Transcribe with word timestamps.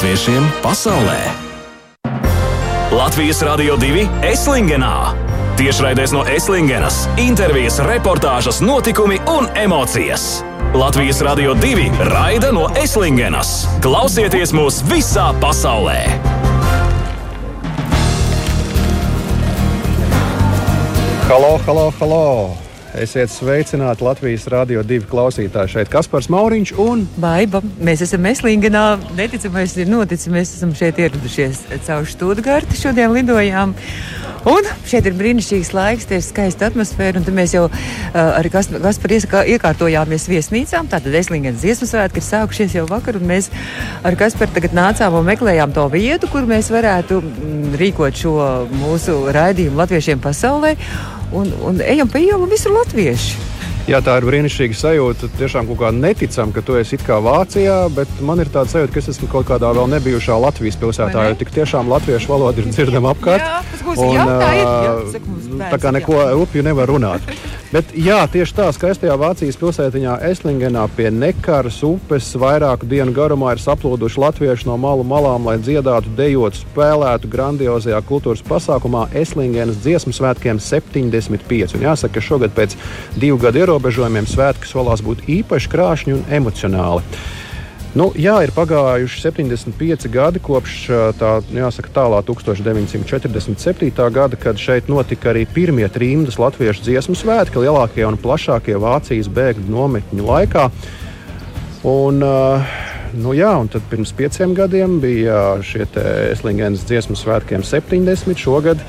latviešiem 0.00 0.44
pasaulē. 0.64 1.28
Latvijas 2.88 3.42
Rādio 3.44 3.76
2 3.76 4.08
Eslingenā. 4.24 5.12
Tiešraidēs 5.60 6.14
no 6.16 6.22
Eslingenas, 6.24 7.04
intervijas, 7.20 7.76
reportāžas, 7.84 8.62
notikumi 8.64 9.20
un 9.28 9.44
emocijas. 9.52 10.40
Latvijas 10.72 11.20
Rādio 11.20 11.52
2 11.52 12.08
raida 12.08 12.48
no 12.48 12.64
Eslingenas. 12.80 13.68
Klausieties 13.84 14.56
mūs 14.56 14.80
visā 14.88 15.34
pasaulē! 15.36 16.00
Halo, 21.28 21.60
halo, 21.68 21.86
halo! 22.00 22.69
Esiet 22.98 23.30
sveicināti 23.30 24.02
Latvijas 24.02 24.48
Rādio 24.50 24.80
2 24.82 25.04
klausītāji. 25.06 25.70
Šeit 25.76 25.90
Kaspars 25.92 26.26
Mauriņš 26.32 26.72
un 26.82 27.04
Baiba. 27.22 27.60
Mēs 27.78 28.02
esam 28.02 28.24
Meslingenā. 28.26 28.98
Neticamais 29.14 29.76
ir 29.78 29.86
noticis. 29.90 30.26
Mēs 30.32 30.56
esam 30.56 30.72
šeit 30.74 30.98
ieradušies 30.98 31.62
caur 31.86 32.08
Štūtgārti. 32.10 32.78
Šodien 32.80 33.14
lidojām. 33.14 33.76
Un 34.50 34.66
šeit 34.88 35.06
ir 35.06 35.14
brīnišķīgs 35.20 35.70
laiks, 35.76 36.08
tie 36.10 36.18
ir 36.18 36.24
skaista 36.26 36.66
atmosfēra. 36.70 37.22
Un 37.22 37.38
mēs 37.38 37.54
jau 37.54 37.68
uh, 37.68 38.18
ar 38.18 38.50
Kasparu 38.50 39.20
iekārtojāmies 39.54 40.26
viesnīcā. 40.32 40.82
Tātad 40.90 41.14
Eslingenas 41.14 41.62
dziesmu 41.62 41.86
svētki 41.92 42.18
ir 42.18 42.26
sākušies 42.26 42.74
jau 42.80 42.88
vakar. 42.90 43.20
Un 43.20 43.30
mēs 43.30 43.52
ar 44.02 44.18
Kasparu 44.18 44.56
tagad 44.56 44.74
nācām 44.74 45.20
un 45.20 45.30
meklējām 45.30 45.78
to 45.78 45.86
vietu, 45.94 46.32
kur 46.32 46.50
mēs 46.50 46.74
varētu 46.74 47.22
mm, 47.22 47.78
rīkot 47.78 48.18
šo 48.24 48.36
mūsu 48.82 49.20
raidījumu 49.36 49.78
latviešiem 49.84 50.26
pasaulē 50.26 50.74
un, 51.32 51.54
un 51.66 51.80
ejam 51.84 52.10
pa 52.10 52.22
ielu 52.22 52.46
visur 52.50 52.74
latvieši. 52.74 53.48
Jā, 53.88 53.98
tā 54.04 54.18
ir 54.20 54.26
brīnišķīga 54.28 54.76
sajūta. 54.76 55.30
Tiešām 55.40 55.66
kaut 55.70 55.78
kā 55.80 55.88
neticam, 55.94 56.52
ka 56.54 56.62
tu 56.62 56.76
esi 56.78 56.98
kā 57.00 57.16
Vācijā, 57.24 57.78
bet 57.94 58.10
man 58.22 58.42
ir 58.42 58.50
tāds 58.52 58.74
sajūta, 58.76 58.92
ka 58.94 59.00
es 59.00 59.08
esmu 59.14 59.30
kaut 59.32 59.48
kādā 59.48 59.72
vēl 59.74 59.88
nebijušā 59.96 60.36
Latvijas 60.44 60.78
pilsētā. 60.78 61.24
Jo 61.30 61.38
tik 61.40 61.50
tiešām 61.56 61.90
latviešu 61.90 62.30
valoda 62.30 62.62
ir 62.62 62.68
dzirdama 62.70 63.14
apkārt. 63.16 63.42
Jā, 63.42 63.80
un, 63.96 64.12
jā, 64.14 64.28
tā 64.28 64.52
ir. 64.58 64.62
Jā, 64.62 64.94
bērns, 65.16 65.72
tā 65.72 65.80
kā 65.82 65.94
neko 65.96 66.20
upju 66.44 66.66
nevar 66.66 66.92
runāt. 66.92 67.24
Bet 67.70 67.92
jā, 67.94 68.16
tieši 68.26 68.54
tā 68.58 68.64
skaistajā 68.74 69.14
Vācijas 69.14 69.54
pilsētiņā 69.60 70.16
Eslingenā 70.26 70.88
pie 70.96 71.06
Nekaras 71.14 71.76
upes 71.86 72.32
vairāku 72.34 72.88
dienu 72.90 73.14
garumā 73.14 73.52
ir 73.54 73.62
saplūduši 73.62 74.18
latvieši 74.24 74.66
no 74.66 74.74
malu 74.82 75.04
malām, 75.06 75.46
lai 75.46 75.54
dziedātu, 75.62 76.10
dejotu, 76.18 76.64
spēlētu 76.64 77.30
grandiozajā 77.30 78.00
kultūras 78.08 78.42
pasākumā 78.48 79.04
Eslingenas 79.20 79.78
dziesmu 79.84 80.10
svētkiem 80.16 80.58
75. 80.58 81.76
Un 81.78 81.86
jāsaka, 81.86 82.16
ka 82.16 82.24
šogad 82.26 82.56
pēc 82.58 82.74
divu 83.14 83.38
gadu 83.38 83.62
ierobežojumiem 83.62 84.26
svētki 84.26 84.66
solās 84.66 85.06
būt 85.06 85.22
īpaši 85.30 85.70
krāšņi 85.70 86.16
un 86.18 86.26
emocionāli. 86.40 87.06
Nu, 87.90 88.12
jā, 88.14 88.36
ir 88.46 88.52
pagājuši 88.54 89.18
75 89.24 90.06
gadi 90.14 90.38
kopš 90.38 90.74
tā 91.18 91.30
jāsaka, 91.50 91.90
tālā 91.96 92.20
1947. 92.22 93.90
gada, 94.14 94.38
kad 94.38 94.60
šeit 94.62 94.86
notika 94.86 95.32
arī 95.32 95.42
pirmie 95.50 95.88
trījus 95.90 96.38
latviešu 96.38 96.86
dziesmu 96.86 97.18
svētki, 97.18 97.58
lielākie 97.64 98.06
un 98.06 98.18
plašākie 98.20 98.78
Vācijas 98.78 99.26
bēgļu 99.34 99.66
nometņu 99.74 100.26
laikā. 100.28 100.68
Un, 101.90 102.22
nu, 103.18 103.34
jā, 103.34 103.50
un 103.58 103.70
tad 103.72 103.82
pirms 103.90 104.14
pieciem 104.14 104.54
gadiem 104.54 105.00
bija 105.02 105.58
šie 105.66 105.88
Eslingenas 106.30 106.86
dziesmu 106.86 107.18
svētkiem 107.18 107.66
70. 107.66 108.38
Šogad 108.38 108.84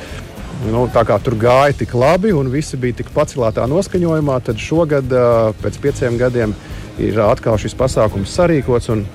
nu, 0.69 0.85
tā 0.93 1.01
kā 1.09 1.17
tur 1.23 1.39
gāja 1.41 1.73
tik 1.79 1.95
labi 1.97 2.35
un 2.37 2.51
visi 2.53 2.77
bija 2.77 2.99
tik 3.01 3.09
paceltā 3.15 3.65
noskaņojumā, 3.65 4.37
tad 4.45 4.61
šogad, 4.61 5.09
pēc 5.63 5.81
pieciem 5.81 6.21
gadiem, 6.21 6.53
ir 6.99 7.19
atkal 7.23 7.59
šis 7.61 7.75
pasākums 7.77 8.33
sarīkots. 8.35 8.91
Un, 8.93 9.05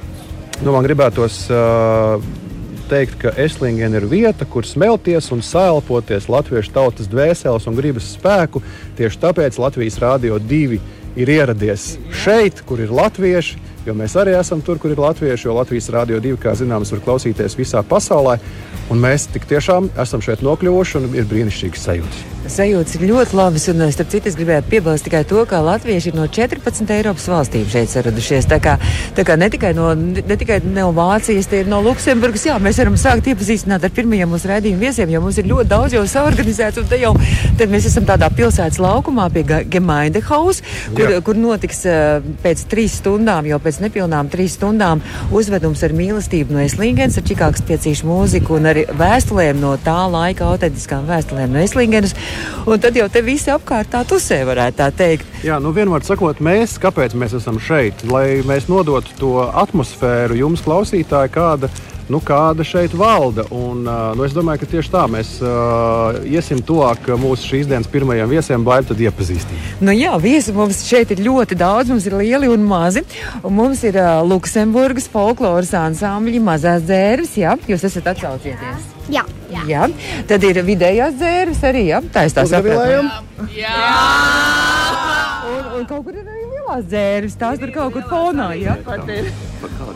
nu, 0.62 0.72
man 0.72 0.86
gribētos 0.86 1.44
uh, 1.52 2.22
teikt, 2.90 3.18
ka 3.20 3.34
Eslingena 3.36 4.00
ir 4.00 4.08
vieta, 4.10 4.46
kur 4.48 4.66
smelties 4.66 5.30
un 5.34 5.42
sēlpoties 5.44 6.30
latviešu 6.32 6.74
tautas 6.74 7.10
dvēseles 7.10 7.66
un 7.68 7.78
gribas 7.78 8.12
spēku. 8.16 8.62
Tieši 8.98 9.22
tāpēc 9.24 9.58
Latvijas 9.60 9.98
Rādio 10.02 10.38
2 10.40 10.80
ir 11.16 11.32
ieradies 11.32 11.96
šeit, 12.24 12.62
kur 12.68 12.82
ir 12.82 12.92
latvieši. 12.94 13.64
Jo 13.86 13.94
mēs 13.94 14.16
arī 14.18 14.34
esam 14.34 14.62
tur, 14.66 14.80
kur 14.82 14.90
ir 14.90 14.98
latvieši, 14.98 15.46
jo 15.46 15.54
Latvijas 15.54 15.90
Rādio 15.94 16.18
2, 16.22 16.38
kā 16.42 16.56
zināms, 16.58 16.90
var 16.94 17.04
klausīties 17.06 17.58
visā 17.58 17.84
pasaulē. 17.86 18.38
Un 18.90 19.02
mēs 19.02 19.28
tik 19.30 19.46
tiešām 19.50 19.92
esam 20.02 20.24
šeit 20.24 20.42
nokļuvuši 20.46 20.98
un 21.02 21.12
ir 21.14 21.28
brīnišķīgas 21.30 21.86
sajūtas. 21.90 22.35
Sajūtas 22.46 22.94
ir 22.96 23.08
ļoti 23.10 23.34
labas, 23.34 23.64
un 23.72 23.82
starp 23.90 24.10
citu, 24.12 24.30
es 24.30 24.36
gribēju 24.38 24.64
piebilst 24.70 25.06
tikai 25.06 25.22
to, 25.26 25.40
ka 25.50 25.58
latvieši 25.64 26.12
ir 26.12 26.16
no 26.18 26.26
14 26.30 26.92
Eiropas 26.94 27.26
valstīm 27.30 27.66
šeit 27.70 27.90
saradušies. 27.90 28.46
Tā 28.50 28.58
kā, 28.62 28.76
tā 29.16 29.24
kā 29.26 29.34
ne 29.40 29.48
tikai 29.50 29.72
no, 29.74 29.88
ne 29.96 30.36
tikai 30.38 30.60
no 30.64 30.92
Vācijas, 30.94 31.48
tie 31.50 31.64
ir 31.64 31.70
no 31.70 31.80
Luksemburgas. 31.82 32.46
Jā, 32.46 32.58
mēs 32.62 32.78
varam 32.78 32.98
sākt 33.00 33.26
iepazīstināt 33.32 33.86
ar 33.86 33.94
pirmajiem 33.96 34.30
mūsu 34.30 34.50
raidījumu 34.50 34.84
viesiem, 34.84 35.10
jo 35.10 35.22
mums 35.24 35.40
ir 35.42 35.48
ļoti 35.50 35.70
daudz 35.72 35.96
jau 35.96 36.04
saorganizēts, 36.12 36.78
un 36.82 36.90
te 36.90 37.00
jau 37.02 37.12
te 37.58 37.66
mēs 37.70 37.88
esam 37.90 38.06
tādā 38.06 38.30
pilsētas 38.36 38.78
laukumā 38.82 39.26
pie 39.34 39.42
Gemainde 39.46 40.22
House, 40.28 40.62
kur, 40.94 41.16
Jā. 41.16 41.22
kur 41.26 41.38
notiks 41.40 41.82
uh, 41.90 42.22
pēc 42.44 42.66
trīs 42.70 43.00
stundām, 43.00 43.50
jau 43.50 43.58
pēc 43.62 43.82
nepilnām 43.84 44.30
trīs 44.32 44.54
stundām 44.60 45.02
uzvedums 45.34 45.82
ar 45.82 45.96
mīlestību 45.98 46.54
no 46.54 46.62
Eslīgens, 46.62 47.18
ar 47.18 47.26
Čikāgas 47.26 47.66
piecīšu 47.66 48.06
mūziku 48.06 48.60
un 48.60 48.70
arī 48.70 48.86
vēstulēm 48.96 49.58
no 49.62 49.74
tā 49.82 49.98
laika 50.12 50.46
autentiskām 50.52 51.08
vēstulēm 51.10 51.52
no 51.56 51.64
Eslīgenes. 51.66 52.14
Un 52.66 52.80
tad 52.82 52.96
jau 52.98 53.06
te 53.12 53.22
visi 53.22 53.52
apkārt 53.52 53.92
tā 53.92 54.02
tusē, 54.08 54.40
varētu 54.48 54.80
tā 54.80 54.88
teikt. 54.90 55.28
Jā, 55.46 55.60
nu 55.62 55.70
vienmēr 55.76 56.02
sakot, 56.06 56.40
mēs, 56.42 56.76
kāpēc 56.82 57.14
mēs 57.18 57.36
esam 57.38 57.60
šeit? 57.62 58.02
Lai 58.10 58.42
mēs 58.46 58.66
nodotu 58.70 59.14
to 59.20 59.34
atmosfēru 59.46 60.38
jums, 60.40 60.64
klausītāji, 60.66 61.34
kāda 61.36 61.70
nu, 62.12 62.20
kāda 62.22 62.64
šeit 62.66 62.94
valda. 62.96 63.46
Un, 63.54 63.84
nu, 63.86 64.24
es 64.26 64.34
domāju, 64.36 64.62
ka 64.62 64.70
tieši 64.76 64.92
tā 64.92 65.04
mēs 65.10 65.36
uh, 65.42 66.18
iesim 66.26 66.62
tuvāk 66.66 67.10
mūsu 67.20 67.50
šīs 67.52 67.70
dienas 67.70 67.90
pirmajiem 67.90 68.30
viesiem, 68.30 68.66
baigi 68.66 68.90
tad 68.92 69.02
iepazīstināt. 69.06 69.80
Nu, 69.84 69.94
jā, 69.96 70.14
viesi 70.22 70.54
mums 70.56 70.82
šeit 70.86 71.14
ir 71.14 71.24
ļoti 71.26 71.58
daudz. 71.58 71.92
Mums 71.92 72.08
ir 72.08 72.18
lieli 72.20 72.50
un 72.52 72.66
mazi. 72.66 73.04
Un 73.42 73.56
mums 73.58 73.82
ir 73.86 73.98
uh, 74.00 74.20
Luksemburgas 74.26 75.08
folkloras 75.12 75.74
ansambļi, 75.76 76.42
mazās 76.46 76.86
dzērves. 76.86 77.36
Jā, 77.42 77.56
jūs 77.70 77.86
esat 77.90 78.12
atsaucieties. 78.14 78.92
Jā. 79.12 79.22
Jā. 79.52 79.62
jā. 79.70 79.86
Tad 80.26 80.44
ir 80.46 80.58
vidējās 80.66 81.18
dzērves 81.20 81.62
arī. 81.68 81.84
Jā, 81.92 82.02
tā 82.12 82.26
ir 82.26 82.34
tā 82.34 82.46
saprotama. 82.50 83.20
Jā. 83.54 83.74
jā. 83.74 83.84
Un, 85.46 85.68
un 85.78 85.86
kaut 85.86 86.02
kur 86.08 86.16
ir 86.16 86.24
arī 86.24 86.42
lielās 86.42 86.88
dzērves. 86.90 87.38
Tās 87.38 87.60
tur 87.62 87.74
kaut 87.74 87.94
kur 87.94 88.06
fonā. 88.10 88.50
Jā, 88.58 88.78
pat 88.86 89.06
ir. 89.12 89.30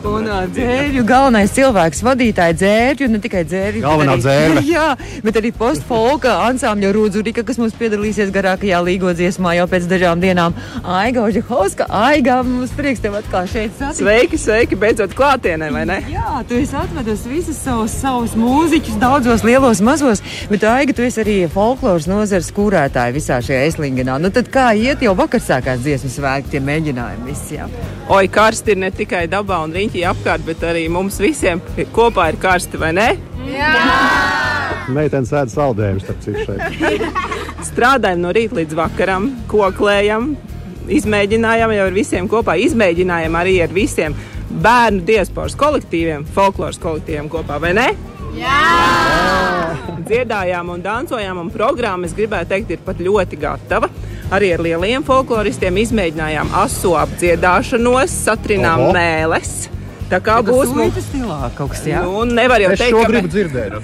Un 0.01 0.25
dzērju 0.49 1.03
galvenais 1.05 1.51
cilvēks, 1.53 2.01
vadītāja 2.05 2.55
dzērju, 2.57 3.07
ne 3.13 3.19
tikai 3.21 3.43
dzērju. 3.45 3.83
Galvenā 3.83 4.15
dzērve. 4.17 4.63
Jā, 4.73 4.87
bet 5.21 5.37
arī 5.37 5.51
postfolka 5.53 6.33
ansambļa 6.47 6.89
Rūdzurika, 6.95 7.43
kas 7.45 7.59
mums 7.61 7.75
piedalīsies 7.77 8.31
garākajā 8.33 8.79
līgo 8.87 9.13
dziesmā 9.17 9.53
jau 9.59 9.67
pēc 9.69 9.85
dažām 9.91 10.23
dienām. 10.23 10.55
Aiga 10.81 11.21
Ožehovska, 11.27 11.85
Aiga, 12.01 12.39
mums 12.47 12.73
prieks 12.77 13.03
tev 13.03 13.19
atkal 13.19 13.45
šeit 13.51 13.75
satikt. 13.77 14.01
Sveiki, 14.01 14.39
sveiki, 14.41 14.79
beidzot 14.81 15.13
klātienē, 15.17 15.69
vai 15.75 15.85
ne? 15.89 15.99
Jā, 16.09 16.41
tu 16.49 16.57
esi 16.57 16.75
atvedus 16.81 17.27
visus 17.29 17.61
savus, 17.61 17.93
savus 18.01 18.33
mūziķus, 18.39 18.97
daudzos 19.01 19.45
lielos, 19.45 19.83
mazos, 19.85 20.23
bet 20.49 20.65
Aiga, 20.65 20.97
tu 20.97 21.05
esi 21.05 21.21
arī 21.21 21.37
folkloras 21.53 22.09
nozars 22.09 22.49
kūrētāja 22.57 23.13
visā 23.15 23.37
šajā 23.45 23.69
eslingenā. 23.69 24.17
Nu 24.21 24.33
tad 24.33 24.49
kā 24.53 24.71
iet, 24.73 25.05
jau 25.05 25.13
vakar 25.19 25.43
sākās 25.45 25.85
dziesmas 25.85 26.17
svētki, 26.17 26.55
tie 26.55 26.65
mēģinājumi 26.65 27.29
visi, 27.29 27.59
jā. 27.59 27.69
Oi, 28.11 28.25
karsti 28.27 28.73
ir 28.73 28.81
ne 28.81 28.89
tikai 28.91 29.23
dabā 29.51 29.65
un 29.67 29.73
riņķī 29.75 30.05
apkārt, 30.07 30.45
bet 30.47 30.61
arī 30.63 30.85
mums 30.91 31.17
visiem 31.19 31.59
kopā 31.91 32.29
ir 32.31 32.37
karsti, 32.39 32.79
vai 32.79 32.93
ne? 32.95 33.07
Jā! 33.49 33.71
Meitenes 34.91 35.31
ēd 35.35 35.51
saldējumus, 35.51 36.05
starp 36.05 36.21
citu, 36.23 36.45
šeit. 36.47 37.03
Strādājam 37.71 38.23
no 38.23 38.31
rīta 38.35 38.57
līdz 38.57 38.77
vakaram, 38.79 39.27
koklējam, 39.51 40.31
izmēģinājām 40.91 41.73
jau 41.75 41.89
ar 41.89 41.95
visiem 41.95 42.29
kopā, 42.31 42.55
izmēģinājām 42.63 43.35
arī 43.41 43.57
ar 43.65 43.75
visiem 43.75 44.15
bērnu 44.63 45.03
diasporas 45.07 45.57
kolektīviem, 45.59 46.23
folkloras 46.35 46.79
kolektīviem 46.81 47.27
kopā, 47.31 47.59
vai 47.61 47.75
ne? 47.75 47.89
Jā! 48.39 48.57
Dziedājām 50.07 50.71
un 50.71 50.83
dancojām, 50.83 51.43
un 51.43 51.51
programma, 51.51 52.07
es 52.07 52.15
gribētu 52.15 52.53
teikt, 52.55 52.71
ir 52.77 52.87
pat 52.87 53.03
ļoti 53.03 53.39
gatava. 53.41 53.91
Arī 54.31 54.53
ar 54.55 54.61
lieliem 54.63 55.03
folkloristiem 55.03 55.75
izmēģinājām 55.81 56.53
aso 56.55 56.93
apdziedāšanos, 56.95 58.13
satrinām 58.29 58.87
Oho. 58.87 58.93
mēles. 58.95 59.55
Tā 60.11 60.19
kā 60.23 60.37
ja 60.39 60.43
būs 60.43 60.71
mums 60.75 60.97
stilā 61.05 61.49
kaut 61.55 61.71
kas 61.71 61.81
tāds. 61.83 62.07
Nu, 62.07 62.23
nevar 62.27 62.59
jau 62.59 62.69
es 62.71 62.79
teikt, 62.79 62.95
ka 62.95 63.09
gribu 63.11 63.31
dzirdēt. 63.31 63.75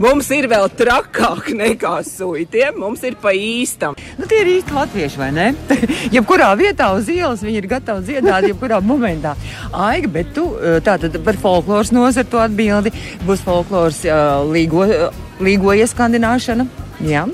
Mums 0.00 0.30
ir 0.36 0.48
vēl 0.52 0.68
trakāk 0.76 1.48
nekā 1.56 1.92
suitiem, 2.04 2.76
mums 2.80 3.04
ir 3.08 3.16
pa 3.20 3.32
īstam. 3.36 3.96
Nu, 4.16 4.28
tie 4.28 4.42
ir 4.42 4.52
īsti 4.58 4.76
latvieši, 4.76 5.20
vai 5.20 5.30
ne? 5.36 5.46
jebkurā 6.16 6.50
vietā 6.60 6.90
uz 6.96 7.08
ielas 7.12 7.44
viņi 7.44 7.60
ir 7.60 7.68
gatavi 7.72 8.04
dziedāt, 8.04 8.48
jebkurā 8.52 8.80
momentā. 8.84 9.32
Aiga, 9.72 10.12
bet 10.18 10.32
tu 10.36 10.46
tātad 10.84 11.20
par 11.24 11.40
folkloras 11.40 11.92
nozaru 11.92 12.44
atbildi. 12.44 12.92
Būs 13.28 13.44
folkloras 13.44 14.00
uh, 14.08 14.40
līgo, 14.48 14.88
uh, 14.88 15.24
līgo 15.40 15.76
ieskandināšana. 15.76 16.68
Jā, 17.04 17.26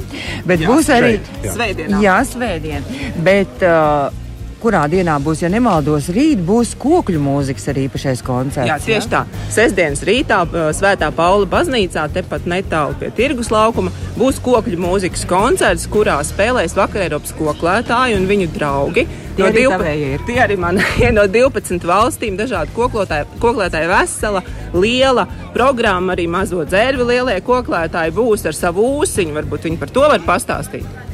bet 0.48 0.64
jā, 0.64 0.70
būs 0.70 0.88
arī 0.90 1.12
šeit, 1.16 1.30
jā. 1.46 1.52
svētdienā. 1.54 2.00
Jā, 2.02 2.16
svētdien. 2.26 2.88
Bet, 3.22 3.62
uh, 3.62 4.21
kurā 4.62 4.82
dienā 4.90 5.16
būs, 5.22 5.42
ja 5.42 5.50
nemaldos, 5.52 6.08
rīt 6.14 6.42
būs 6.46 6.74
kokļu 6.80 7.20
mūzikas 7.22 7.68
arī 7.72 7.86
īpašais 7.88 8.22
koncerts. 8.26 8.70
Jā, 8.70 8.78
tieši 8.82 9.10
tā. 9.10 9.24
Sestdienas 9.52 10.04
rītā 10.06 10.42
Svētā 10.76 11.10
Paula 11.16 11.48
baznīcā, 11.50 12.06
tepat 12.14 12.46
netālu 12.50 12.96
pie 13.00 13.10
tirgus 13.16 13.50
laukuma, 13.52 13.92
būs 14.18 14.38
kokļu 14.44 14.78
mūzikas 14.82 15.26
koncerts, 15.30 15.88
kurā 15.90 16.20
spēlēs 16.26 16.76
vakar 16.78 17.06
Eiropas 17.08 17.34
koklētāji 17.38 18.18
un 18.18 18.28
viņu 18.30 18.50
draugi. 18.54 19.06
Tie 19.36 19.46
arī 19.48 19.62
tavēji 19.72 20.08
ir. 20.14 20.24
Tie 20.28 20.38
arī 20.44 20.58
man 20.60 20.80
ir 21.04 21.14
no 21.16 21.24
12 21.30 21.86
valstīm, 21.88 22.36
dažādi 22.40 22.74
koklotāji, 22.76 23.28
koklētāji 23.42 23.88
vesela, 23.90 24.42
liela 24.76 25.26
programma, 25.54 26.12
arī 26.16 26.28
mazo 26.30 26.66
dzērvi 26.68 27.08
lielie 27.08 27.38
koklētāji 27.46 28.14
būs 28.16 28.46
ar 28.50 28.58
savu 28.58 28.84
ūsiņu. 29.00 29.38
Varbūt 29.40 29.70
viņi 29.70 29.80
par 29.80 29.94
to 29.94 30.04
var 30.12 30.28
pastāstīt. 30.28 31.11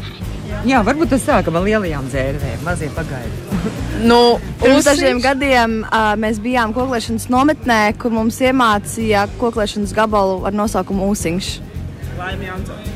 Jā, 0.67 0.81
varbūt 0.83 1.13
tas 1.15 1.23
sākam 1.23 1.59
ar 1.61 1.67
lielajām 1.67 2.09
dzērvēm, 2.11 2.65
mazie 2.67 2.91
pagaidi. 2.97 3.45
Nu, 3.99 4.39
pirms 4.61 4.87
dažiem 4.87 5.19
gadiem 5.19 5.81
uh, 5.83 6.13
mēs 6.23 6.37
bijām 6.39 6.71
koklēšanas 6.71 7.27
nometnē, 7.35 7.81
kur 7.99 8.15
mums 8.15 8.39
iemācīja 8.39 9.25
koklēšanas 9.41 9.91
gabalu 9.97 10.37
ar 10.47 10.55
nosaukumu 10.55 11.09
Ūsiņš. 11.11 11.49
Laimīgi, 12.21 12.47
Jansons. 12.53 12.95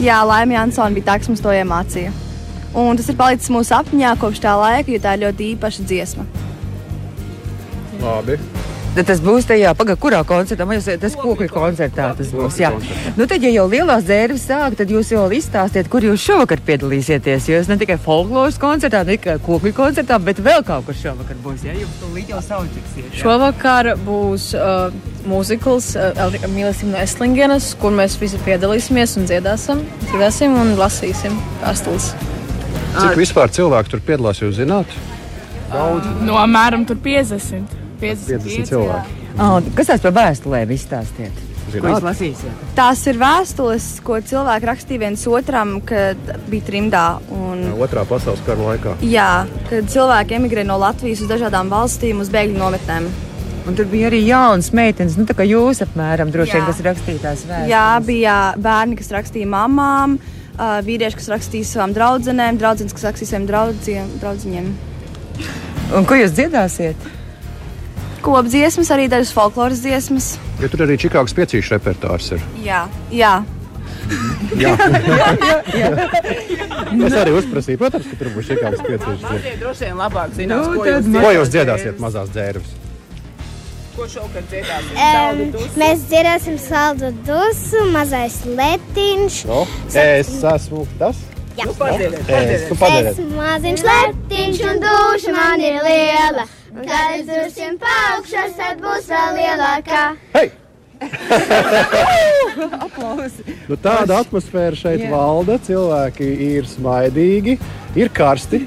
Jā, 0.00 0.22
Laimija 0.24 0.62
Jansona 0.62 0.96
bija 0.96 1.10
tā, 1.10 1.18
kas 1.20 1.28
mums 1.28 1.44
to 1.44 1.52
iemācīja. 1.52 2.14
Un 2.80 2.96
tas 2.96 3.12
ir 3.12 3.18
palicis 3.20 3.52
mūsu 3.52 3.76
apziņā 3.76 4.14
kopš 4.22 4.40
tā 4.40 4.56
laika, 4.56 4.88
jo 4.88 5.02
tā 5.04 5.12
ir 5.18 5.26
ļoti 5.26 5.52
īpaša 5.52 5.84
dziesma. 5.84 6.24
Labi. 8.00 8.40
Tad 8.92 9.06
tas 9.08 9.22
būs 9.24 9.46
tajā, 9.48 9.70
pagaidi, 9.72 9.96
kurā 10.02 10.18
koncertā, 10.28 10.66
man 10.68 10.76
jau 10.76 10.94
tas 11.00 11.14
kokļu 11.16 11.46
koncertā 11.48 12.10
tas 12.18 12.32
būs. 12.36 12.58
Jā. 12.60 12.74
Nu, 13.16 13.24
tad, 13.24 13.40
ja 13.40 13.48
jau 13.54 13.64
lielās 13.72 14.04
dzērves 14.04 14.44
sāk, 14.50 14.76
tad 14.76 14.92
jūs 14.92 15.14
jau 15.14 15.22
izstāstiet, 15.32 15.88
kur 15.92 16.04
jūs 16.04 16.20
šovakar 16.20 16.60
piedalīsieties. 16.66 17.48
Jo 17.48 17.62
es 17.62 17.70
ne 17.72 17.78
tikai 17.80 17.96
folkloras 17.96 18.60
koncertā, 18.60 19.00
ne 19.08 19.16
tikai 19.16 19.38
kokļu 19.46 19.72
koncertā, 19.80 20.20
bet 20.20 20.44
vēl 20.44 20.60
kaut 20.68 20.84
kur 20.90 20.98
šovakar 20.98 21.40
būs. 21.40 21.64
Ja 21.64 21.78
jums 21.78 21.96
to 22.02 22.12
līdz 22.12 22.34
jau 22.34 22.44
sauciksiet. 22.50 23.08
Šovakar 23.16 23.94
būs 24.04 24.50
uh, 24.60 24.92
mūzikls 25.24 25.94
uh, 25.96 26.38
Mīlestība 26.52 26.92
no 26.92 27.00
Eslingenas, 27.00 27.72
kur 27.80 27.96
mēs 27.96 28.20
visi 28.20 28.44
piedalīsimies 28.44 29.16
un 29.16 29.28
dziedāsim, 29.32 29.84
dziedāsim 30.10 30.60
un 30.60 30.76
lasīsim 30.76 31.40
vēstules. 31.64 32.12
Cik 32.92 33.16
vispār 33.16 33.48
cilvēku 33.56 33.96
tur 33.96 34.04
piedalās, 34.04 34.44
jūs 34.44 34.58
zināt? 34.60 34.98
Daudz. 35.72 36.12
No 36.28 36.36
apmēram 36.36 36.84
50. 36.84 37.81
50, 38.02 38.44
50 38.44 38.70
cilvēki. 38.72 39.16
Oh, 39.40 39.56
kas 39.78 39.88
tās 39.92 40.02
par 40.04 40.14
vēstulēm 40.18 40.74
izstāstiet? 40.74 41.48
Tās 42.76 43.00
ir 43.08 43.16
vēstules, 43.20 43.84
ko 44.04 44.18
cilvēki 44.20 44.68
rakstīja 44.68 45.00
viens 45.06 45.22
otram, 45.30 45.76
kad 45.86 46.18
bija 46.50 46.66
trimdā. 46.66 47.04
Un, 47.32 47.62
Otrā 47.80 48.02
pasaules 48.08 48.42
kara 48.44 48.66
laikā. 48.72 48.96
jā, 49.06 49.28
kad 49.70 49.88
cilvēki 49.88 50.36
emigrē 50.40 50.66
no 50.68 50.76
Latvijas 50.82 51.22
uz 51.24 51.30
dažādām 51.30 51.70
valstīm, 51.72 52.20
uz 52.20 52.28
bēgļu 52.34 52.58
nometnēm. 52.60 53.06
Un 53.62 53.78
tur 53.78 53.86
bija 53.86 54.10
arī 54.10 54.24
jaunas 54.26 54.72
meitenes, 54.74 55.14
nu, 55.16 55.24
tā 55.24 55.36
kā 55.38 55.46
jūs 55.46 55.80
apmēram 55.86 56.32
droši 56.34 56.58
vien, 56.58 56.66
kas 56.66 56.82
rakstītās 56.82 57.44
vēstules. 57.46 57.70
Jā, 57.70 57.86
bija 58.04 58.36
bērni, 58.58 58.98
kas 58.98 59.12
rakstīja 59.14 59.46
mamām, 59.54 60.18
vīrieši, 60.58 61.20
kas 61.22 61.30
rakstīja 61.30 61.70
savām 61.70 61.94
draudzenēm, 61.96 62.58
draudzenes, 62.60 62.92
kas 62.98 63.06
rakstīja 63.06 63.36
saviem 63.36 63.46
draudziem, 63.48 64.10
draudziņiem. 64.20 64.72
Un 65.96 66.08
ko 66.10 66.18
jūs 66.18 66.34
dziedāsiet? 66.36 66.96
Kopdziesmas, 68.22 68.90
arī 68.94 69.08
dažas 69.10 69.32
folkloras 69.34 69.80
dziesmas. 69.82 70.36
Jo 70.62 70.68
tur 70.70 70.84
arī 70.86 70.94
Čikāgas 71.02 71.34
piecīšu 71.34 71.74
repertuārs 71.76 72.28
ir. 72.36 72.40
Jā, 72.62 72.84
jā. 73.10 73.40
Jā, 74.58 74.72
es 77.06 77.14
arī 77.16 77.32
uzprasīju, 77.38 77.78
protams, 77.80 78.06
ka 78.10 78.14
tur 78.20 78.28
būs 78.36 78.46
Čikāgas 78.50 78.82
piecīšu. 78.86 79.24
Tie 79.42 79.54
droši 79.62 79.82
vien 79.88 79.96
labāk 80.00 80.30
zinās, 80.38 80.66
Nu, 80.68 80.72
ko 80.78 80.82
jūs, 80.90 81.04
man- 81.10 81.22
Ko 81.26 81.30
jūs 81.38 81.48
dziedāsiet 81.54 81.96
mazās 82.02 82.28
dzērves? 82.34 82.70
Ko 83.96 84.02
šovakar 84.08 84.42
dziedāsiet? 84.50 84.96
Um, 84.96 85.36
mēs 85.82 85.98
dzirdēsim 86.08 86.56
saldu 86.62 87.06
dusu, 87.26 87.80
mazais 87.92 88.36
letiņš. 88.48 89.34
No? 89.50 89.60
Es 89.92 90.28
esmu 90.54 90.80
tas. 91.00 91.16
Jā. 91.58 91.64
Nu, 91.68 91.72
padziediet, 91.76 92.20
Es 92.22 92.26
padziediet. 92.30 92.60
esmu 92.62 92.74
padarījis. 92.80 93.16
Es 93.18 93.24
maziņš 93.36 93.80
letiņš 93.90 94.58
un 94.70 94.76
duša 94.86 95.30
man 95.36 95.58
ir 95.60 95.76
liela. 95.84 96.44
Kad 96.72 97.16
es 97.18 97.26
dursim 97.28 97.74
paukšos, 97.80 98.54
tad 98.56 98.78
būs 98.80 99.08
vēl 99.10 99.34
lielākā. 99.36 100.02
Hei! 100.32 100.48
Aplausi. 102.86 103.44
Nu, 103.68 103.76
tāda 103.76 104.22
atmosfēra 104.22 104.78
šeit 104.78 105.02
Jā. 105.04 105.10
valda. 105.12 105.58
Cilvēki 105.66 106.28
ir 106.46 106.68
smaidīgi, 106.70 107.58
ir 107.98 108.12
karsti. 108.14 108.62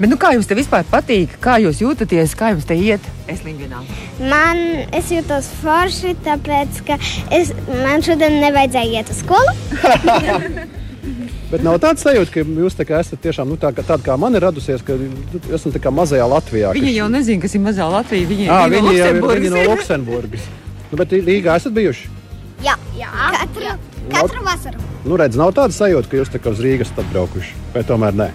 Bet 0.00 0.08
nu, 0.08 0.16
kā 0.20 0.30
jums 0.36 0.46
te 0.48 0.56
vispār 0.56 0.86
patīk? 0.88 1.34
Kā 1.42 1.58
jūs 1.60 1.82
jūtaties? 1.82 2.36
Kā 2.38 2.54
jums 2.54 2.68
te 2.68 2.78
iet? 2.78 3.04
Es 3.28 3.42
līdzinām. 3.44 3.88
Man 4.30 4.62
es 4.96 5.10
jūtos 5.12 5.50
forši, 5.60 6.14
tāpēc, 6.24 6.84
ka 6.86 7.00
es, 7.34 7.50
man 7.82 8.04
šodien 8.06 8.38
nevajadzēja 8.44 9.00
iet 9.02 9.12
uz 9.12 9.24
skolu. 9.24 10.70
Bet 11.50 11.64
nav 11.66 11.80
tāds 11.82 12.04
sajūta, 12.06 12.30
ka 12.30 12.44
jūs 12.46 12.76
esat 12.78 13.18
tiešām 13.24 13.48
nu, 13.50 13.56
tā, 13.58 13.72
kā, 13.74 13.82
tāda, 13.82 14.04
kā 14.06 14.14
man 14.20 14.34
ir 14.38 14.44
radusies, 14.46 14.84
ka 14.86 14.94
esam 15.50 15.72
tā 15.74 15.80
kā 15.82 15.90
mazajā 15.90 16.26
Latvijā. 16.30 16.70
Viņi 16.76 16.86
kas- 16.92 16.98
jau 17.00 17.08
nezina, 17.10 17.42
kas 17.42 17.54
ir 17.54 17.60
mazā 17.64 17.88
Latvija. 17.90 18.28
Viņi, 18.30 18.46
Ā, 18.46 18.60
viņi, 18.70 18.86
viņi 18.86 18.98
jau 19.00 19.08
ir 19.10 19.40
viņi 19.40 19.50
no 19.50 19.64
Luksemburgas. 19.72 20.44
Nu, 20.92 20.96
bet 20.98 21.10
Rīgā 21.10 21.56
esat 21.58 21.74
bijuši. 21.74 22.06
Jā, 22.62 22.76
jā. 22.98 23.08
Katru, 23.34 23.74
katru 24.12 24.44
vasaru. 24.46 24.78
Nu, 25.04 25.16
redz, 25.16 25.34
nav 25.34 25.50
tāda 25.56 25.74
sajūta, 25.74 26.06
ka 26.10 26.16
jūs 26.20 26.30
tā 26.30 26.38
kā 26.38 26.50
uz 26.54 26.62
Rīgas 26.62 26.86
esat 26.86 27.02
atbraukuši. 27.02 27.52
Vai 27.74 27.82
tomēr 27.88 28.14
nē? 28.14 28.30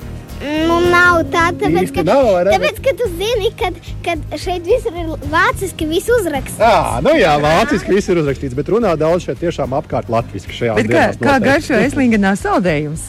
Nu, 0.67 0.79
nav 1.05 1.21
tā, 1.33 1.45
tāpēc, 1.61 1.91
ka, 1.95 2.03
nav, 2.07 2.29
tāpēc, 2.49 2.79
ka 2.85 2.93
tu 2.99 3.09
zini, 3.17 3.51
ka 3.59 3.71
kad 4.05 4.37
šeit 4.41 4.65
viss 4.67 4.87
ir 4.89 5.11
vāciski, 5.31 5.87
viss 5.89 6.11
uzraksts. 6.19 6.57
Jā, 6.61 7.01
nu 7.05 7.15
jā, 7.19 7.35
vāciski 7.43 7.95
viss 7.95 8.11
ir 8.11 8.21
uzrakstīts, 8.21 8.57
bet 8.57 8.71
runā 8.73 8.95
daudz 8.99 9.27
šeit 9.27 9.41
tiešām 9.43 9.75
apkārt 9.79 10.09
latviski 10.13 10.55
šajā 10.55 10.77
Bet 10.81 10.91
kā, 10.91 11.05
kā 11.21 11.37
garšo 11.43 11.79
Eslingenā 11.85 12.35
saldējums? 12.39 13.07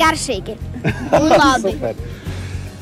Garšīgi. 0.00 0.58
Labi. 1.32 1.72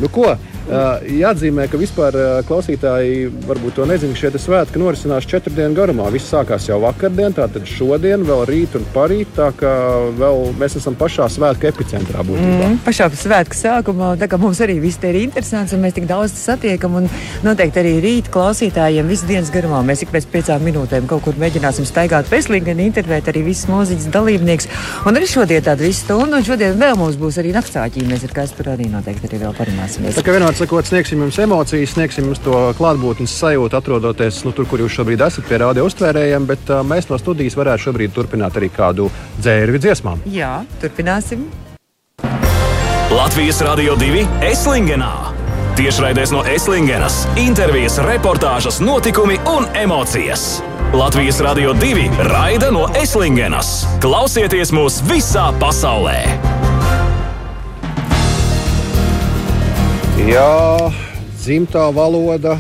Nu, 0.00 0.10
ko? 0.10 0.34
Uh, 0.64 1.02
jāatzīmē, 1.20 1.66
ka 1.68 1.76
vispār 1.76 2.16
uh, 2.16 2.38
klausītāji 2.48 3.26
varbūt 3.44 3.74
to 3.76 3.84
nezina, 3.84 4.14
ka 4.16 4.20
šie 4.22 4.40
svētki 4.40 4.80
norisinās 4.80 5.26
četru 5.28 5.52
dienu 5.52 5.76
garumā. 5.76 6.06
Viss 6.14 6.30
sākās 6.32 6.70
jau 6.70 6.78
vakardien, 6.80 7.34
tātad 7.36 7.66
šodien, 7.68 8.24
vēl 8.24 8.46
rīt 8.48 8.76
un 8.78 8.86
parīt. 8.94 9.28
Tā 9.36 9.50
kā 9.58 9.72
vēl 10.16 10.54
mēs 10.56 10.78
esam 10.80 10.96
pašā 10.96 11.26
svētku 11.28 11.68
epicentrā 11.68 12.24
būtībā. 12.24 12.70
Mm, 12.70 12.78
pašā 12.86 13.10
svētku 13.12 13.58
sākumā, 13.58 14.14
tā 14.20 14.28
kā 14.32 14.38
mums 14.40 14.62
arī 14.64 14.78
viss 14.80 15.02
ir 15.04 15.18
interesants, 15.20 15.74
un 15.76 15.84
mēs 15.84 15.98
tik 15.98 16.08
daudz 16.08 16.32
satiekam, 16.32 16.96
un 17.02 17.10
noteikti 17.44 17.82
arī 17.82 17.94
rīt 18.00 18.32
klausītājiem 18.32 19.12
visu 19.12 19.28
dienas 19.28 19.52
garumā 19.52 19.82
mēs 19.84 20.06
ik 20.06 20.16
pēc 20.16 20.30
piecām 20.32 20.64
minūtēm 20.64 21.04
kaut 21.10 21.26
kur 21.28 21.36
mēģināsim 21.44 21.84
staigāt 21.84 22.32
veselīgi 22.32 22.72
un 22.72 22.82
intervēt 22.86 23.28
arī 23.34 23.44
visus 23.50 23.68
mūziķus 23.68 24.08
dalībniekus. 24.16 24.72
Un 25.04 25.20
arī 25.20 25.28
šodien 25.28 25.68
tāda 25.68 25.84
visu 25.84 26.06
stundu, 26.06 26.40
un 26.40 26.48
šodien 26.48 26.80
vēl 26.80 26.96
mums 26.96 27.20
būs 27.20 27.42
arī 27.44 27.52
naktsāķī. 27.52 28.08
Mēs 28.08 28.24
ar 28.24 28.36
Kasparu 28.40 28.72
arī 28.78 28.88
noteikti 28.88 29.28
arī 29.28 29.44
vēl 29.44 29.56
parunāsimies. 29.60 30.24
Vienmēr 30.54 30.68
sakot, 30.68 30.86
sniegsim 30.86 31.18
jums 31.18 31.38
emocijas, 31.42 31.92
sniegsim 31.96 32.28
jums 32.28 32.38
to 32.44 32.54
klātbūtnes 32.78 33.32
sajūtu, 33.40 33.74
atrodoties 33.74 34.36
nu, 34.46 34.52
tur, 34.54 34.68
kur 34.70 34.84
jūs 34.84 34.94
šobrīd 34.94 35.24
esat 35.26 35.48
pie 35.48 35.58
radio 35.58 35.82
uztvērējiem, 35.88 36.46
bet 36.46 36.70
uh, 36.70 36.84
mēs 36.86 37.10
no 37.10 37.18
studijas 37.18 37.56
varētu 37.58 37.88
šobrīd 37.88 38.14
turpināt 38.14 38.54
arī 38.60 38.68
kādu 38.70 39.08
dzērvi 39.40 39.82
dziesmām. 39.82 40.22
Jā, 40.30 40.52
turpināsim. 40.78 41.42
Latvijas 43.10 43.58
Rādio 43.66 43.98
2 43.98 44.22
Eslingenā. 44.52 45.12
Tiešraidēs 45.74 46.30
no 46.30 46.46
Eslingenas- 46.46 47.24
intervijas, 47.48 47.98
reportāžas, 48.06 48.78
notikumi 48.78 49.42
un 49.58 49.66
emocijas. 49.74 50.62
Latvijas 50.94 51.42
Rādio 51.42 51.74
2 51.82 52.06
raida 52.30 52.70
no 52.70 52.86
Eslingenas. 52.94 53.80
Klausieties 53.98 54.70
mūs 54.70 55.02
visā 55.10 55.50
pasaulē! 55.58 56.53
Jā, 60.24 60.88
dzimtā 61.36 61.82
valoda. 61.92 62.54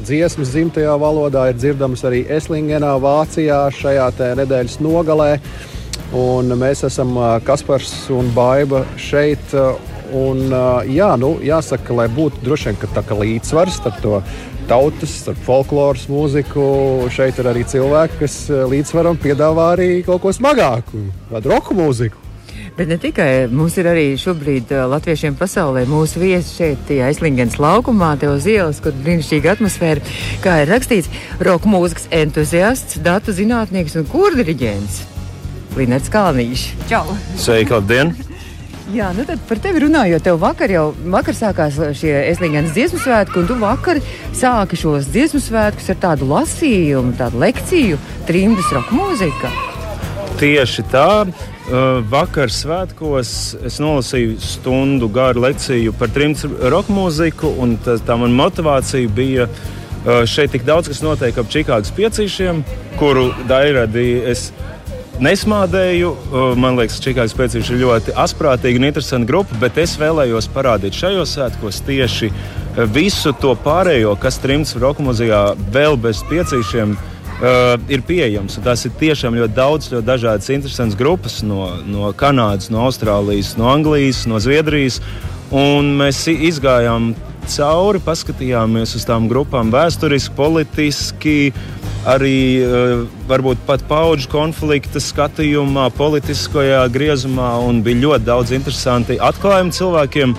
Dziesmas 0.00 0.48
dzimtajā 0.54 0.94
valodā 0.96 1.42
ir 1.50 1.58
dzirdamas 1.58 2.00
arī 2.08 2.22
Eslingenā, 2.32 2.94
Vācijā 3.02 3.58
šajā 3.76 4.06
nedēļas 4.38 4.78
nogalē. 4.80 5.34
Un 6.16 6.48
mēs 6.56 6.86
esam 6.88 7.12
Kaspars 7.44 7.92
un 8.16 8.32
Baiva 8.32 8.80
šeit. 8.96 9.52
Un, 10.16 10.40
jā, 10.88 11.10
nu, 11.20 11.34
jāsaka, 11.44 11.92
lai 12.00 12.08
būtu 12.08 12.40
droši 12.46 12.72
vien 12.72 12.96
tā 12.96 13.04
līdzsvars 13.20 13.76
starp 13.82 14.00
to 14.00 14.16
tautas, 14.72 15.12
starp 15.26 15.44
folkloras 15.44 16.08
mūziku. 16.08 16.64
Šeit 17.12 17.44
ir 17.44 17.52
arī 17.52 17.68
cilvēki, 17.68 18.22
kas 18.24 18.40
līdzsvaram 18.72 19.20
piedāvā 19.20 19.74
arī 19.76 19.92
kaut 20.08 20.24
ko 20.24 20.32
smagāku, 20.32 21.10
tādu 21.28 21.52
roku 21.52 21.76
mūziku. 21.76 22.21
Bet 22.72 22.88
ne 22.88 22.96
tikai 22.96 23.50
mums 23.52 23.74
ir 23.76 23.84
arī 23.90 24.04
šobrīd 24.16 24.70
uh, 24.72 24.86
latviešiem 24.88 25.34
pasaulē 25.36 25.82
mūsu 25.90 26.22
viesi 26.22 26.54
šeit, 26.56 26.80
tie 26.88 27.02
aizlingens 27.04 27.58
laukumā, 27.60 28.14
te 28.16 28.30
uz 28.32 28.46
ielas, 28.48 28.80
kur 28.80 28.96
brīnišķīga 29.04 29.58
atmosfēra. 29.58 30.00
Kā 30.40 30.62
ir 30.62 30.72
rakstīts, 30.72 31.12
roka 31.44 31.68
mūzikas 31.68 32.08
entuziasts, 32.22 32.96
datu 33.04 33.36
zinātnieks 33.36 33.98
un 34.00 34.08
kurdiriģents 34.08 35.02
Linets 35.76 36.08
Kalniņš. 36.12 36.66
Čau! 36.88 37.04
Sveiki, 37.36 37.76
labdien! 37.76 38.16
Jā, 38.96 39.12
nu 39.16 39.28
tad 39.28 39.40
par 39.48 39.60
tevi 39.62 39.84
runājot, 39.84 40.24
tev 40.24 40.40
vakar 40.40 40.72
jau 40.72 40.88
vakar 41.12 41.36
sākās 41.36 41.76
šie 41.96 42.12
Eslīņas 42.32 42.74
dziesmu 42.74 43.04
svētki, 43.04 43.38
un 43.40 43.48
tu 43.48 43.56
vakar 43.60 44.00
sāki 44.36 44.80
šos 44.80 45.12
dziesmu 45.12 45.44
svētkus 45.44 45.92
ar 45.92 46.00
tādu 46.08 46.28
lasījumu, 46.32 47.14
tādu 47.20 47.40
lekciju, 47.40 48.00
trimdas 48.28 48.68
roka 48.74 48.96
mūzika. 48.96 49.52
Tieši 50.40 50.84
tā. 50.92 51.08
Uh, 51.62 52.00
vakar 52.10 52.50
svētkos 52.50 53.28
es 53.62 53.76
nolasīju 53.78 54.34
stundu 54.42 55.06
garu 55.14 55.44
lekciju 55.44 55.92
par 55.94 56.10
trimdas 56.10 56.42
roka 56.72 56.90
mūziku, 56.90 57.52
un 57.62 57.76
tā, 57.78 57.94
tā 58.02 58.16
man 58.18 58.34
motivācija 58.34 59.06
bija 59.14 59.46
uh, 59.46 60.24
šeit 60.26 60.50
tik 60.56 60.66
daudz, 60.66 60.90
kas 60.90 61.04
notiek 61.06 61.38
ap 61.38 61.52
Čikāgas 61.54 61.94
piecīšiem, 61.94 62.64
kuru 62.98 63.28
dairadi 63.46 64.08
es 64.32 64.48
nesmādēju. 65.22 66.10
Uh, 66.10 66.58
Man 66.58 66.80
liekas, 66.80 66.98
Čikāgas 67.04 67.38
piecīši 67.38 67.76
ir 67.76 67.84
ļoti 67.84 68.16
asprātīga 68.18 68.82
un 68.82 68.88
interesanta 68.90 69.30
grupa, 69.30 69.62
bet 69.62 69.78
es 69.78 69.94
vēlējos 70.02 70.50
parādīt 70.50 70.98
šajos 70.98 71.36
svētkos 71.38 71.78
tieši 71.86 72.32
visu 72.90 73.36
to 73.38 73.54
pārējo, 73.62 74.16
kas 74.18 74.42
trimdas 74.42 74.74
roka 74.82 75.06
mūzikā 75.06 75.44
vēl 75.70 75.94
bez 76.10 76.26
piecīšiem 76.26 76.98
uh, 77.42 77.74
ir 77.92 78.04
pieejams. 78.06 78.60
Tās 78.64 78.86
ir 78.86 78.94
tiešām 79.00 79.36
ļoti 79.40 79.56
daudz, 79.56 79.90
ļoti 79.92 80.06
dažādas 80.08 80.50
interesantas 80.54 80.98
grupas 80.98 81.40
no, 81.46 81.66
no 81.88 82.12
Kanādas, 82.16 82.70
no 82.72 82.86
Austrālijas, 82.86 83.56
no 83.58 83.68
Anglijas, 83.72 84.24
no 84.30 84.40
Zviedrijas. 84.42 85.00
Un 85.52 85.92
mēs 85.98 86.24
izgājām 86.32 87.12
cauri, 87.52 88.00
paskatījāmies 88.00 88.94
uz 88.96 89.04
tām 89.08 89.28
grupām 89.28 89.72
vēsturiski, 89.74 90.34
politiski. 90.38 91.38
Arī 92.08 92.38
uh, 92.64 93.04
varbūt 93.30 93.60
pat 93.66 93.84
paudžu 93.86 94.30
konflikta 94.32 94.98
skatījumā, 95.02 95.86
politiskajā 95.94 96.80
griezumā, 96.94 97.52
un 97.62 97.78
bija 97.86 98.08
ļoti 98.08 98.26
daudz 98.26 98.54
interesanti 98.56 99.20
atklājumi 99.22 99.76
cilvēkiem. 99.76 100.34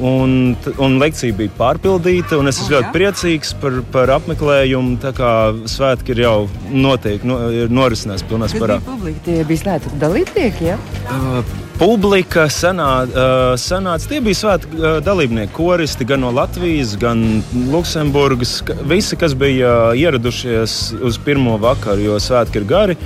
Un, 0.00 0.54
un 0.80 0.94
lekcija 0.98 1.34
bija 1.36 1.52
pārpildīta, 1.58 2.38
un 2.40 2.48
es 2.48 2.56
esmu 2.62 2.78
ļoti 2.78 2.92
priecīgs 2.94 3.52
par, 3.60 3.74
par 3.92 4.12
apmeklējumu. 4.14 4.96
Tā 5.02 5.12
kā 5.16 5.32
svētki 5.68 6.14
ir 6.14 6.22
jau 6.24 6.36
notiek, 6.72 7.24
no, 7.28 7.36
ir 7.52 7.72
norisinās 7.72 8.24
pilnā 8.26 8.48
spārā. 8.50 8.78
publika? 8.86 9.20
Tie 9.26 9.42
bija 9.48 9.64
svētku 9.66 10.00
dalībnieki, 10.00 10.70
ja? 10.70 10.78
Uh, 11.12 11.44
publika 11.76 12.48
sanā, 12.50 12.88
uh, 13.04 13.52
sanāca, 13.60 14.08
tie 14.08 14.22
bija 14.24 14.40
svētki 14.40 14.80
uh, 14.80 14.98
dalībnieki, 15.04 15.52
koristi 15.54 16.08
gan 16.08 16.24
no 16.24 16.32
Latvijas, 16.32 16.96
gan 17.00 17.42
Luksemburgas. 17.68 18.62
Visi, 18.88 19.20
kas 19.20 19.36
bija 19.38 19.92
uh, 19.92 19.96
ieradušies 19.98 20.94
uz 21.04 21.20
pirmo 21.22 21.60
vakaru, 21.60 22.08
jo 22.08 22.20
svētki 22.22 22.62
ir 22.62 22.70
gari, 22.70 23.00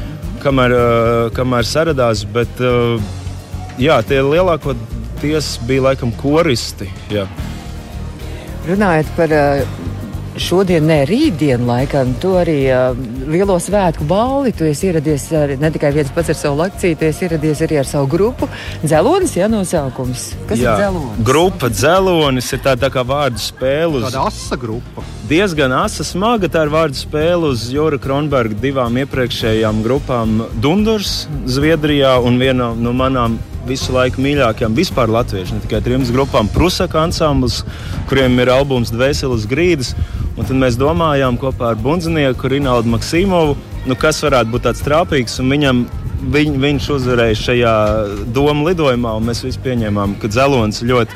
kamēr, 0.44 0.76
uh, 0.78 1.32
kamēr 1.34 1.66
saradās. 1.66 2.22
Bet 2.30 2.62
uh, 2.62 3.02
jā, 3.82 3.98
tie 4.06 4.22
lielākoties 4.22 4.95
bija 5.20 5.82
laikam 5.90 6.12
koristi. 6.22 6.88
Jā. 7.10 7.26
Runājot 8.66 9.10
par 9.16 9.30
uh, 9.30 9.60
šodien, 10.42 10.84
ne 10.90 11.04
rītdienu, 11.06 11.64
laikam, 11.68 12.10
tu 12.20 12.32
arī 12.36 12.56
uh, 12.74 12.96
lielo 13.30 13.54
svētku 13.62 14.04
balli. 14.10 14.50
Tu 14.52 14.66
esi 14.72 14.88
ieradies 14.90 15.28
ar, 15.38 15.52
ne 15.60 15.70
tikai 15.72 15.92
viens 15.94 16.10
pats 16.12 16.32
ar 16.34 16.38
savu 16.40 16.58
lekciju, 16.64 16.98
tu 16.98 17.06
esi 17.06 17.24
ieradies 17.28 17.62
arī 17.62 17.78
ar 17.78 17.86
savu 17.88 18.10
grupu. 18.10 18.48
Dzelonis, 18.82 19.36
jā, 19.38 19.46
nosaukums. 19.52 20.32
Kas 20.50 20.58
Jā. 20.58 20.74
ir 20.74 20.82
dzelonis? 20.82 21.22
Grupa 21.30 21.70
dzelonis 21.70 22.50
ir 22.52 22.64
tāda 22.66 22.88
tā 22.88 22.92
kā 22.96 23.06
vārdu 23.06 23.38
spēle. 23.40 24.02
uz- 24.02 24.08
Tāda 24.10 24.26
asa 24.26 24.56
grupa. 24.58 25.06
diezgan 25.30 25.72
asa 25.72 26.04
smaga. 26.04 26.48
Tā 26.50 26.66
ir 26.66 26.74
vārdu 26.74 26.98
spēle 26.98 27.52
uz 27.54 27.70
Jora 27.72 27.98
Kronberga 27.98 28.54
divām 28.66 28.98
iepriekšējām 29.06 29.82
grupām- 29.86 30.42
Dundurs, 30.62 31.28
Zviedrijā 31.46 32.18
un 32.22 32.36
viena 32.38 32.74
no 32.76 32.92
manām 32.92 33.38
visu 33.68 33.94
laiku 33.94 34.22
mīļākajām 34.24 34.76
vispār 34.76 35.10
latviešu, 35.12 35.56
ne 35.56 35.64
tikai 35.64 35.82
trim 35.84 36.04
grupām- 36.14 36.48
Prusaka 36.54 37.02
ansamblis, 37.02 37.62
kuriem 38.08 38.38
ir 38.40 38.50
albums 38.50 38.92
Dvēseles 38.94 39.46
grīdas. 39.50 39.94
Un 40.36 40.44
tad 40.44 40.56
mēs 40.56 40.76
domājām 40.76 41.38
kopā 41.40 41.70
ar 41.70 41.76
bundzinieku 41.76 42.48
Rinaldu 42.48 42.88
Maksimovu, 42.92 43.56
nu, 43.86 43.94
kas 43.94 44.20
varētu 44.20 44.52
būt 44.52 44.66
tāds 44.68 44.82
trāpīgs. 44.84 45.38
Viņam, 45.40 45.86
viņ, 46.32 46.58
viņš 46.60 46.88
uzvarēja 46.96 47.36
šajā 47.40 47.74
domu 48.32 48.68
lidojumā, 48.68 49.16
un 49.16 49.24
mēs 49.24 49.42
visi 49.42 49.58
pieņēmām, 49.64 50.18
ka 50.20 50.28
dzelons 50.28 50.82
ļoti 50.82 51.12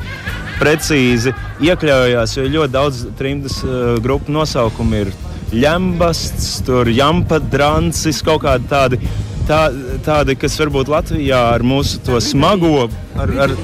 precīzi 0.60 1.34
iekļaujās, 1.60 2.36
jo 2.36 2.48
ļoti 2.48 2.72
daudz 2.72 3.06
trimdas 3.18 3.62
uh, 3.64 3.98
grupu 4.00 4.32
nosaukumu 4.32 5.04
ir 5.04 5.12
Ljambasts, 5.52 6.60
tur 6.62 6.88
Jampa, 6.88 7.40
Drancis, 7.42 8.20
kaut 8.22 8.44
kādi 8.44 8.68
tādi, 8.70 9.00
tā, 9.50 9.60
tādi, 10.06 10.38
kas 10.38 10.56
varbūt 10.60 10.90
Latvijā 10.92 11.42
ar 11.56 11.66
mūsu 11.66 12.00
to 12.06 12.20
smago, 12.24 12.88
ar, 13.18 13.34
ar, 13.46 13.54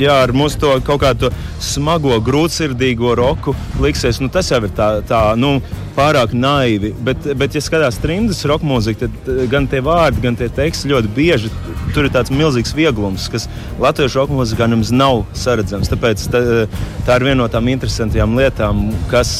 jā, 0.00 0.20
ar 0.26 0.32
mūsu 0.36 0.60
to 0.62 0.74
kaut 0.86 1.02
kādu 1.04 1.32
smago, 1.62 2.18
grūtsirdīgo 2.24 3.16
roku 3.18 3.56
liksies, 3.82 4.20
nu, 4.20 4.30
tas 4.32 4.52
jau 4.52 4.62
ir 4.64 4.72
tā, 4.76 4.90
tā 5.08 5.22
nu, 5.40 5.56
pārāk 5.96 6.34
naivi. 6.36 6.92
Bet, 7.06 7.24
bet 7.40 7.56
ja 7.56 7.62
skatās 7.64 7.96
trimdas 8.02 8.42
roka 8.48 8.68
mūziku, 8.68 9.06
tad 9.06 9.30
eh, 9.32 9.44
gan 9.52 9.68
tie 9.70 9.80
vārdi, 9.84 10.22
gan 10.26 10.36
tie 10.36 10.50
teksti 10.52 10.92
ļoti 10.92 11.12
bieži 11.16 11.52
tur 11.94 12.04
ir 12.04 12.12
tāds 12.12 12.32
milzīgs 12.34 12.74
vieglums, 12.76 13.30
kas 13.32 13.46
latviešu 13.80 14.20
roka 14.20 14.36
mūzikā 14.36 14.68
nemaz 14.68 14.92
nav 14.92 15.24
saredzams. 15.38 15.88
Tāpēc 15.92 16.26
tā, 16.32 16.42
tā 17.06 17.16
ir 17.16 17.30
viena 17.30 17.40
no 17.40 17.48
tām 17.52 17.70
interesantajām 17.72 18.36
lietām, 18.36 18.90
kas 19.12 19.30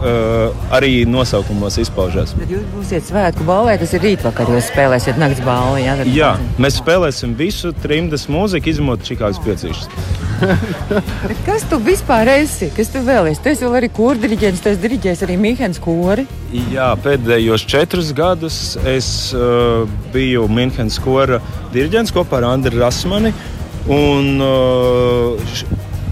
uh, 0.00 0.64
arī 0.74 1.04
nosaukumos 1.08 1.78
izpaužās. 1.82 2.34
Tad 2.38 2.50
jūs 2.52 2.64
būsiet 2.74 3.06
svētku 3.08 3.46
balvē, 3.48 3.76
tas 3.80 3.94
ir 3.96 4.04
rītvakar, 4.04 4.50
jūs 4.56 4.70
spēlēsiet 4.72 5.20
nakts 5.20 5.44
balvu. 5.46 5.78
Jā, 5.82 5.98
Jā, 6.08 6.32
mēs 6.60 6.80
spēlēsim 6.80 7.36
visu 7.38 7.74
trimdas 7.84 8.26
mūziku, 8.32 8.72
izņemot 8.72 9.06
Čikāgas 9.06 9.40
piecīšas. 9.44 10.28
Kas 11.46 11.64
tu 11.68 11.78
vispār 11.84 12.30
esi? 12.32 12.70
Kas 12.76 12.90
tu 12.92 13.02
vēl 13.04 13.30
esi? 13.30 13.42
Tu 13.44 13.52
esi 13.52 13.66
vēl 13.66 13.76
arī 13.82 13.90
kurdiriģents, 13.96 14.62
tu 14.64 14.72
esi 14.72 14.82
diriģējis 14.84 15.24
arī 15.26 15.36
Mīhens 15.40 15.80
kori. 15.82 16.26
Jā, 16.72 16.90
pēdējos 17.04 17.66
četrus 17.70 18.14
gadus 18.16 18.60
es 18.88 19.30
uh, 19.36 19.84
biju 20.14 20.46
Minhenes 20.50 20.98
kora 21.02 21.40
diriģents 21.74 22.14
kopā 22.16 22.40
ar 22.40 22.50
Andriu 22.54 22.80
Rasmani. 22.82 23.34
Un, 23.90 24.40
uh, 24.44 25.52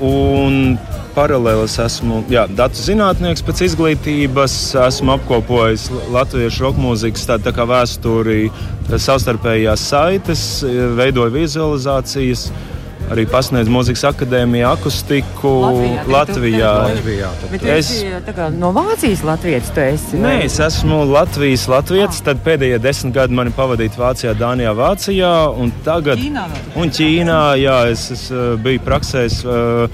un 0.05 0.79
paralēli 1.19 1.67
es 1.67 1.77
esmu 1.83 2.23
jā, 2.31 2.45
datu 2.59 2.79
zinātnieks 2.79 3.43
pēc 3.47 3.65
izglītības. 3.67 4.55
Esmu 4.87 5.17
apkopojis 5.17 5.89
latviešu 6.15 6.69
roka 6.69 6.83
mūzikas 6.83 7.27
tādu 7.33 7.49
tā 7.49 7.55
kā 7.57 7.67
vēsturi, 7.69 8.49
savstarpējās 8.95 9.87
saites, 9.91 10.49
veidoju 10.99 11.35
vizualizācijas. 11.41 12.49
Arī 13.09 13.23
pasniedzu 13.25 13.73
mūzikas 13.73 14.03
akadēmijā 14.11 14.69
akustiku 14.77 15.49
Latvijā, 15.63 16.03
Latvijā. 16.13 16.73
Latvijā. 16.91 17.31
Bet 17.55 17.63
Es- 17.65 18.03
tā 18.27 18.35
kā 18.37 18.51
no 18.53 18.69
Vācijas 18.77 19.23
esi. 19.25 20.17
Nē, 20.17 20.21
vai? 20.21 20.45
es 20.45 20.59
esmu 20.61 21.07
Latvijas 21.09 21.65
latviečs. 21.73 22.21
Tad 22.23 22.45
pēdējie 22.45 22.79
desmit 22.79 23.15
gadi 23.15 23.33
man 23.33 23.47
ir 23.47 23.57
pavadīti 23.57 23.97
Vācijā, 23.97 24.35
Dānijā, 24.37 24.75
Vācijā. 24.77 25.33
Un 25.57 25.73
tagad, 25.85 26.19
Ķīnā 26.19 26.45
un 26.77 26.91
Ķīnā, 26.91 27.41
jā, 27.63 27.79
es, 27.91 28.11
es 28.11 28.31
uh, 28.31 28.59
biju 28.61 28.85
praksēs. 28.85 29.41
Uh, 29.47 29.89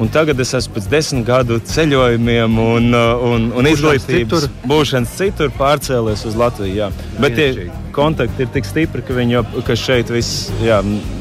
Un 0.00 0.08
tagad 0.08 0.38
es 0.40 0.54
esmu 0.56 0.78
pēc 0.78 0.86
desmit 0.88 1.26
gadu 1.28 1.58
ceļojumiem 1.68 2.54
un, 2.62 2.86
uh, 2.96 3.20
un, 3.20 3.50
un 3.52 3.66
izglītības 3.68 4.06
citur. 4.08 4.46
būšanas 4.70 5.12
citur 5.18 5.52
pārcēlies 5.58 6.22
uz 6.30 6.38
Latviju. 6.40 6.72
Jā. 6.78 6.88
Bet 7.20 7.36
tie 7.36 7.68
kontakti 7.92 8.46
ir 8.46 8.48
tik 8.54 8.64
stipri, 8.64 9.04
ka, 9.04 9.18
jau- 9.28 9.44
ka 9.66 9.76
šeit 9.76 10.08
viss 10.14 10.48
jā, 10.64 10.78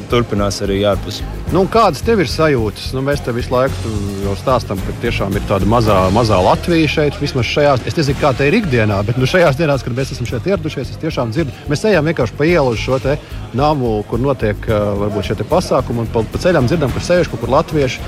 turpinās 0.09 0.61
arī 0.63 0.77
ārpus. 0.87 1.19
Nu, 1.51 1.65
kādas 1.67 2.03
tev 2.05 2.21
ir 2.23 2.29
sajūtas? 2.29 2.93
Nu, 2.95 3.01
mēs 3.03 3.23
te 3.25 3.33
visu 3.35 3.51
laiku 3.51 3.91
jau 4.23 4.35
stāstām, 4.39 4.79
ka 4.85 4.95
tiešām 5.03 5.35
ir 5.35 5.43
tāda 5.49 5.67
mazā, 5.67 5.97
mazā 6.15 6.37
Latvija 6.45 6.87
šeit. 6.87 7.19
Vismaz 7.19 7.49
šajās, 7.49 7.83
es 7.89 7.97
nezinu, 7.99 8.21
kā 8.21 8.31
tā 8.37 8.47
ir 8.47 8.59
ikdienā, 8.61 9.01
bet 9.03 9.19
nu, 9.19 9.27
šajās 9.27 9.57
dienās, 9.59 9.83
kad 9.83 9.97
mēs 9.97 10.13
esam 10.15 10.29
šeit 10.29 10.47
ieradušies, 10.53 10.93
es 10.93 11.01
tiešām 11.03 11.33
dzirdu, 11.35 11.51
mēs 11.67 11.83
ejam 11.89 12.05
vienkārši 12.13 12.37
pa 12.37 12.47
ielu 12.47 12.77
uz 12.77 12.79
šo 12.79 13.01
te 13.03 13.17
namu, 13.57 13.97
kur 14.07 14.21
notiek 14.23 14.55
uh, 14.69 14.93
varbūt 15.03 15.31
šie 15.33 15.39
te 15.41 15.49
pasākumi, 15.51 16.05
un 16.05 16.11
pa, 16.13 16.23
pa 16.31 16.41
ceļam 16.45 16.69
dzirdam, 16.69 16.93
ka 16.95 17.01
sēž 17.03 17.33
kaut 17.33 17.41
kur 17.43 17.57
latvieši. 17.57 17.99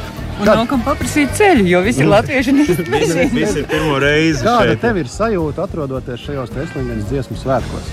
Un 0.41 0.47
nav 0.49 0.63
kam 0.69 0.81
paprasīt 0.85 1.35
ceļu, 1.37 1.65
jo 1.69 1.81
visi 1.85 2.01
ir 2.01 2.09
latvieši 2.09 2.53
nezina. 2.59 3.01
Visi 3.33 3.61
ir 3.61 3.67
pirmo 3.69 3.99
reizi 4.01 4.41
Kāda 4.45 4.71
šeit. 4.73 4.81
tev 4.81 4.97
ir 5.03 5.11
sajūta 5.11 5.67
atrodoties 5.67 6.23
šajos 6.25 6.53
Teslingas 6.55 7.05
dziesmu 7.11 7.37
svētkos? 7.37 7.91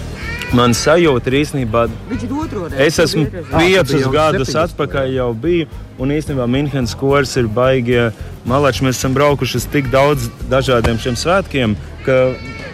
Man 0.56 0.72
sajūta 0.72 1.28
ir 1.28 1.34
īstenībā 1.42 1.82
reizi. 1.90 2.78
Es 2.86 2.96
esmu 3.04 3.26
piecus 3.52 4.06
gadus 4.12 4.54
atpakaļ, 4.56 5.10
jau 5.18 5.26
biju. 5.36 5.66
Un 6.00 6.14
īstenībā 6.14 6.46
Minhenes 6.48 6.94
kurs 6.96 7.34
ir 7.36 7.50
baigie 7.52 8.06
malači. 8.48 8.86
Mēs 8.86 8.96
esam 9.02 9.12
braukuši 9.18 9.58
uz 9.60 9.66
tik 9.68 9.90
daudz 9.92 10.30
dažādiem 10.48 10.96
šiem 11.02 11.18
svētkiem, 11.20 11.74
ka 12.06 12.16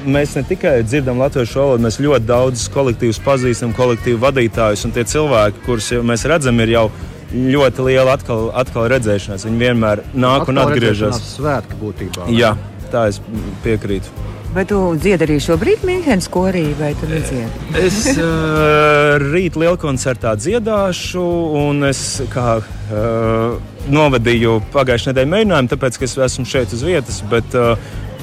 mēs 0.07 0.37
ne 0.39 0.45
tikai 0.47 0.77
dzirdam 0.87 1.19
latviešu 1.19 1.59
valodu, 1.59 1.83
mēs 1.89 1.99
ļoti 2.05 2.29
daudz 2.29 2.69
kolektīvus 2.77 3.19
pazīstam, 3.25 3.75
kolektīvu 3.75 4.21
vadītājus. 4.23 4.85
Un 4.87 4.95
tie 4.95 5.03
cilvēki, 5.09 5.65
kurus 5.67 5.91
mēs 6.07 6.29
redzam, 6.31 6.61
ir 6.63 6.77
jau 6.77 6.85
ļoti 7.33 7.89
liela 7.89 8.15
atkal, 8.19 8.51
atkal 8.55 8.89
redzēšanās. 8.93 9.47
Viņi 9.49 9.63
vienmēr 9.63 10.05
nāk 10.13 10.49
un 10.51 10.61
Atkal 10.61 10.75
atgriežas. 10.75 11.19
redzēšanās 11.19 11.35
Svētki 11.39 11.81
būtībā. 11.81 12.29
Jā, 12.35 12.55
tā 12.93 13.09
es 13.13 13.21
piekrītu. 13.65 14.23
Vai 14.55 14.63
tu 14.71 14.77
dziedi 14.95 15.27
arī 15.27 15.41
šobrīd 15.43 15.83
Mīnhenes 15.83 16.29
korī, 16.31 16.69
vai 16.79 16.93
tu 16.95 17.09
nedziedi? 17.11 17.73
Es 17.75 18.05
uh, 18.13 19.17
rīt 19.19 19.57
lielā 19.59 19.75
koncertā 19.83 20.37
dziedāšu, 20.39 21.25
un 21.59 21.89
es 21.89 22.23
kā 22.31 22.61
uh, 22.63 23.57
novadīju 23.91 24.61
pagājušajā 24.77 25.11
nedēļā 25.11 25.33
mēģinājumu, 25.33 25.73
tāpēc, 25.75 25.99
ka 25.99 26.07
es 26.07 26.15
esmu 26.29 26.47
šeit 26.47 26.77
uz 26.77 26.87
vietas. 26.87 27.19
Bet, 27.33 27.59
uh, 27.59 27.75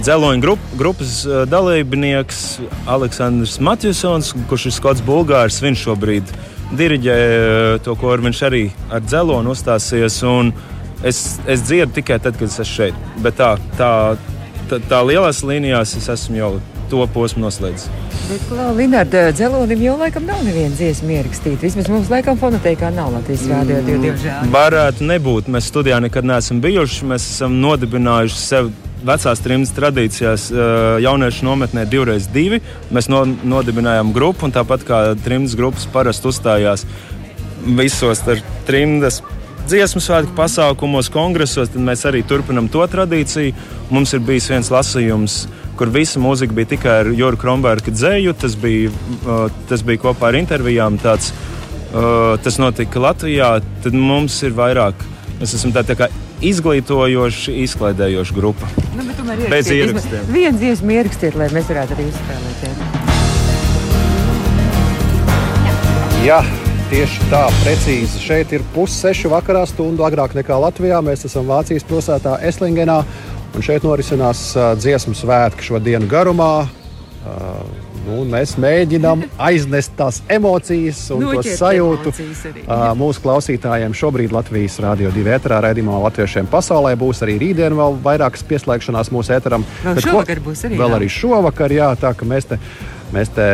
Dzeloņa 0.02 0.42
grup, 0.42 0.62
grupas 0.80 1.20
dalībnieks 1.52 2.40
Aleksandrs 2.90 3.60
Matjusons, 3.62 4.32
kurš 4.50 4.70
ir 4.72 4.74
skots 4.74 5.04
bulgārs, 5.06 5.60
viņš 5.62 5.84
šobrīd 5.84 6.32
diriģē 6.78 7.16
uh, 7.16 7.80
to, 7.84 7.96
ko 8.00 8.16
viņš 8.18 8.44
arī 8.48 8.66
ar 8.92 9.04
dzelonu 9.06 9.56
uzstāsies. 9.56 10.22
Es, 11.02 11.40
es 11.50 11.64
dziedu 11.66 11.96
tikai 11.98 12.20
tad, 12.22 12.38
kad 12.38 12.46
es 12.46 12.60
esmu 12.62 12.76
šeit. 12.76 13.08
Bet 13.26 13.40
tā, 13.40 13.56
tā, 13.80 13.92
tā, 14.70 14.78
tā 14.90 15.00
lielās 15.02 15.42
līnijās 15.42 15.96
es 15.98 16.06
esmu 16.14 16.38
jau 16.38 16.52
to 16.92 17.08
posmu 17.14 17.46
noslēdzis. 17.46 17.88
Bet, 18.30 18.52
Linārda, 18.78 19.24
dzelonim 19.36 19.82
jau 19.84 19.96
laikam 20.00 20.28
nav 20.28 20.44
neviena 20.46 20.76
dziesma 20.76 21.18
ierakstīta. 21.18 21.64
Vismaz 21.64 21.90
mums 21.92 22.12
laikam 22.12 22.38
fonoteikā 22.40 22.92
nav 22.94 23.12
Latvijas 23.16 23.48
rādio, 23.50 23.80
diemžēl. 23.88 24.52
Varētu 24.54 25.08
nebūt. 25.10 25.50
Mēs 25.52 25.72
studijā 25.72 25.98
nekad 26.04 26.28
neesam 26.28 26.62
bijuši. 26.64 27.08
Mēs 27.12 27.28
esam 27.34 27.58
nodibinājuši 27.64 28.40
sev 28.40 28.72
vecās 29.08 29.42
trimdas 29.44 29.74
tradīcijās, 29.78 30.50
jauniešu 31.04 31.48
nometnē 31.48 31.88
divreiz 31.90 32.30
divi. 32.32 32.62
Mēs 32.94 33.10
no, 33.12 33.24
nodibinājām 33.26 34.14
grupu, 34.16 34.48
un 34.48 34.56
tāpat 34.56 34.86
kā 34.88 35.04
trimdas 35.26 35.58
grupas 35.60 35.88
parasti 35.92 36.32
uzstājās 36.32 36.86
visos 37.62 38.24
trimdas 38.66 39.22
dziesmu 39.70 40.02
svētku 40.02 40.34
pasākumos, 40.36 41.10
kongresos, 41.14 41.70
tad 41.72 41.84
mēs 41.86 42.04
arī 42.10 42.24
turpinām 42.28 42.70
to 42.72 42.84
tradīciju. 42.90 43.54
Mums 43.94 44.14
ir 44.16 44.24
bijis 44.26 44.50
viens 44.52 44.72
lasījums, 44.74 45.38
kur 45.80 45.92
visa 45.94 46.20
mūzika 46.22 46.56
bija 46.56 46.72
tikai 46.74 46.96
ar 47.04 47.12
Jurgu 47.16 47.44
Kronberga 47.44 47.94
dzēju. 47.94 48.34
Tas 48.42 48.58
bija, 48.60 48.92
tas 49.70 49.86
bija 49.88 50.02
kopā 50.08 50.32
ar 50.32 50.40
intervijām. 50.40 50.98
Tāds, 51.02 51.32
tas 52.44 52.60
notika 52.62 53.04
Latvijā. 53.04 53.54
Tad 53.84 53.98
mums 53.98 54.42
ir 54.48 54.58
vairāk. 54.58 55.06
Mēs 55.40 55.56
esam 55.58 55.74
tā, 55.76 55.86
tā 55.88 55.98
kā 56.00 56.10
izglītojoša, 56.42 57.54
izklaidējoša 57.66 58.36
grupa. 58.36 58.70
Nu, 58.98 59.06
Bez 59.50 59.70
ierakstiem. 59.72 60.26
Viens 60.34 60.58
dziesmu 60.60 60.98
ierakstiet, 60.98 61.38
lai 61.40 61.48
mēs 61.54 61.70
varētu 61.72 61.98
arī 61.98 62.10
izspēlēt. 62.10 62.58
Jā. 66.26 66.42
Tieši 66.92 67.24
tā, 67.32 67.46
precīzi. 67.62 68.20
Šeit 68.20 68.52
ir 68.52 68.66
pussešu 68.74 69.30
vakarā, 69.32 69.62
stundu 69.70 70.04
agrāk 70.04 70.34
nekā 70.36 70.58
Latvijā. 70.60 70.98
Mēs 71.00 71.24
esam 71.24 71.48
Vācijas 71.48 71.86
pilsētā 71.88 72.34
Eslingenā. 72.50 72.98
Un 73.56 73.64
šeit 73.64 73.88
norisinās 73.88 74.42
dziesmu 74.76 75.16
svētki 75.16 75.64
šo 75.70 75.80
dienu 75.80 76.10
garumā. 76.12 76.68
Uh, 77.22 77.91
nu, 78.12 78.22
mēs 78.28 78.56
mēģinām 78.62 79.24
aiznest 79.42 79.94
tās 79.98 80.22
emocijas 80.32 81.02
un 81.16 81.24
to 81.30 81.44
sajūtu 81.46 82.12
uh, 82.12 82.92
mūsu 83.00 83.24
klausītājiem. 83.24 83.96
Šobrīd 83.98 84.36
Latvijas 84.36 84.80
Rādio 84.84 85.12
2 85.16 85.36
ēterā 85.38 85.62
raidījumā 85.68 86.02
Latviešiem 86.06 86.50
pasaulē 86.52 86.94
būs 87.00 87.24
arī 87.26 87.38
rītdien 87.42 87.76
vēl 87.78 88.00
vairākas 88.04 88.44
pieslēgšanās 88.50 89.12
mūsu 89.16 89.38
ēteram. 89.38 89.66
Vēl 89.86 90.02
šovakar 90.08 90.44
būs 90.44 90.66
arī. 90.68 90.80
Vēl 90.82 90.96
jā. 90.96 91.00
arī 91.00 91.12
šovakar, 91.22 91.76
jā, 91.76 91.92
tā 92.02 92.14
ka 92.18 92.28
mēs 92.28 92.52
te 92.52 92.60
Mēs 93.12 93.32
te 93.36 93.46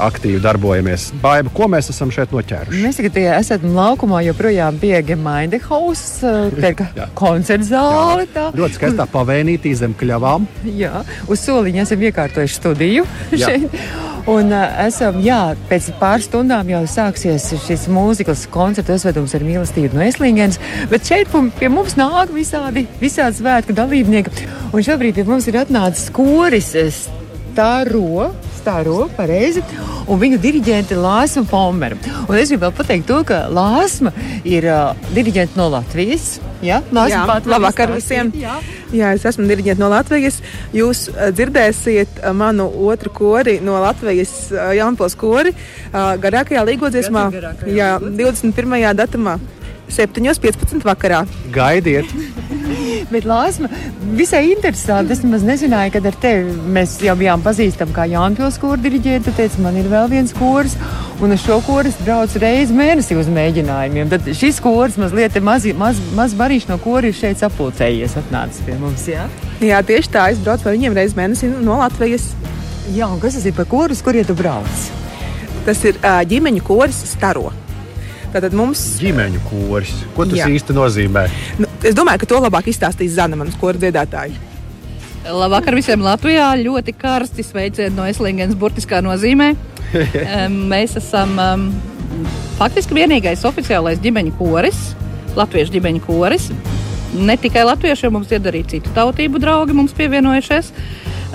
aktīvi 0.00 0.40
darbojamies. 0.44 1.10
Baiba, 1.20 1.52
ko 1.54 1.68
mēs 1.72 1.90
esam 1.92 2.12
šeit 2.14 2.32
noķēruši? 2.32 2.80
Mēs 2.84 3.00
tagad 3.00 3.18
esam 3.34 3.66
laukumā, 3.76 4.22
joprojām 4.30 4.78
pie 4.80 4.94
Gemainde 5.04 5.60
House, 5.66 6.24
koncerta 7.20 7.68
zāle. 7.68 8.24
Tā. 8.32 8.48
Ļoti 8.56 8.78
skaistā 8.78 9.06
pavēnītī 9.12 9.74
zem 9.76 9.96
kļavām. 10.00 10.48
Jā, 10.72 11.04
uz 11.28 11.44
soliņa 11.44 11.84
esam 11.84 12.08
iekārtojuši 12.08 12.60
studiju 12.60 13.06
šeit. 13.34 13.76
Un 14.30 14.54
esam, 14.56 15.18
jā, 15.20 15.52
pēc 15.68 15.90
pāris 16.00 16.30
stundām 16.30 16.70
jau 16.72 16.80
sāksies 16.88 17.50
šis 17.66 17.82
mūzikas 17.92 18.46
koncerta 18.52 18.96
uzvedums 18.96 19.34
ar 19.36 19.44
mīlestību 19.44 19.98
no 19.98 20.06
Eslingens. 20.06 20.56
Bet 20.88 21.04
šeit 21.04 21.28
pie 21.58 21.68
mums 21.68 21.98
nāk 22.00 22.32
visādi, 22.32 22.86
visādi 23.02 23.42
svētku 23.42 23.76
dalībnieki. 23.76 24.48
Un 24.72 24.86
šobrīd 24.86 25.20
pie 25.20 25.26
mums 25.28 25.50
ir 25.52 25.60
atnācis 25.60 26.08
koris 26.14 26.72
Staro 27.54 28.32
stāro 28.64 29.04
pareizi, 29.16 29.62
un 30.08 30.20
viņu 30.20 30.40
diriģenti 30.40 30.96
Lāsma 30.96 31.44
Palmera. 31.50 31.98
Un 32.24 32.38
es 32.40 32.52
gribu 32.52 32.64
vēl 32.66 32.74
pateikt 32.78 33.08
to, 33.10 33.20
ka 33.28 33.44
Lāsma 33.52 34.14
ir 34.48 34.66
uh, 34.70 34.94
diriģenti 35.12 35.60
no 35.60 35.68
Latvijas. 35.74 36.38
Ja? 36.64 36.80
Jā, 37.12 37.24
labvakar 37.44 37.92
visiem! 37.92 38.32
Jā. 38.40 38.56
Jā, 38.94 39.10
es 39.16 39.24
esmu 39.26 39.44
diriģents 39.50 39.80
no 39.82 39.90
Latvijas. 39.92 40.40
Jūs 40.76 41.08
uh, 41.12 41.28
dzirdēsiet 41.34 42.22
uh, 42.22 42.32
manu 42.36 42.68
otru 42.88 43.12
kori 43.12 43.58
no 43.64 43.76
Latvijas 43.82 44.32
uh, 44.54 44.70
Jaunpils 44.76 45.18
kori 45.18 45.52
uh, 45.52 46.14
garākajā 46.22 46.64
līgodziesmā, 46.70 47.28
jā, 47.68 47.96
21. 48.00 48.80
datumā. 48.96 49.38
7.15. 49.94 50.80
vakarā. 50.82 51.26
Gaidiet! 51.52 52.08
Bet 53.14 53.26
Lāsma 53.28 53.68
visai 54.16 54.46
interesanti. 54.52 55.14
Es 55.14 55.22
nemaz 55.24 55.44
nezināju, 55.46 55.94
kad 55.96 56.08
ar 56.08 56.18
tevi 56.22 56.54
mēs 56.76 56.96
jau 57.04 57.16
bijām 57.18 57.42
pazīstami 57.44 57.94
kā 57.96 58.06
Jānpils 58.10 58.58
kūra 58.62 58.80
diriģēta. 58.84 59.26
Tu 59.28 59.36
teici, 59.38 59.62
man 59.64 59.78
ir 59.80 59.88
vēl 59.92 60.10
viens 60.12 60.34
kurs, 60.36 60.76
un 61.24 61.34
uz 61.34 61.44
šo 61.44 61.60
kuru 61.66 61.90
es 61.90 61.98
braucu 62.04 62.42
reizi 62.42 62.76
mēnesī 62.76 63.18
uz 63.20 63.30
mēģinājumiem. 63.32 64.12
Tad 64.12 64.28
šis 64.36 64.60
kurs 64.64 64.98
mazliet 65.00 65.38
maz, 65.44 65.66
maz, 65.78 66.00
maz 66.16 66.36
barīši 66.38 66.70
no 66.72 66.78
kura 66.82 67.10
ir 67.10 67.16
šeit 67.18 67.42
sapulcējies, 67.42 68.18
atnācis 68.22 68.64
pie 68.66 68.78
mums. 68.80 69.08
Jā? 69.10 69.28
jā, 69.64 69.80
tieši 69.86 70.14
tā. 70.14 70.28
Es 70.34 70.42
braucu 70.42 70.68
ar 70.68 70.76
viņiem 70.76 70.96
reizi 70.96 71.18
mēnesī 71.18 71.52
no 71.54 71.80
Latvijas. 71.82 72.32
Jā, 72.94 73.08
un 73.08 73.20
kas 73.22 73.38
tas 73.38 73.46
ir 73.48 73.56
par 73.56 73.68
kurus, 73.70 74.04
kuriem 74.04 74.26
tu 74.28 74.36
brauc? 74.36 74.88
Tas 75.64 75.78
ir 75.88 75.96
ģimeņu 76.28 76.64
koris 76.66 76.98
Staro. 77.14 77.48
Tātad 78.34 78.52
mums 78.58 78.80
ir 78.98 79.12
ģimeņu 79.12 79.40
koris. 79.46 79.92
Ko 80.16 80.26
tas 80.26 80.42
īsti 80.50 80.74
nozīmē? 80.74 81.22
Es 81.84 81.92
domāju, 81.92 82.22
ka 82.22 82.28
to 82.30 82.38
labāk 82.40 82.70
izstāstīs 82.72 83.12
Zana, 83.18 83.36
manas 83.36 83.56
koru 83.60 83.76
dziedātāji. 83.76 84.38
Labvakar 85.24 85.76
visiem 85.76 86.00
Latvijā. 86.04 86.46
Ļoti 86.56 86.94
karsti 86.96 87.44
sveicieni 87.44 87.92
no 87.96 88.06
Eslingens 88.08 88.56
burtiskā 88.56 89.02
nozīmē. 89.04 89.50
Mēs 90.72 90.96
esam 91.00 91.36
um, 91.40 91.66
faktiski 92.56 92.96
vienīgais 92.96 93.44
oficiālais 93.44 94.00
ģimeņu 94.04 94.32
koris, 94.38 94.80
latviešu 95.36 95.76
ģimeņu 95.76 96.02
koris. 96.06 96.48
Ne 97.14 97.36
tikai 97.40 97.66
latvieši, 97.68 98.10
mums 98.12 98.32
ir 98.32 98.48
arī 98.48 98.64
citu 98.68 98.92
tautību 98.96 99.42
draugi 99.44 99.76
mums 99.76 99.92
pievienojušies. 99.96 100.72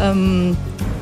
Um, 0.01 0.57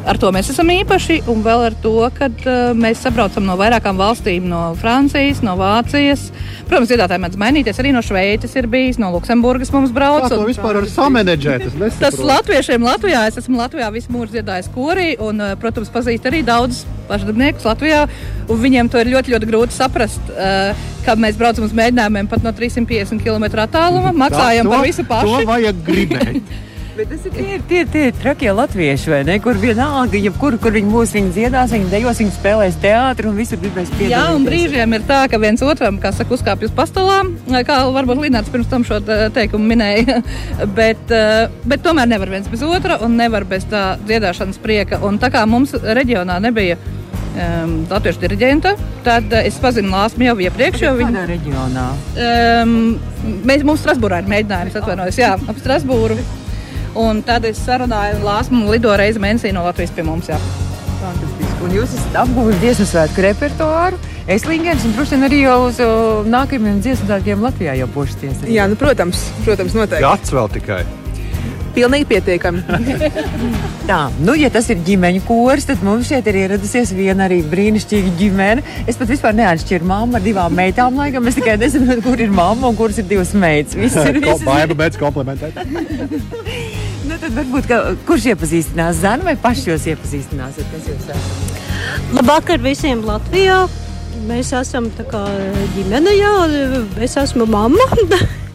Ar 0.08 0.16
to 0.16 0.30
mēs 0.32 0.48
esam 0.54 0.70
īpaši, 0.72 1.18
un 1.28 1.42
vēl 1.44 1.66
ar 1.68 1.74
to, 1.84 1.98
ka 2.16 2.30
uh, 2.32 2.70
mēs 2.78 3.02
sabraucam 3.04 3.44
no 3.44 3.58
vairākām 3.60 3.98
valstīm, 4.00 4.46
no 4.48 4.62
Francijas, 4.80 5.42
no 5.44 5.58
Vācijas. 5.60 6.30
Protams, 6.70 6.88
dziedātāji 6.88 7.24
mēdz 7.26 7.40
mainīties. 7.42 7.82
Arī 7.84 7.92
no 7.92 8.00
Šveices 8.06 8.56
ir 8.56 8.70
bijis, 8.72 9.02
no 9.04 9.10
Luksemburgas 9.12 9.74
mums 9.76 9.92
brauc. 9.96 10.24
Kā 10.24 10.32
to 10.32 10.40
un, 10.46 10.48
vispār 10.48 10.80
var 10.80 10.88
samanedžēt? 10.92 11.68
Tas 12.00 12.16
latviešiem 12.24 12.88
Latvijā, 12.88 13.26
es 13.28 13.42
esmu 13.42 13.60
Latvijā 13.60 13.90
visu 13.92 14.14
mūžu 14.16 14.38
dziedājis 14.38 14.72
korī, 14.76 15.10
un, 15.20 15.44
uh, 15.44 15.58
protams, 15.60 15.92
pazīst 15.92 16.30
arī 16.32 16.40
daudz 16.48 16.86
pašdarbniekus 17.12 17.68
Latvijā. 17.68 18.06
Viņiem 18.48 18.92
to 18.94 19.04
ir 19.04 19.12
ļoti, 19.12 19.36
ļoti 19.36 19.50
grūti 19.52 19.76
saprast, 19.76 20.32
uh, 20.32 20.88
kad 21.04 21.20
mēs 21.20 21.36
braucam 21.40 21.68
uz 21.68 21.76
mēģinājumiem 21.76 22.32
pat 22.32 22.48
no 22.48 22.56
350 22.56 23.20
km 23.28 23.50
attāluma, 23.66 24.16
maksājam 24.16 24.64
Tā, 24.64 24.72
to, 24.72 24.78
par 24.78 24.88
visu 24.88 25.08
pašu. 25.12 25.36
To 25.36 25.52
vajag 25.52 25.84
gribēt. 25.92 26.56
Bet 26.98 27.12
tas 27.14 27.26
ir 27.30 27.34
tie, 27.36 27.56
tie, 27.70 27.82
tie 27.86 28.06
trakie 28.10 28.50
latvieši, 28.58 29.10
vai 29.12 29.20
ne? 29.28 29.36
Kur 29.44 29.58
vienalga, 29.62 30.18
jebkur, 30.18 30.56
kur 30.58 30.74
viņi 30.74 30.90
būs, 30.90 31.12
viņi 31.14 31.34
dziedās, 31.36 31.74
viņi 31.76 31.92
dejos, 31.92 32.22
viņi 32.24 32.32
spēlēs 32.34 32.80
teātri 32.82 33.30
un 33.30 33.36
visur 33.38 33.60
gribēs 33.62 33.92
piedalīties. 33.92 34.14
Jā, 34.16 34.22
un 34.34 34.48
brīžiem 34.48 34.96
ir 34.98 35.04
tā, 35.06 35.20
ka 35.30 35.38
viens 35.38 35.62
otram, 35.62 36.00
kā 36.02 36.10
saka, 36.18 36.34
uzkāpj 36.34 36.66
uz 36.66 36.74
pastāvām, 36.74 37.30
kā 37.68 37.76
varbūt 37.94 38.24
Linārs 38.24 38.50
pirms 38.50 38.72
tam 38.72 38.86
šo 38.88 38.98
teikumu 39.06 39.70
minēja. 39.70 40.24
bet, 40.80 41.04
eh, 41.14 41.44
bet 41.70 41.86
tomēr 41.86 42.10
nevar 42.10 42.34
viens 42.34 42.50
bez 42.50 42.66
otra 42.66 42.98
un 43.06 43.14
nevar 43.20 43.46
bez 43.46 43.70
tā 43.70 43.84
dziedāšanas 44.02 44.58
prieka. 44.66 44.98
Un 45.06 45.22
tā 45.22 45.30
kā 45.30 45.46
mums 45.46 45.78
reģionā 45.78 46.40
nebija 46.48 46.80
um, 46.82 47.78
latviešu 47.94 48.26
diriģenta. 48.26 48.74
Tad 49.06 49.30
uh, 49.38 49.46
es 49.46 49.62
pazinu 49.62 49.94
Lāsmu 49.94 50.32
jau 50.32 50.36
iepriekš. 50.48 50.88
Jau 50.88 50.98
viņa 50.98 51.30
reģionā. 51.30 51.86
Um, 52.26 52.76
mēs, 53.46 53.62
mums 53.62 53.86
Strasbūrā 53.86 54.24
ir 54.26 54.34
mēģinājums, 54.34 54.82
atvainojos, 54.82 55.22
jā, 55.22 55.36
ap 55.38 55.62
Strasbūru. 55.62 56.18
Un 56.96 57.22
tad 57.26 57.46
es 57.46 57.60
sarunāju, 57.66 58.22
Lāsmu 58.26 58.68
lido 58.72 58.94
reizi 58.98 59.22
mēnesī 59.22 59.52
no 59.56 59.66
Latvijas 59.68 59.94
pie 59.96 60.06
mums. 60.08 60.30
Jā. 60.32 60.40
Fantastiski. 61.02 61.48
Un 61.66 61.74
jūs 61.74 61.94
esat 61.98 62.22
apguvuši 62.24 62.62
dziesmu 62.62 62.86
svētku 62.92 63.26
repertuāru. 63.26 64.00
Es 64.28 64.46
Lingens 64.50 64.84
un 64.86 64.94
droši 64.96 65.16
vien 65.16 65.26
arī 65.28 65.42
jau 65.46 65.58
uz 65.70 65.82
uh, 65.84 66.28
nākamajiem 66.28 66.82
dziesmu 66.84 67.08
svētkiem 67.08 67.44
Latvijā 67.46 67.78
jau 67.80 67.88
pošaties. 67.96 68.46
Jā, 68.52 68.68
nu, 68.70 68.78
protams, 68.80 69.28
protams, 69.46 69.76
noteikti. 69.78 70.04
Gads 70.04 70.34
vēl 70.36 70.50
tikai. 70.58 70.82
Pilnīgi 71.78 72.08
pietiekami. 72.10 72.64
Tā, 73.90 74.00
nu, 74.26 74.34
ja 74.36 74.50
tas 74.52 74.66
ir 74.74 74.82
ģimeņu 74.86 75.22
kurs, 75.28 75.68
tad 75.70 75.84
mums 75.86 76.10
šeit 76.10 76.26
ir 76.28 76.40
ieradusies 76.42 76.92
viena 76.98 77.28
arī 77.28 77.38
brīnišķīga 77.46 78.14
ģimene. 78.20 78.66
Es 78.90 78.98
pat 79.00 79.12
vispār 79.14 79.38
neatšķiru 79.38 79.88
mammu 79.88 80.18
ar 80.18 80.26
divām 80.26 80.58
meitām. 80.58 80.98
Laikam 80.98 81.30
es 81.30 81.38
tikai 81.38 81.56
nezinu, 81.62 82.00
kur 82.06 82.20
ir 82.20 82.34
mamma 82.34 82.72
un 82.72 82.80
kuras 82.80 82.98
ir 83.00 83.08
divas 83.08 83.36
meitas. 83.38 83.78
Viss 83.78 84.02
ir 84.02 84.20
viss. 84.20 84.44
Baiba 84.48 84.76
beidz 84.82 84.98
komplementēt. 85.00 85.62
nu, 87.08 87.18
tad 87.22 87.36
varbūt, 87.36 87.72
kurš 88.08 88.32
iepazīstinās 88.34 89.02
Zanu 89.02 89.28
vai 89.28 89.36
paši 89.40 89.72
jūs 89.72 89.86
iepazīstināsiet? 89.94 90.72
Kas 90.74 90.90
jūs 90.92 91.12
esat? 91.12 91.54
Labvakar 92.16 92.62
visiem 92.64 93.04
Latvijā! 93.08 93.66
Mēs 94.28 94.50
esam 94.58 94.90
tā 94.98 95.06
kā 95.08 95.22
ģimene, 95.76 96.12
jā, 96.18 96.34
es 97.06 97.16
esmu 97.22 97.46
mamma. 97.48 97.86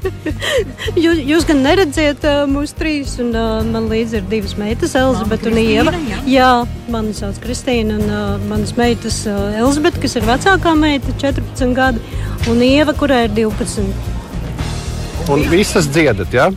jūs, 1.04 1.20
jūs 1.22 1.46
gan 1.48 1.62
neredziet 1.64 2.26
uh, 2.26 2.42
mūsu 2.50 2.76
trīs, 2.76 3.14
un 3.22 3.30
uh, 3.30 3.62
man 3.64 3.86
līdzi 3.92 4.18
ir 4.18 4.26
divas 4.28 4.56
meitas, 4.58 4.96
Elizabete 4.98 5.48
un 5.48 5.60
Ieva. 5.62 5.94
Jā, 6.28 6.50
mani 6.92 7.14
sauc 7.16 7.38
Kristīna, 7.44 8.00
un 8.00 8.10
uh, 8.10 8.48
manas 8.50 8.74
meitas 8.76 9.22
uh, 9.30 9.54
Elizabete, 9.60 10.02
kas 10.02 10.18
ir 10.18 10.28
vecākā 10.28 10.74
meita, 10.78 11.14
14 11.22 11.72
gadi, 11.78 12.02
un 12.52 12.66
Ieva, 12.66 12.96
kurai 12.98 13.24
ir 13.28 13.34
12. 13.38 13.88
Un 15.32 15.48
visas 15.48 15.88
dziedat, 15.88 16.34
jā? 16.34 16.50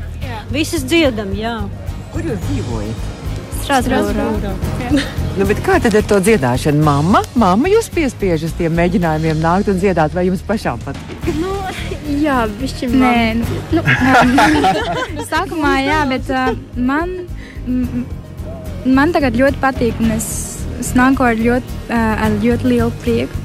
Visas 0.51 0.83
dziedam, 0.85 1.31
jā. 1.37 1.59
Kur 2.15 2.23
jūs 2.31 2.39
dzīvojat? 2.47 3.07
Strasbūrā. 3.65 4.25
Nu, 5.35 5.45
bet 5.49 5.59
kā 5.65 5.79
tad 5.83 5.97
ar 5.99 6.05
to 6.07 6.19
dziedāšanu? 6.23 6.79
Mamma, 6.85 7.25
mamma 7.35 7.67
jūs 7.67 7.89
piespiež 7.91 8.45
uz 8.47 8.53
tiem 8.55 8.75
mēģinājumiem 8.77 9.41
nākt 9.43 9.71
un 9.73 9.81
dziedāt, 9.81 10.13
vai 10.15 10.27
jums 10.29 10.43
pašām 10.47 10.79
patīk? 10.85 11.27
Nu, 11.41 11.51
jā, 12.21 12.45
bišķi 12.61 12.91
Nē, 12.93 13.15
man. 13.35 13.43
nu, 13.75 13.83
sākumā 15.33 15.73
jā, 15.83 15.99
bet 16.13 16.31
uh, 16.31 16.53
man, 16.77 17.17
man 18.85 19.15
tagad 19.15 19.35
ļoti 19.35 19.59
patīk, 19.63 19.99
un 19.99 20.15
es, 20.15 20.29
es 20.79 20.93
nāku 20.95 21.25
ar 21.27 21.35
ļoti, 21.41 21.81
uh, 21.89 22.13
ar 22.29 22.39
ļoti 22.45 22.71
lielu 22.75 22.93
prieku. 23.03 23.44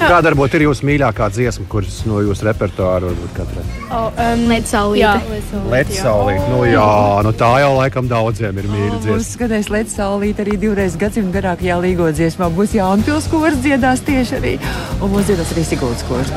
Kāda 0.10 0.30
varbūt 0.30 0.56
ir 0.56 0.64
jūsu 0.64 0.86
mīļākā 0.88 1.28
dziesma, 1.34 1.66
kuras 1.70 2.00
no 2.08 2.20
jūsu 2.24 2.46
repertuāra 2.48 3.10
varbūt 3.10 3.34
katrai? 3.36 3.64
Oh, 3.90 4.08
um, 4.10 4.44
Lēt 4.50 4.70
saulīte. 4.70 5.40
Lec 5.72 5.92
saulīt. 5.96 6.46
Nu 6.52 6.62
jā, 6.68 6.86
nu 7.26 7.34
tā 7.36 7.50
jau 7.64 7.72
laikam 7.76 8.08
daudziem 8.10 8.62
ir 8.62 8.70
mīļa 8.70 8.92
Mums 8.94 9.04
dziesma. 9.04 9.28
skatās 9.34 9.96
saulīt 9.96 10.40
arī 10.42 10.56
divreiz 10.60 10.96
gadsimta 11.00 11.40
garākajā 11.40 11.80
līgo 11.84 12.08
dziesmā. 12.14 12.48
Būs 12.54 12.76
Jānis 12.78 13.28
Kurs 13.30 13.60
dziedās 13.60 14.04
tieši 14.06 14.40
arī. 14.40 14.56
Un 15.00 15.12
mums 15.12 15.28
dziedās 15.28 15.52
arī 15.54 15.66
Sigūdas 15.68 16.06
Kurs. 16.08 16.32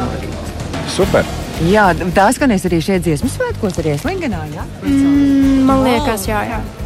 Super! 0.94 1.26
Jā, 1.70 1.92
tā 2.18 2.28
skanēs 2.36 2.66
arī 2.68 2.82
šeit 2.84 3.06
dziesmu 3.06 3.30
svētkos, 3.32 3.78
arī 3.80 3.94
Slingenā. 4.02 4.42
Mm, 4.84 5.62
man 5.70 5.86
liekas, 5.86 6.26
jā, 6.28 6.42
jā. 6.50 6.83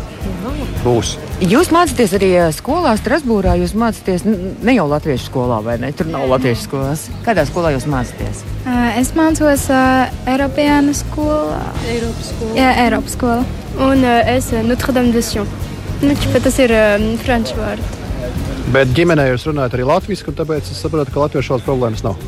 Būs. 0.83 1.15
Jūs 1.43 1.69
mācāties 1.73 2.13
arī 2.17 2.29
eh, 2.37 2.49
skolā 2.55 2.93
Strasbūrā. 2.99 3.57
Jūs 3.59 3.73
mācāties 3.77 4.23
ne 4.27 4.75
jau 4.75 4.87
latviešu 4.89 5.27
skolā, 5.27 5.59
vai 5.65 5.77
ne? 5.81 5.91
Tur 5.95 6.09
nav 6.11 6.27
latviešu 6.31 6.63
skolas. 6.67 7.07
Kādā 7.25 7.43
skolā 7.49 7.73
jūs 7.75 7.87
mācāties? 7.91 8.43
Uh, 8.63 8.95
es 8.99 9.11
mācos 9.17 9.67
uh, 9.73 10.07
Eiropāņu 10.29 10.95
skolā. 10.97 11.61
Eiropas 11.91 12.31
skola. 12.31 12.55
Jā, 12.57 12.71
Eiropas 12.85 13.17
skolā. 13.17 13.41
Un 13.77 14.05
uh, 14.05 14.33
es 14.37 14.49
Notre-Dame 14.55 15.13
de 15.15 15.23
Sion. 15.25 15.49
Nu, 16.01 16.13
ķipa, 16.13 16.43
tas 16.45 16.57
ir 16.61 16.73
um, 16.77 17.07
franču 17.21 17.57
vārds. 17.59 17.95
Bet 18.73 18.91
ģimenē 18.95 19.29
jūs 19.31 19.47
runājat 19.47 19.77
arī 19.77 19.85
latviešu, 19.87 20.27
un 20.31 20.41
tāpēc 20.41 20.71
es 20.71 20.81
saprotu, 20.83 21.13
ka 21.13 21.23
latviešu 21.23 21.55
valodas 21.55 21.67
problēmas 21.67 22.03
nav. 22.05 22.19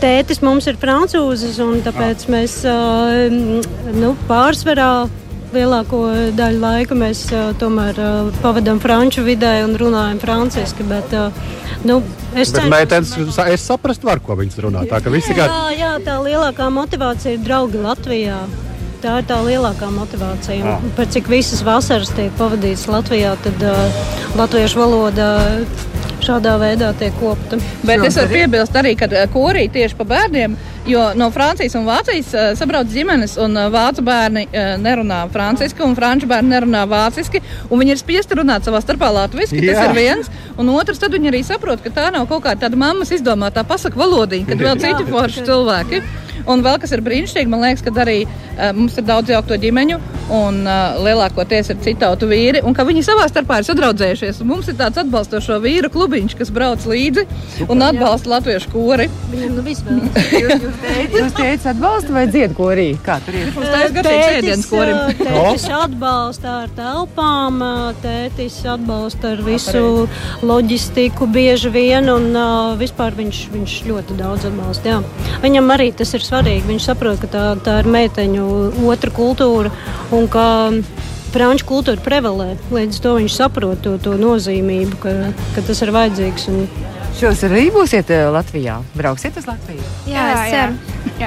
Tētis 0.00 0.40
mums 0.42 0.66
ir 0.70 0.78
francūzis, 0.80 1.58
un 1.62 1.82
tāpēc 1.84 2.24
mēs 2.32 2.60
uh, 2.70 3.28
nu, 3.94 4.14
pārsvarā 4.28 5.06
lielāko 5.54 6.00
daļu 6.36 6.60
laika 6.62 6.94
mēs 6.98 7.24
tomēr 7.60 8.00
pavadām 8.42 8.80
franču 8.82 9.24
vidē 9.26 9.62
un 9.64 9.74
runājam 9.80 10.20
franciski. 10.22 10.86
Bet, 10.88 11.14
nu, 11.84 12.00
es 12.34 12.50
Bet 12.52 12.60
cenšos- 12.62 12.70
meitenes, 12.70 13.14
es 13.54 13.66
saprastu, 13.70 14.06
var, 14.10 14.20
ko 14.20 14.36
viņas 14.36 14.60
runā. 14.66 14.84
Tā 14.90 15.00
ka 15.04 15.10
visi 15.14 15.32
Jā, 15.34 15.46
gadi. 15.46 15.80
jā, 15.80 15.92
tā 16.06 16.18
lielākā 16.26 16.68
motivācija 16.72 17.34
ir 17.38 17.42
draugi 17.46 17.80
Latvijā. 17.84 18.38
Tā 19.04 19.18
ir 19.20 19.26
tā 19.28 19.36
lielākā 19.44 19.90
motivācija. 19.92 20.62
Jā. 20.64 20.74
Un 20.80 20.92
Par 20.96 21.08
cik 21.12 21.28
visas 21.28 21.60
vasaras 21.66 22.08
tiek 22.16 22.32
pavadītas 22.38 22.86
Latvijā, 22.88 23.34
tad 23.44 23.60
uh, 23.68 23.98
latviešu 24.38 24.80
valoda 24.80 25.26
šādā 26.24 26.54
veidā 26.56 26.88
tiek 26.96 27.12
kopta. 27.20 27.58
Bet 27.84 28.00
es 28.06 28.16
varu 28.16 28.32
piebilst 28.32 28.78
arī, 28.80 28.94
ka 28.96 29.08
korī 29.34 29.66
tieši 29.72 29.98
par 29.98 30.08
bērniem, 30.08 30.56
jo 30.88 31.02
no 31.20 31.28
Francijas 31.34 31.76
un 31.76 31.84
Vācijas 31.84 32.32
sabrauc 32.56 32.88
ģimenes, 32.88 33.36
un 33.44 33.60
vācu 33.74 34.04
bērni 34.06 34.46
nerunā 34.80 35.20
franciski, 35.34 35.84
un 35.84 35.92
franču 35.98 36.30
bērni 36.30 36.54
nerunā 36.54 36.86
vāciski, 36.88 37.44
un 37.68 37.84
viņi 37.84 37.96
ir 37.96 38.00
spiesti 38.00 38.40
runāt 38.40 38.64
savā 38.64 38.80
starpā 38.84 39.12
latviešu. 39.18 39.60
Tas 39.60 39.82
Jā. 39.82 39.86
ir 39.90 39.96
viens, 40.00 40.32
un 40.56 40.72
otrs, 40.72 41.02
tad 41.02 41.12
viņi 41.12 41.32
arī 41.34 41.44
saprot, 41.44 41.84
ka 41.84 41.92
tā 41.92 42.10
nav 42.14 42.24
kaut 42.30 42.46
kāda 42.48 42.66
tāda 42.66 42.80
mammas 42.80 43.12
izdomātā 43.12 43.66
pasaka 43.68 44.00
valodiņa, 44.00 44.48
kad 44.48 44.68
vēl 44.68 44.80
citi 44.80 45.10
forši 45.12 45.44
cilvēki. 45.44 46.04
Un 46.50 46.64
vēl 46.64 46.76
kas 46.80 46.92
ir 46.92 47.00
brīnišķīgi, 47.04 47.48
man 47.50 47.62
liekas, 47.64 47.84
ka 47.84 47.94
arī 48.04 48.18
uh, 48.26 48.70
mums 48.76 48.98
ir 49.00 49.06
daudz 49.08 49.32
jaukto 49.32 49.56
ģimeņu, 49.60 50.00
un 50.32 50.62
uh, 50.64 50.96
lielākoties 51.04 51.72
ir 51.74 51.80
citautu 51.84 52.28
vīri, 52.30 52.62
un 52.64 52.76
ka 52.76 52.86
viņi 52.86 53.04
savā 53.06 53.26
starpā 53.28 53.60
ir 53.60 53.68
sadraudzējušies. 53.68 54.40
Un 54.40 54.52
Mums 54.54 54.68
ir 54.70 54.76
tāds 54.78 55.00
atbalstošo 55.02 55.58
vīru 55.64 55.90
klubiņš, 55.92 56.36
kas 56.38 56.52
brauc 56.54 56.84
līdzi 56.86 57.24
un 57.68 57.82
atbalsta 57.84 58.30
latviešu 58.30 58.70
kori. 58.72 59.08
Viņam 59.32 59.56
nu 59.58 59.64
viss 59.66 59.82
vēl. 59.86 60.00
Jūs, 60.04 61.34
teicat, 61.36 61.66
atbalstu 61.74 62.14
vai 62.14 62.24
dziedat 62.30 62.56
korī? 62.56 62.86
Kā 63.04 63.18
tur 63.24 63.36
ir? 63.38 63.50
Mums 63.56 63.72
tā 63.72 63.82
ir 63.88 63.96
garšīgs 63.98 64.38
ēdiens 64.38 64.68
korim. 64.70 65.00
ā, 65.00 65.16
Tētis 65.18 65.66
atbalsta 65.74 66.54
ar 66.62 66.72
telpām, 66.78 67.60
tētis 68.04 68.60
atbalsta 68.74 69.34
ar 69.34 69.42
visu 69.46 69.84
loģistiku 70.46 71.28
bieži 71.34 71.72
vien, 71.74 72.08
un 72.12 72.30
uh, 72.32 72.74
vispār 72.80 73.16
viņš, 73.18 73.42
viņš 73.54 73.76
ļoti 73.90 74.18
daudz 74.20 74.48
atbalsta. 74.50 74.94
Jā. 74.94 75.34
Viņam 75.42 75.74
arī 75.74 75.90
tas 75.96 76.14
ir 76.16 76.24
svarīgi. 76.24 76.64
Viņš 76.70 76.88
saprot, 76.92 77.20
ka 77.24 77.30
tā, 77.32 77.44
tā 77.64 77.78
ir 77.82 77.90
meiteņu 77.90 78.46
otra 78.90 79.12
kultūra 79.14 79.72
un 80.14 80.30
ka 80.30 80.46
franču 81.34 81.66
kultūra 81.68 82.02
prevalē. 82.02 82.54
Līdz 82.74 83.00
to 83.02 83.16
viņš 83.18 83.38
saprot 83.38 83.82
to, 83.84 83.96
to 84.02 84.14
nozīmību, 84.20 84.98
ka, 85.02 85.14
ka 85.56 85.64
tas 85.66 85.82
ir 85.82 85.94
vajadzīgs. 85.94 86.50
Un, 86.52 86.66
Šos 87.14 87.44
arī 87.46 87.68
būsiet 87.70 88.08
eh, 88.10 88.24
Latvijā. 88.34 88.80
Brauksiet 88.98 89.36
uz 89.38 89.46
Latviju. 89.46 89.82
Jā, 90.10 90.24
es 90.34 90.50
ceru. 90.50 90.94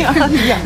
jā, 0.00 0.12
jā. 0.48 0.56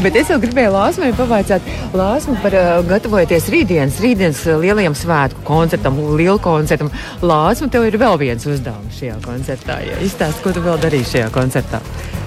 Bet 0.00 0.16
es 0.16 0.30
jau 0.32 0.38
gribēju 0.40 0.70
Lāsmai 0.72 1.10
pavaicāt, 1.16 1.66
Lāsma, 1.92 2.38
par 2.40 2.56
uh, 2.56 2.70
gatavoties 2.88 3.50
rītdienas, 3.52 4.00
rītdienas 4.00 4.40
eh, 4.48 4.56
lielajam 4.64 4.96
svētku 4.96 5.44
koncertam, 5.44 6.00
lielu 6.16 6.40
koncertam. 6.40 6.88
Lāsma, 7.20 7.68
tev 7.72 7.84
ir 7.90 8.00
vēl 8.00 8.16
viens 8.24 8.48
uzdevums 8.48 8.96
šajā 8.96 9.18
koncertā. 9.28 9.76
Ja? 9.84 10.00
Izstāst, 10.04 10.40
ko 10.44 10.56
tu 10.56 10.64
vēl 10.64 10.80
darīsi 10.80 11.18
šajā 11.18 11.28
koncertā. 11.36 11.82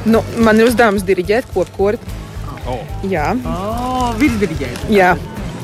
Nu, 0.06 0.22
man 0.38 0.62
ir 0.62 0.70
uzdevums 0.70 1.06
diriģēt 1.08 1.50
kopkori. 1.56 1.98
Oh. 2.70 2.78
Jā, 3.10 3.32
Oh, 3.42 3.91
Virsdirigēt. 4.20 4.88
jā. 4.92 5.14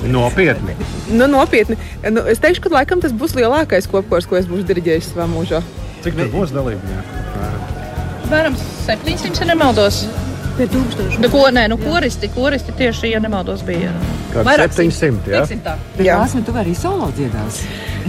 Nopietni. 0.08 0.76
Nu, 1.10 1.26
nopietni. 1.26 1.74
Nu, 2.14 2.22
es 2.30 2.38
teikšu, 2.38 2.62
ka 2.68 2.70
laikam 2.70 3.00
tas 3.02 3.12
būs 3.18 3.32
lielākais 3.34 3.88
kopkors, 3.90 4.28
ko 4.30 4.38
es 4.38 4.46
būšu 4.46 4.68
diriģējis 4.70 5.08
savā 5.16 5.26
mūžā. 5.32 5.64
Cik 6.06 6.14
tur 6.20 6.30
būs 6.36 6.54
dalībnieku? 6.54 7.24
Apmēram 8.28 8.54
700, 8.86 9.40
ja 9.42 9.48
nemaldos. 9.50 10.04
pie 10.58 10.68
tūkstošu. 10.70 11.20
Nu, 11.24 11.32
ko, 11.34 11.48
nē, 11.54 11.66
nu, 11.74 11.80
koristi, 11.82 12.30
koristi 12.34 12.72
tieši, 12.78 13.10
ja 13.16 13.20
nemaldos, 13.24 13.64
bija 13.66 13.90
Kāds 14.34 14.46
vairāk 14.46 14.74
700, 14.78 15.32
jā? 15.34 15.42
Teiksim 15.42 15.66
tā. 15.66 15.74
Bet 15.98 16.06
Jā. 16.06 16.20
Lāsma, 16.22 16.44
tu 16.46 16.54
arī 16.54 16.74
solo 16.78 17.10
dziedās. 17.18 17.60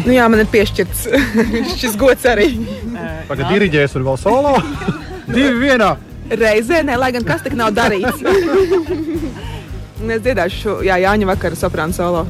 Nu, 0.05 0.13
jā, 0.13 0.29
man 0.29 0.45
ir 0.45 0.49
piešķirts 0.53 1.07
šis 1.81 1.97
gods 2.01 2.29
arī. 2.29 2.51
Pagaid, 3.29 3.49
diriģēs 3.55 3.97
un 3.97 4.05
vēl 4.11 4.21
solo? 4.21 4.55
Divi 5.35 5.57
vienā. 5.65 5.95
Reizē, 6.29 6.83
ne, 6.85 6.97
lai 7.01 7.13
gan 7.17 7.25
kas 7.25 7.41
tik 7.49 7.57
nav 7.57 7.73
darīts. 7.77 8.21
Un 9.99 10.15
es 10.15 10.23
dziedāšu 10.23 10.61
šo 10.63 10.77
jā, 10.87 10.99
Jāņa 11.03 11.27
vakara 11.33 11.59
soprānu 11.59 11.97
solo. 11.97 12.23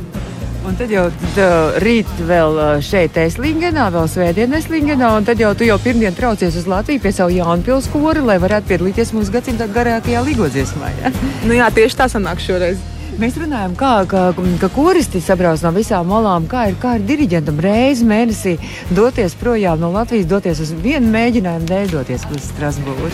Un 0.69 0.77
tad 0.77 0.91
jau 0.93 1.05
tad, 1.37 1.39
rīt 1.85 2.09
vēl 2.29 2.59
šeit, 2.85 3.17
Eslingenā, 3.23 3.87
vēl 3.95 4.09
svētdien 4.11 4.57
Eslingenā, 4.59 5.15
un 5.17 5.25
tad 5.29 5.41
jau 5.41 5.55
tu 5.57 5.69
jau 5.69 5.79
pirmdien 5.81 6.17
traucies 6.17 6.57
uz 6.59 6.67
Latviju 6.69 7.05
pie 7.05 7.13
savu 7.15 7.33
Jānpils 7.37 7.89
kori, 7.93 8.25
lai 8.25 8.37
varētu 8.43 8.73
piedalīties 8.73 9.15
mūsu 9.17 9.33
gadsimta 9.33 9.69
garākajā 9.73 10.25
līgodziesmā. 10.27 10.93
Ja? 11.01 11.13
Nu, 11.47 11.55
jā, 11.57 11.71
tieši 11.73 12.01
tā 12.03 12.09
sanāk 12.13 12.43
šoreiz. 12.45 12.83
Mēs 13.19 13.35
runājam, 13.35 13.73
kā, 13.75 13.93
kā, 14.07 14.21
ka 14.63 14.69
koristi 14.71 15.19
sabrauc 15.19 15.59
no 15.65 15.73
visām 15.75 16.07
malām, 16.07 16.45
kā 16.47 16.69
ir, 16.71 16.77
kā 16.79 16.93
ir 17.01 17.07
diriģentam 17.09 17.59
reizi 17.65 18.07
mēnesī 18.07 18.53
doties 18.95 19.35
projām 19.41 19.83
no 19.83 19.91
Latvijas, 19.91 20.29
doties 20.31 20.61
uz 20.63 20.71
vienu 20.85 21.11
mēģinājumu 21.17 21.67
dēļ, 21.67 21.91
doties 21.97 22.29
uz 22.31 22.47
Strasbūru. 22.53 23.11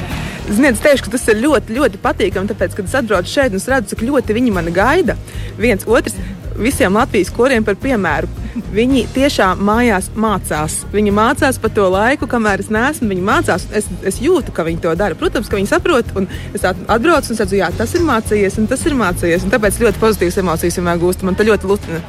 Ziniet, 0.50 0.76
es 0.76 0.84
teikšu, 0.84 1.06
ka 1.06 1.14
tas 1.16 1.24
ir 1.32 1.40
ļoti, 1.40 1.78
ļoti 1.78 2.02
patīkami, 2.04 2.52
tāpēc, 2.52 2.76
kad 2.76 2.90
es 2.90 2.98
atbraucu 3.00 3.32
šeit 3.32 3.56
un 3.56 3.62
es 3.62 3.68
redzu, 3.72 3.94
cik 3.94 4.04
ļoti 4.04 4.36
viņi 4.36 4.52
mani 4.52 4.76
gaida. 4.76 5.16
Viens 5.56 5.88
otrs, 5.88 6.20
visiem 6.60 7.00
Latvijas 7.00 7.32
koriem 7.32 7.64
par 7.64 7.80
piemēru. 7.80 8.43
Viņi 8.54 9.08
tiešām 9.10 9.62
mājās 9.66 10.12
mācās. 10.14 10.76
Viņi 10.94 11.10
mācās 11.14 11.58
par 11.58 11.72
to 11.74 11.88
laiku, 11.90 12.28
kamēr 12.30 12.62
es 12.62 12.70
neesmu. 12.70 13.08
Viņi 13.10 13.24
mācās. 13.26 13.64
Es, 13.74 13.88
es 14.06 14.20
jūtu, 14.22 14.54
ka 14.54 14.66
viņi 14.66 14.82
to 14.84 14.92
dara. 14.98 15.18
Protams, 15.18 15.50
ka 15.50 15.58
viņi 15.58 15.72
saprot. 15.72 16.12
un 16.14 16.28
Es 16.54 16.64
at- 16.64 16.78
atbraucu 16.88 17.32
un 17.32 17.36
saku, 17.36 17.58
jā, 17.58 17.70
tas 17.76 17.94
ir 17.94 18.06
mācījies, 18.06 18.58
un 18.58 18.68
tas 18.70 18.86
ir 18.86 18.94
mācījies. 18.94 19.44
Un 19.44 19.50
tāpēc 19.50 19.80
ļoti 19.82 19.98
pozitīvas 19.98 20.38
emocijas 20.38 20.78
vienmēr 20.78 21.02
gūstu. 21.02 21.26
Man 21.26 21.34
tas 21.34 21.46
ļoti 21.46 21.66
lutina. 21.66 22.00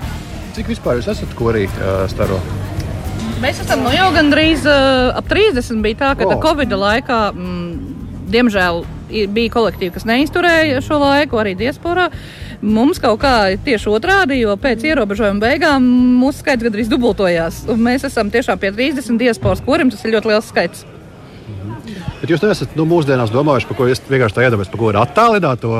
Cik 0.54 0.70
vispār 0.70 1.02
jūs 1.02 1.10
esat 1.12 1.34
korī 1.36 1.66
uh, 1.66 2.06
staro? 2.08 2.38
Mēs 3.42 3.60
esam 3.66 3.82
nu 3.84 3.90
jau 3.92 4.12
gandrīz 4.16 4.64
uh, 4.70 5.18
ap 5.18 5.26
30. 5.28 5.82
bija 5.82 5.98
tā, 6.00 6.14
ka 6.16 6.30
oh. 6.30 6.38
Covid 6.42 6.72
laikā, 6.72 7.34
mm, 7.34 8.30
diemžēl, 8.32 8.86
bija 9.10 9.54
kolektīvi, 9.54 9.94
kas 9.98 10.06
neizturēja 10.08 10.82
šo 10.86 11.00
laiku, 11.02 11.42
arī 11.42 11.56
diasporā. 11.58 12.10
Mums 12.66 12.98
kaut 12.98 13.20
kā 13.22 13.34
ir 13.54 13.60
tieši 13.62 13.92
otrādi, 13.94 14.40
jo 14.42 14.56
pēc 14.58 14.82
ierobežojuma 14.90 15.44
beigām 15.44 15.86
mūsu 16.18 16.42
skaits 16.42 16.66
gandrīz 16.66 16.90
dubultojās. 16.90 17.62
Un 17.70 17.84
mēs 17.86 18.08
esam 18.08 18.32
tiešām 18.34 18.58
pie 18.62 18.72
30 18.74 19.22
diasporas 19.22 19.62
korim, 19.66 19.92
tas 19.94 20.02
ir 20.06 20.16
ļoti 20.16 20.32
liels 20.32 20.50
skaits. 20.50 20.86
Bet 22.22 22.32
jūs 22.32 22.42
neesat 22.42 22.74
nu, 22.80 22.88
mūsdienās 22.90 23.30
domājuši, 23.30 23.70
par 23.70 23.78
ko 23.78 23.90
jūs 23.90 24.02
vienkārši 24.10 24.38
tā 24.38 24.48
iedomājaties, 24.48 24.72
par 24.74 24.82
ko 24.82 24.90
ir 24.90 24.98
attālināt 24.98 25.62
to 25.62 25.74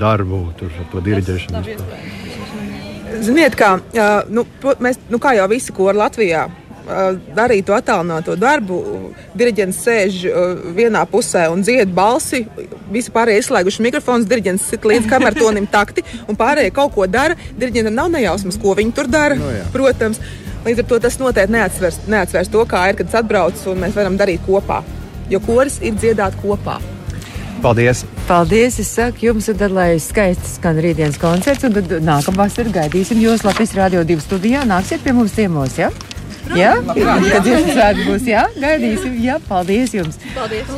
darbu, 0.00 0.42
tur, 0.60 0.74
to 0.92 1.04
diriģēšanu. 1.06 1.76
Ziniet, 3.24 3.56
kā, 3.56 3.78
nu, 4.32 4.44
mēs, 4.82 5.00
nu, 5.08 5.20
kā 5.22 5.32
jau 5.38 5.48
visi 5.52 5.72
kori 5.76 6.00
Latvijā. 6.00 6.46
Uh, 6.86 7.16
Darīt 7.36 7.66
to 7.68 7.74
attālināto 7.76 8.36
darbu. 8.38 8.78
Diriģents 9.38 9.80
sēž 9.86 10.20
uh, 10.28 10.62
vienā 10.76 11.04
pusē 11.10 11.48
un 11.52 11.64
dzied 11.64 11.92
balsi. 11.94 12.44
Visi 12.92 13.12
pārējie 13.14 13.42
izslēguši 13.44 13.86
mikrofons, 13.88 14.28
diriģents 14.30 14.68
sit 14.72 14.86
līdz 14.88 15.08
kamertonim 15.10 15.68
takti, 15.70 16.04
un 16.28 16.38
pārējie 16.38 16.74
kaut 16.76 16.94
ko 16.96 17.08
dara. 17.10 17.36
Diriģentam 17.58 17.98
nav 17.98 18.12
nejausmas, 18.14 18.60
ko 18.62 18.76
viņi 18.78 18.96
tur 18.96 19.10
dara. 19.10 19.38
Nu 19.38 19.52
jā. 19.52 19.66
protams, 19.74 20.22
līdz 20.66 20.84
ar 20.84 20.90
to 20.90 21.02
tas 21.06 21.20
noteikti 21.22 21.56
neatsvers, 21.56 22.02
neatsvers 22.10 22.52
to, 22.52 22.64
kā 22.68 22.88
ir, 22.90 22.98
kad 23.00 23.10
tas 23.10 23.22
atbrauc 23.22 23.68
un 23.72 23.84
mēs 23.86 23.96
varam 23.98 24.18
darīt 24.20 24.44
kopā. 24.48 24.82
Jo 25.32 25.40
koris 25.42 25.80
ir 25.82 25.96
dziedāt 25.96 26.36
kopā. 26.42 26.80
Paldies! 27.62 28.02
Paldies! 28.26 28.80
Es 28.82 28.88
saku 28.90 29.28
jums, 29.28 29.46
un 29.52 29.58
tad, 29.60 29.70
lai 29.70 29.92
skaisti 30.02 30.56
skan 30.56 30.80
rītdienas 30.82 31.18
koncerts, 31.22 31.62
un 31.68 31.76
tad 31.76 31.92
nākamā 32.02 32.48
vasarā 32.48 32.72
gaidīsim 32.74 33.20
jūs 33.22 33.44
Latvijas 33.46 33.76
Rādio 33.78 34.02
2 34.08 34.24
studijā. 34.24 34.64
Nāksiet 34.66 35.04
pie 35.04 35.14
mums 35.14 35.36
ciemos, 35.36 35.76
ja? 35.78 35.92
Jā, 36.56 36.72
kad 36.84 37.44
dziesmu 37.46 37.72
svētki 37.72 38.06
būs, 38.08 38.24
jā, 38.28 38.42
gaidīsim, 38.58 39.14
jā, 39.22 39.38
paldies 39.48 39.94
jums! 39.94 40.18
Paldies! 40.34 40.68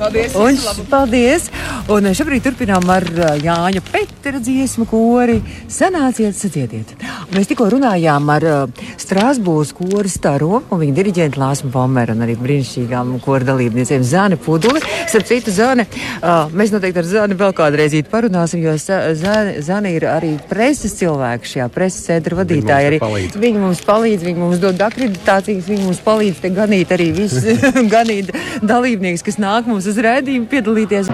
Paldies! 0.00 0.36
Un, 0.40 0.86
paldies! 0.90 1.48
Un 1.92 2.08
šobrīd 2.16 2.44
turpinām 2.44 2.88
ar 2.92 3.04
ā, 3.04 3.34
Jāņa 3.42 3.82
Petera 3.90 4.40
dziesmu 4.42 4.86
kori. 4.90 5.38
Sanāciet, 5.70 6.36
sadziediet! 6.38 6.94
Mēs 7.34 7.50
tikko 7.50 7.68
runājām 7.70 8.30
ar 8.32 8.46
uh, 8.48 8.86
Strasbūras 9.00 9.70
kori 9.76 10.10
staro 10.10 10.62
un 10.70 10.80
viņa 10.82 10.96
diriģentu 10.96 11.40
Lāsmu 11.40 11.70
Pomeru 11.74 12.16
un 12.16 12.24
arī 12.26 12.34
brīnišķīgām 12.40 13.12
kori 13.22 13.46
dalībniecēm 13.48 14.06
Zani 14.06 14.38
Puduli. 14.40 14.82
Starp 15.10 15.28
citu, 15.30 15.54
uh, 15.54 16.50
mēs 16.56 16.74
noteikti 16.74 17.02
ar 17.02 17.10
Zani 17.10 17.38
vēl 17.38 17.54
kādreiz 17.56 17.94
parunāsim, 18.10 18.64
jo 18.64 18.74
Zani 18.80 19.94
ir 19.94 20.08
arī 20.10 20.32
preses 20.50 20.96
cilvēks 20.98 21.54
šajā 21.56 21.68
preses 21.74 22.06
centra 22.08 22.40
vadītāja. 22.40 22.90
mums 22.90 22.90
Arī, 22.90 23.00
palīdz. 23.02 23.38
viņi 23.46 23.62
mums 23.62 23.84
palīdz, 23.86 24.26
viņi 24.26 24.42
mums 24.42 24.62
dod 24.62 24.78
akreditācijas, 25.10 25.68
viņi 25.68 25.86
mums 25.86 26.00
palīdz 26.04 26.40
te 26.42 26.50
ganīt 26.54 26.92
arī 26.94 27.10
visus 27.16 27.44
ganīt 27.94 28.32
dalībniekus, 28.62 29.24
kas 29.26 29.38
nāk 29.38 29.66
mums 29.66 29.86
uz 29.86 29.98
rēdījumu 29.98 30.48
piedalīties. 30.50 31.10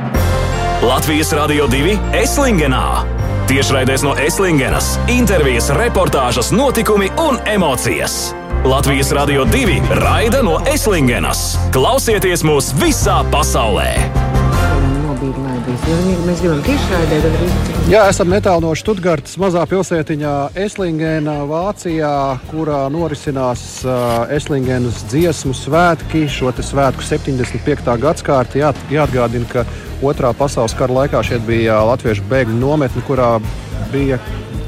Latvijas 0.85 1.33
Rādio 1.33 1.69
2 1.73 1.97
Eslingenā. 2.21 3.05
Tiešraidēs 3.47 4.03
no 4.03 4.17
Eslingenas- 4.19 4.97
intervijas, 5.21 5.71
reportāžas, 5.71 6.53
notikumi 6.53 7.11
un 7.23 7.39
emocijas. 7.47 8.35
Latvijas 8.67 9.13
Rādio 9.15 9.47
2 9.47 9.81
raida 10.03 10.43
no 10.43 10.59
Eslingenas. 10.67 11.57
Klausieties 11.73 12.43
mūs 12.43 12.73
visā 12.81 13.23
pasaulē! 13.31 14.26
Nobīdinājumies, 15.17 15.85
jo 15.89 15.95
viņi- 15.97 16.25
mēs 16.29 16.41
gribam 16.43 16.59
tiešraidē, 16.67 17.19
tad 17.23 17.37
arī 17.39 17.47
Jā, 17.89 18.09
esam 18.11 18.29
netālu 18.29 18.61
no 18.61 18.75
Stuttgartas 18.75 19.37
mazā 19.41 19.63
pilsētiņā 19.67 20.33
Eslingenā, 20.55 21.37
Vācijā, 21.49 22.39
kurā 22.51 22.91
norisinās 22.93 23.63
uh, 23.87 24.27
Eslingenas 24.29 25.05
dziesmu 25.09 25.55
svētki. 25.57 26.27
Šo 26.29 26.53
svētku 26.53 27.01
75. 27.01 27.97
gadsimta 27.99 28.45
jā, 28.59 28.75
jāatgādina, 28.91 29.49
ka 29.49 29.65
otrā 30.03 30.35
pasaules 30.37 30.75
kara 30.77 30.93
laikā 30.93 31.23
šeit 31.25 31.47
bija 31.47 31.81
latviešu 31.87 32.23
bēgļu 32.29 32.59
nometne, 32.61 33.03
kurā 33.09 33.41
bija 33.93 34.19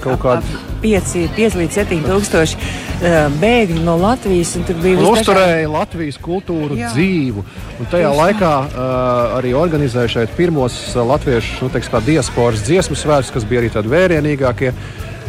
kaut 0.01 0.21
kāda 0.23 0.43
5, 0.83 1.17
5 1.37 1.59
līdz 1.61 1.79
7 1.81 2.05
tūkstoši 2.07 2.59
uh, 2.59 3.17
bēgļu 3.41 3.83
no 3.87 3.97
Latvijas. 4.01 4.55
tur 4.67 4.79
bija 4.83 4.99
visdažādi- 5.01 5.25
uzturēja 5.25 5.73
Latvijas 5.73 6.19
kultūru 6.23 6.79
Jā. 6.79 6.93
dzīvu. 6.95 7.45
Un 7.79 7.91
tajā 7.93 8.09
Tieši 8.13 8.21
laikā 8.23 8.55
uh, 8.63 9.37
arī 9.39 9.53
organizēja 9.59 10.09
šeit 10.09 10.35
pirmos 10.37 10.79
uh, 10.95 11.03
latviešu 11.07 11.67
nu, 11.67 11.69
teiks, 11.75 11.91
diasporas 12.07 12.65
dziesmu 12.67 12.97
svētkus, 12.97 13.33
kas 13.35 13.45
bija 13.45 13.63
arī 13.63 13.71
tādi 13.75 13.93
vērienīgākie. 13.93 14.73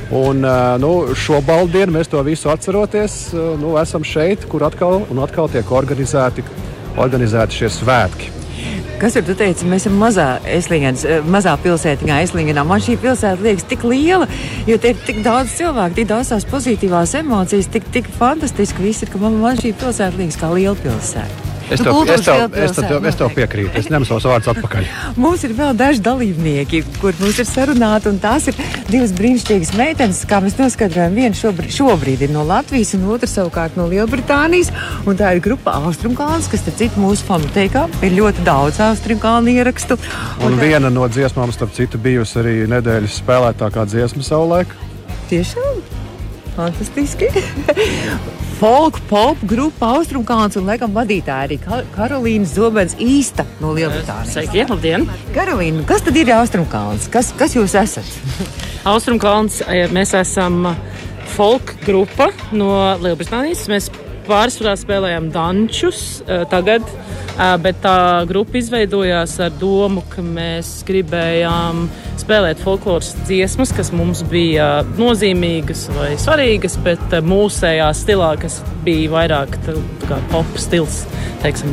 Un, 0.10 0.42
nu, 0.82 1.14
šo 1.14 1.38
baldienu 1.46 1.94
mēs 1.94 2.10
to 2.10 2.18
visu 2.26 2.50
atceroties. 2.50 3.30
Nu, 3.62 3.76
esam 3.78 4.02
šeit, 4.02 4.48
kur 4.50 4.66
atkal 4.66 5.04
un 5.06 5.22
atkal 5.22 5.46
tiek 5.54 5.70
organizēti, 5.70 6.42
organizēti 6.98 7.62
šie 7.62 7.70
svētki. 7.70 8.39
Kas 9.00 9.16
ir? 9.16 9.24
Tu 9.24 9.32
teici, 9.40 9.64
mēs 9.64 9.86
esam 9.86 9.96
mazā, 9.96 10.26
Eslingenas, 10.44 11.06
eh, 11.08 11.22
mazā 11.24 11.54
pilsētiņā, 11.64 12.18
Eslingenā. 12.26 12.66
Man 12.68 12.84
šī 12.84 12.98
pilsēta 13.00 13.40
liekas 13.46 13.64
tik 13.70 13.86
liela, 13.88 14.28
jo 14.68 14.78
te 14.78 14.92
ir 14.92 15.00
tik 15.06 15.24
daudz 15.24 15.56
cilvēku, 15.56 15.96
tik 16.02 16.10
daudz 16.10 16.34
tās 16.34 16.48
pozitīvās 16.52 17.16
emocijas, 17.22 17.72
tik, 17.72 17.88
tik 17.96 18.12
fantastiski 18.20 18.84
viss 18.84 19.04
ir, 19.04 19.14
ka 19.14 19.22
man, 19.24 19.40
man 19.40 19.56
šī 19.56 19.72
pilsēta 19.80 20.20
liekas 20.20 20.42
kā 20.42 20.52
liela 20.52 20.76
pilsēta. 20.84 21.49
Es 21.70 21.82
tev, 21.86 21.98
es 22.10 22.24
tev, 22.26 22.56
es 22.58 22.74
tev, 22.74 23.06
es 23.06 23.18
tev 23.20 23.30
piekrītu. 23.36 23.72
Es 23.78 23.90
ņemu 23.92 24.08
savus 24.08 24.26
vārdus 24.26 24.50
atpakaļ. 24.54 24.88
Mums 25.24 25.44
ir 25.46 25.54
vēl 25.58 25.76
daži 25.78 26.02
dalībnieki, 26.06 26.82
kur 27.02 27.14
mums 27.22 27.38
ir 27.42 27.48
sarunāti, 27.50 28.10
un 28.10 28.18
tās 28.22 28.48
ir 28.50 28.58
divas 28.90 29.14
brīnišķīgas 29.18 29.74
meitenes. 29.78 30.24
Kā 30.30 30.40
mēs 30.44 30.58
noskaidrojam, 30.60 31.14
viena 31.18 31.38
šobrīd, 31.38 31.74
šobrīd 31.76 32.26
ir 32.26 32.34
no 32.34 32.46
Latvijas, 32.48 32.96
un 32.98 33.06
otra 33.14 33.30
savukārt 33.30 33.78
no 33.80 33.86
Lielbritānijas. 33.92 34.74
Un 35.06 35.20
tā 35.20 35.36
ir 35.38 35.44
grupa 35.46 35.78
Austrumkalns, 35.84 36.50
kas, 36.50 36.64
starp 36.66 36.82
citu, 36.82 37.04
mūsu 37.04 37.28
fonoteikā 37.30 37.86
ir 38.06 38.18
ļoti 38.18 38.46
daudz 38.48 38.82
Austrumkalnu 38.90 39.54
ierakstu. 39.60 40.00
Un 40.42 40.58
tā- 40.58 40.66
viena 40.66 40.90
no 40.94 41.06
dziesmām, 41.12 41.54
starp 41.56 41.76
citu, 41.78 42.02
bijusi 42.02 42.42
arī 42.42 42.58
nedēļas 42.74 43.22
spēlētākā 43.22 43.86
dziesma 43.94 44.26
savulaik. 44.26 44.74
Tiešām 45.30 45.82
fantastiski. 46.58 47.30
Folk 48.60 48.98
pop 49.08 49.40
grupa 49.48 49.88
Austrumkalns 49.96 50.58
un 50.60 50.66
laikam 50.68 50.92
vadītāja 50.92 51.46
arī 51.48 51.58
Ka- 51.64 51.86
Karolīna 51.96 52.44
Zobens 52.44 52.92
īsta 53.00 53.46
no 53.62 53.72
Lielbritānijas. 53.72 54.34
Sveiki, 54.34 54.66
labdien! 54.68 55.06
Karolīna, 55.32 55.86
kas 55.88 56.04
tad 56.04 56.20
ir 56.20 56.28
Austrumkalns? 56.36 57.08
Kas, 57.14 57.30
kas 57.40 57.56
jūs 57.56 57.78
esat? 57.80 58.10
Austrumkalns, 58.92 59.62
eh, 59.64 59.88
mēs 59.96 60.12
esam 60.20 60.74
folk 61.38 61.72
grupa 61.86 62.34
no 62.52 62.74
Lielbritānijas. 63.00 63.64
Mēs 63.72 63.88
pārsvarā 64.28 64.76
spēlējam 64.84 65.32
dančus 65.32 66.04
eh, 66.28 66.44
tagad, 66.52 66.84
eh, 67.40 67.56
bet 67.64 67.80
tā 67.86 67.96
grupa 68.28 68.60
izveidojās 68.60 69.40
ar 69.48 69.56
domu, 69.56 70.04
ka 70.12 70.20
mēs 70.20 70.82
gribējām 70.90 71.86
spēlēt 72.30 72.60
folkloras 72.62 73.16
dziesmas, 73.26 73.72
kas 73.74 73.90
mums 73.90 74.20
bija 74.30 74.84
nozīmīgas 75.00 75.88
vai 75.96 76.12
svarīgas, 76.22 76.76
bet 76.86 77.16
eh, 77.18 77.24
mūsējā 77.26 77.88
stilā, 77.98 78.36
kas 78.38 78.60
bija 78.86 79.10
vairāk 79.16 79.58
pop 80.30 80.60
stils. 80.62 81.08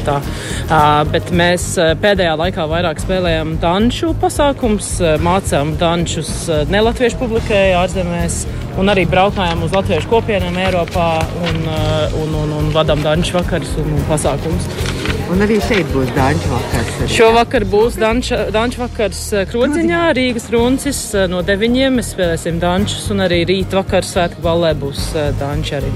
tā. 0.07 0.17
Uh, 0.17 1.03
bet 1.11 1.29
mēs 1.35 1.67
uh, 1.77 1.93
pēdējā 2.01 2.37
laikā 2.41 2.65
vairāk 2.71 3.03
spēlējām 3.03 3.57
danču 3.61 4.15
pasākums, 4.23 4.95
uh, 5.03 5.17
mācām 5.21 5.75
dančus 5.77 6.31
uh, 6.49 6.65
ne 6.71 6.81
latviešu 6.87 7.19
publikai 7.21 7.75
ārzemēs 7.77 8.45
un 8.81 8.93
arī 8.93 9.05
braukājām 9.11 9.65
uz 9.67 9.75
latviešu 9.77 10.09
kopienām 10.13 10.57
Eiropā 10.69 11.11
un, 11.51 11.65
uh, 11.67 12.21
un, 12.23 12.37
un, 12.45 12.61
un 12.63 12.71
vadām 12.77 13.05
danču 13.05 13.37
vakarus 13.41 13.77
un 13.83 13.99
pasākumus. 14.09 14.86
Un 15.27 15.43
arī 15.43 15.57
šeit 15.59 15.89
būs 15.91 16.11
Dāņu 16.15 16.51
vakars. 16.53 16.91
arī. 17.01 17.09
Šovakar 17.11 17.65
būs 17.67 17.97
danču 17.99 18.79
vakars 18.79 19.23
uh, 19.35 19.43
Krodziņā, 19.51 20.05
Rīgas 20.15 20.47
runcis 20.55 21.01
uh, 21.17 21.27
no 21.31 21.43
deviņiem. 21.47 21.99
Mēs 21.99 22.13
spēlēsim 22.15 22.61
dančus 22.63 23.11
un 23.11 23.25
arī 23.27 23.43
rīt 23.49 23.75
vakar 23.75 24.07
svētku 24.07 24.45
ballē 24.47 24.71
būs 24.79 25.09
uh, 25.17 25.33
danči 25.41 25.79
arī. 25.81 25.91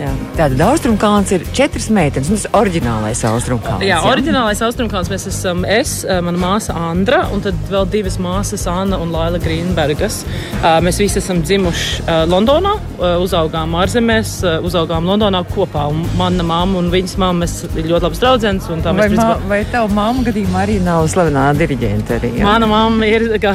Jā. 0.00 0.10
Tātad 0.38 0.60
Austrumkalns 0.64 1.30
ir 1.36 1.42
četras 1.56 1.90
meitenes, 1.92 2.30
tas 2.32 2.44
ir 2.46 2.54
oriģinālais 2.56 3.20
Austrumkalns. 3.28 3.84
Jā, 3.84 3.98
oriģinālais 4.08 4.62
austrumkāns 4.64 5.10
mēs 5.12 5.26
esam 5.28 5.64
es, 5.68 6.04
eh, 6.08 6.20
mana 6.24 6.38
māsa 6.40 6.72
Andra, 6.74 7.26
un 7.34 7.42
tad 7.44 7.54
vēl 7.70 7.84
divas 7.92 8.16
māsas, 8.22 8.64
Anna 8.70 8.96
un 8.98 9.12
Laila 9.12 9.38
Grīnbergas. 9.38 10.22
Eh, 10.62 10.80
Mēs 10.80 10.98
visi 11.02 11.18
esam 11.20 11.42
dzimuši 11.44 12.02
eh, 12.06 12.24
Londonā, 12.30 12.72
uzaugām 13.20 13.72
ārzemēs, 13.80 14.30
uzaugām 14.64 15.04
Londonā 15.08 15.42
kopā. 15.52 15.86
Un 15.90 16.06
mana 16.16 16.42
mamma 16.42 16.78
un 16.78 16.90
viņas 16.92 17.16
mamma 17.20 17.44
ir 17.76 17.84
ļoti 17.90 18.02
labas 18.06 18.20
draudzenes. 18.22 18.68
Vai, 18.68 18.76
mēs 18.76 18.94
ma, 18.96 19.02
principā- 19.04 19.48
vai 19.48 19.60
tava 19.72 19.88
mamma 19.92 20.24
gadījumā 20.24 20.64
arī 20.66 20.78
nav 20.84 21.04
slavenā 21.12 21.44
diriģente? 21.60 22.18
Arī, 22.20 22.32
jā? 22.38 22.44
Mana 22.44 22.66
mamma 22.70 23.04
ir 23.06 23.28
jā, 23.40 23.54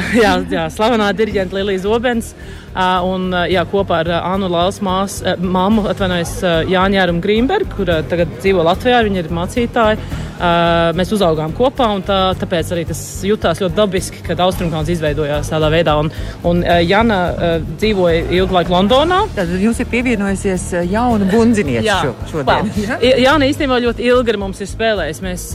jā, 0.50 0.66
slavenā 0.70 1.10
diriģenta 1.16 1.58
Lilija 1.58 1.82
Zobens. 1.86 2.34
Un 2.76 3.30
jā, 3.48 3.62
kopā 3.70 4.02
ar 4.04 4.10
Annu 4.18 4.50
Lāles 4.52 4.82
māsu, 4.84 5.24
uh, 5.24 5.40
mammu 5.40 5.86
atvainojas 5.88 6.34
uh, 6.44 6.58
Jāņēru 6.68 7.16
Grīmbergu, 7.24 7.72
kur 7.78 7.92
tagad 8.10 8.36
dzīvo 8.42 8.66
Latvijā. 8.66 9.00
Viņa 9.06 9.22
ir 9.22 9.32
mācītāja. 9.32 10.25
Uh, 10.36 10.90
mēs 10.96 11.08
uzaugām 11.16 11.54
kopā, 11.56 11.86
un 11.96 12.02
tā, 12.04 12.18
tāpēc 12.36 12.70
arī 12.74 12.82
tas 12.90 12.98
jutās 13.24 13.60
ļoti 13.62 13.76
dabiski, 13.76 14.20
kad 14.26 14.40
Austrumkalns 14.44 14.90
izveidojās 14.92 15.48
tādā 15.48 15.70
veidā. 15.72 15.94
Un, 15.96 16.10
un 16.44 16.60
uh, 16.60 16.80
Jana 16.84 17.20
uh, 17.30 17.54
dzīvoja 17.80 18.26
ilgu 18.36 18.58
laiku 18.58 18.74
Londonā. 18.74 19.22
Tad 19.36 19.54
jums 19.62 19.80
ir 19.80 19.88
pievienojusies 19.88 20.66
jauna 20.90 21.28
bundziniece 21.30 21.86
Jā, 21.86 21.96
šo, 22.04 22.12
šodien. 22.32 22.68
Jā, 22.84 22.98
Jānis 23.24 23.54
īstenībā 23.54 23.78
ļoti 23.86 24.04
ilgi 24.10 24.34
ar 24.34 24.40
mums 24.42 24.60
ir 24.60 24.68
spēlējis. 24.68 25.22
Mēs, 25.24 25.46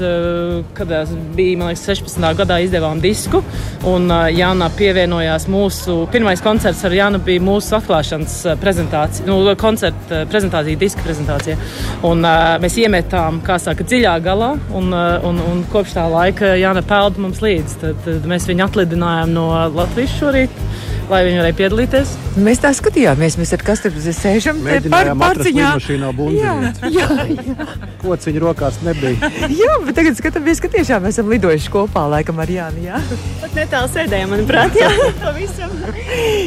kad 0.77 0.89
man 0.89 1.69
liekas, 1.69 1.85
16. 1.85 2.25
gadā 2.41 2.57
izdevām 2.65 3.01
disku, 3.03 3.43
un 3.87 4.09
Jāna 4.33 4.71
pievienojās 4.77 5.45
mūsu 5.51 5.99
pirmais 6.13 6.41
koncerts 6.41 6.81
ar 6.87 6.97
Jānu 6.97 7.21
bija 7.25 7.43
mūsu 7.45 7.77
atklāšanas 7.77 8.39
prezentācija, 8.61 9.27
nu, 9.29 9.39
koncerta 9.61 10.23
prezentācija, 10.31 10.81
diska 10.81 11.05
prezentācija. 11.05 11.57
Un 12.07 12.25
mēs 12.65 12.81
iemetām, 12.81 13.41
kā 13.45 13.61
saka, 13.61 13.85
dziļā 13.85 14.17
galā, 14.25 14.53
un, 14.77 14.91
uh, 14.93 15.17
un, 15.27 15.41
un 15.51 15.63
kopš 15.71 15.95
tā 15.97 16.05
laika 16.11 16.53
Jāna 16.59 16.83
pelda 16.85 17.21
mums 17.23 17.41
līdzi. 17.43 17.77
Tad, 17.81 18.01
tad 18.05 18.27
mēs 18.29 18.47
viņu 18.49 18.65
atlidinājām 18.67 19.33
no 19.35 19.47
Latvijas 19.75 20.15
šorīt, 20.19 20.63
lai 21.11 21.21
viņi 21.27 21.41
varētu 21.41 21.59
piedalīties. 21.59 22.13
Mēs 22.41 22.61
tā 22.63 22.71
skatījāmies, 22.75 23.35
mēs 23.39 23.51
ar 23.57 23.63
Kastru 23.67 23.91
sēžam 24.01 24.61
te 24.63 24.79
par 24.87 25.11
Mēģinājām 25.11 25.23
atrast 25.27 25.51
pārciņā. 25.51 25.71
Jā, 26.37 26.53
jā, 26.87 27.07
jā. 27.35 27.67
Kociņa 28.01 28.43
rokās 28.43 28.79
nebija. 28.85 29.31
jā, 29.51 29.73
bet 29.85 29.97
tagad 29.99 30.19
skatāmies, 30.19 30.61
ka 30.63 30.71
tiešām 30.71 31.07
esam 31.09 31.31
lidojuši 31.31 31.73
kopā 31.73 32.05
laikam 32.15 32.39
ar 32.41 32.51
Jānu. 32.51 32.85
Jā, 32.85 33.01
Pat 33.41 33.55
netālu 33.57 33.91
sēdējām, 33.91 34.31
manuprāt, 34.35 34.77
jā, 34.79 34.89
pavisam. 35.25 35.75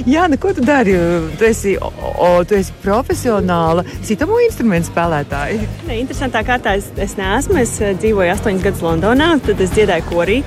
Jāna, 0.08 0.38
ko 0.40 0.54
tu 0.56 0.64
dari? 0.64 0.96
Tu 1.38 1.48
esi, 1.48 1.74
o, 1.76 1.90
o, 2.24 2.30
tu 2.48 2.56
esi 2.56 2.72
profesionāla 2.82 3.84
sitamo 4.04 4.40
instrumentu 4.44 4.90
spēlētāja. 4.90 5.68
Ne, 5.88 5.98
interesantā 6.02 6.44
kārtā 6.46 6.76
es, 6.80 6.88
es 7.00 7.16
neesmu. 7.20 7.58
Es 7.60 7.76
uh, 7.82 7.92
dzīvoju 8.00 8.32
astoņus 8.34 8.64
gadus 8.64 8.84
Londonā, 8.84 9.30
tad 9.44 9.60
es 9.64 9.72
dziedāju 9.76 10.08
korī. 10.08 10.40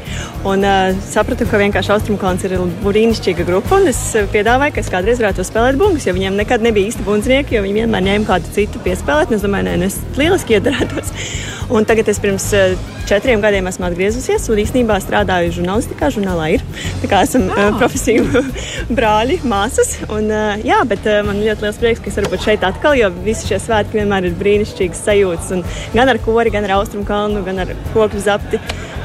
Un 0.48 0.66
uh, 0.66 0.98
sapratu, 1.08 1.48
ka 1.50 1.62
vienkārši 1.62 1.94
Austrumkalns 1.98 2.46
ir 2.48 2.58
brīnišķīga 2.84 3.46
grupa. 3.48 3.78
Un 3.82 3.92
es 3.94 4.02
piedāvāju, 4.32 4.74
ka 4.76 4.82
es 4.84 4.90
kādreiz 4.92 5.20
varētu 5.22 5.44
spēlēt 5.48 5.78
bungas, 5.80 6.06
jo 6.08 6.14
viņiem 6.16 6.38
nekad 6.40 6.64
nebija 6.66 6.92
īsti 6.92 7.06
bundznieki, 7.06 7.58
jo 7.58 7.64
viņi 7.66 7.82
vienmēr 7.82 8.06
ņēma 8.06 8.28
kādu 8.30 8.52
citu 8.56 8.82
piespēlēt. 8.86 9.34
Es 9.36 9.46
domāju, 9.46 9.68
nē, 9.68 9.76
nu, 9.82 9.90
es 9.90 9.98
lieliski 10.20 10.58
iedarētos. 10.58 11.12
Un 11.78 11.84
tagad 11.84 12.08
es 12.08 12.20
pirms 12.24 12.46
uh, 12.56 12.78
četriem 13.10 13.42
gadiem 13.44 13.68
esmu 13.68 13.90
atgriezusies 13.90 14.46
un 14.48 14.62
īstenībā 14.62 15.02
strādāju 15.04 15.52
žurnālistikā. 15.58 16.08
Žurnālā 16.16 16.46
ir. 16.56 16.64
Tā 17.02 17.10
kā 17.12 17.20
esam 17.28 17.50
uh, 17.50 17.74
profesiju 17.76 18.44
brāļi, 18.98 19.42
māsas. 19.44 19.98
Un, 20.08 20.32
uh, 20.32 20.56
jā, 20.64 20.80
bet 20.88 21.04
man 21.28 21.44
ļoti 21.44 21.68
liels 21.68 21.82
prieks, 21.82 22.04
ka 22.04 22.12
es 22.12 22.22
varu 22.22 22.32
būt 22.32 22.46
šeit 22.48 22.64
atkal, 22.68 22.96
jo 22.96 23.12
visi 23.26 23.50
šie 23.52 23.60
svētki 23.66 24.00
vienmēr 24.00 24.30
ir 24.30 24.38
brīnišķīgas 24.40 25.04
sajūtas. 25.10 25.52
Un 25.58 25.66
gan 25.98 26.14
ar 26.14 26.22
kori, 26.24 26.56
gan 26.56 26.70
ar 26.70 26.78
austrumu 26.80 27.04
kalnu, 27.10 27.44
gan 27.48 27.66
ar 27.66 27.76
koku 27.92 28.24
zapti. 28.24 28.64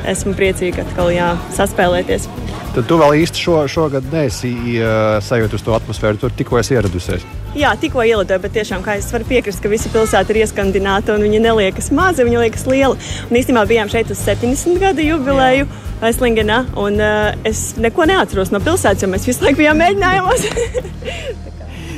Esmu 0.09 0.35
priecīga 0.39 0.83
atkal 0.87 1.13
jā, 1.15 1.33
saspēlēties. 1.55 2.27
Tad 2.73 2.87
tu 2.89 2.97
vēl 2.97 3.19
īsti 3.21 3.43
šo, 3.45 3.57
šogad 3.69 4.07
neesi 4.15 4.51
uh, 4.81 5.19
sajūta 5.23 5.61
to 5.61 5.75
atmosfēru. 5.77 6.19
Tur 6.23 6.33
tikko 6.33 6.57
esi 6.61 6.73
ieradusies. 6.79 7.27
Jā, 7.59 7.75
tikko 7.77 8.01
ielidoju, 8.09 8.41
bet 8.41 8.55
tiešām 8.57 8.81
kā 8.85 8.97
es 8.97 9.11
varu 9.13 9.29
piekrist, 9.29 9.61
ka 9.61 9.69
visa 9.69 9.93
pilsēta 9.93 10.33
ir 10.33 10.41
ieskandināta 10.47 11.13
un 11.13 11.27
viņa 11.27 11.43
neliekas 11.45 11.93
maza, 11.93 12.25
viņa 12.25 12.47
liekas 12.47 12.65
liela. 12.71 12.97
Un 13.29 13.41
īstenībā 13.43 13.67
bijām 13.69 13.93
šeit 13.93 14.11
uz 14.15 14.25
70 14.25 14.81
gadu 14.81 15.05
jubileju 15.05 15.69
Aislingenā, 16.03 16.65
un 16.81 16.97
uh, 16.97 17.31
es 17.47 17.75
neko 17.77 18.09
neatceros 18.09 18.51
no 18.57 18.65
pilsētas, 18.65 19.05
jo 19.05 19.13
mēs 19.13 19.29
visu 19.29 19.45
laiku 19.45 19.63
bijām 19.63 19.85
mēģinājumos. 19.85 20.49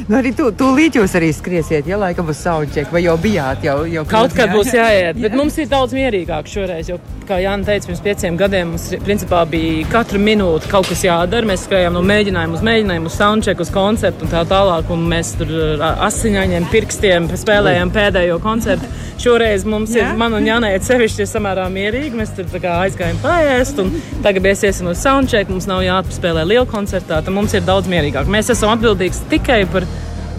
Nu, 0.05 0.19
arī 0.19 0.35
tu, 0.37 0.51
līdz 0.53 0.99
jūs 0.99 1.15
arī 1.17 1.31
skriesiet, 1.33 1.87
ja 1.89 1.97
laikam 1.97 2.29
uz 2.29 2.37
soundcheck, 2.45 2.91
vai 2.93 3.01
jau 3.07 3.15
bijāt? 3.21 3.63
Jau, 3.65 3.77
jau 3.89 4.03
Kaut 4.09 4.35
kad 4.37 4.51
jā? 4.51 4.53
būs 4.53 4.73
jāiet, 4.77 5.17
bet 5.25 5.37
mums 5.39 5.57
ir 5.57 5.71
daudz 5.71 5.95
mierīgāk 5.97 6.51
šoreiz. 6.51 6.91
Jo, 6.93 6.99
kā 7.25 7.39
Jānis 7.41 7.71
teica, 7.71 7.89
pirms 7.89 8.03
pieciem 8.05 8.37
gadiem 8.37 8.75
mums 8.75 8.91
principā, 9.07 9.41
bija 9.49 9.87
katru 9.89 10.21
minūti 10.21 10.69
kaut 10.69 10.91
kas 10.93 11.07
jādara. 11.07 11.49
Mēs 11.49 11.65
skrējām 11.65 11.97
no 11.97 12.03
mēģinājuma 12.05 12.59
uz 12.59 12.67
mēģinājumu, 12.69 13.09
uz 13.09 13.17
soundcheck, 13.17 13.65
uz 13.65 13.73
koncertu 13.73 14.27
un 14.27 14.35
tā 14.35 14.45
tālāk. 14.51 14.93
Un 14.93 15.09
mēs 15.09 15.33
tur 15.41 15.55
asiņainiem 15.81 16.69
pirkstiem 16.75 17.31
spēlējām 17.41 17.95
pēdējo 17.97 18.37
koncertu. 18.45 18.93
Šoreiz 19.25 19.65
mums 19.65 19.95
Jā. 19.95 20.11
ir, 20.11 20.19
man 20.19 20.35
un 20.37 20.45
Jānai, 20.45 20.75
sevišķi 20.85 21.23
ir 21.25 21.29
samērā 21.31 21.65
mierīgi. 21.73 22.19
Mēs 22.19 22.35
tur 22.37 22.49
aizgājām 22.51 23.21
pāriest, 23.23 23.79
un 23.81 23.93
tagad 24.27 24.45
mēs 24.45 24.65
iesim 24.67 24.91
uz 24.91 25.01
soundcheck. 25.01 25.49
Mums 25.49 25.69
nav 25.71 25.85
jāspēlē 25.87 26.45
liela 26.51 26.67
koncertā, 26.69 27.23
tad 27.23 27.33
mums 27.33 27.55
ir 27.55 27.65
daudz 27.65 27.89
mierīgāk. 27.89 28.29
Mēs 28.29 28.51
esam 28.53 28.75
atbildīgi 28.75 29.29
tikai 29.31 29.63
par 29.71 29.87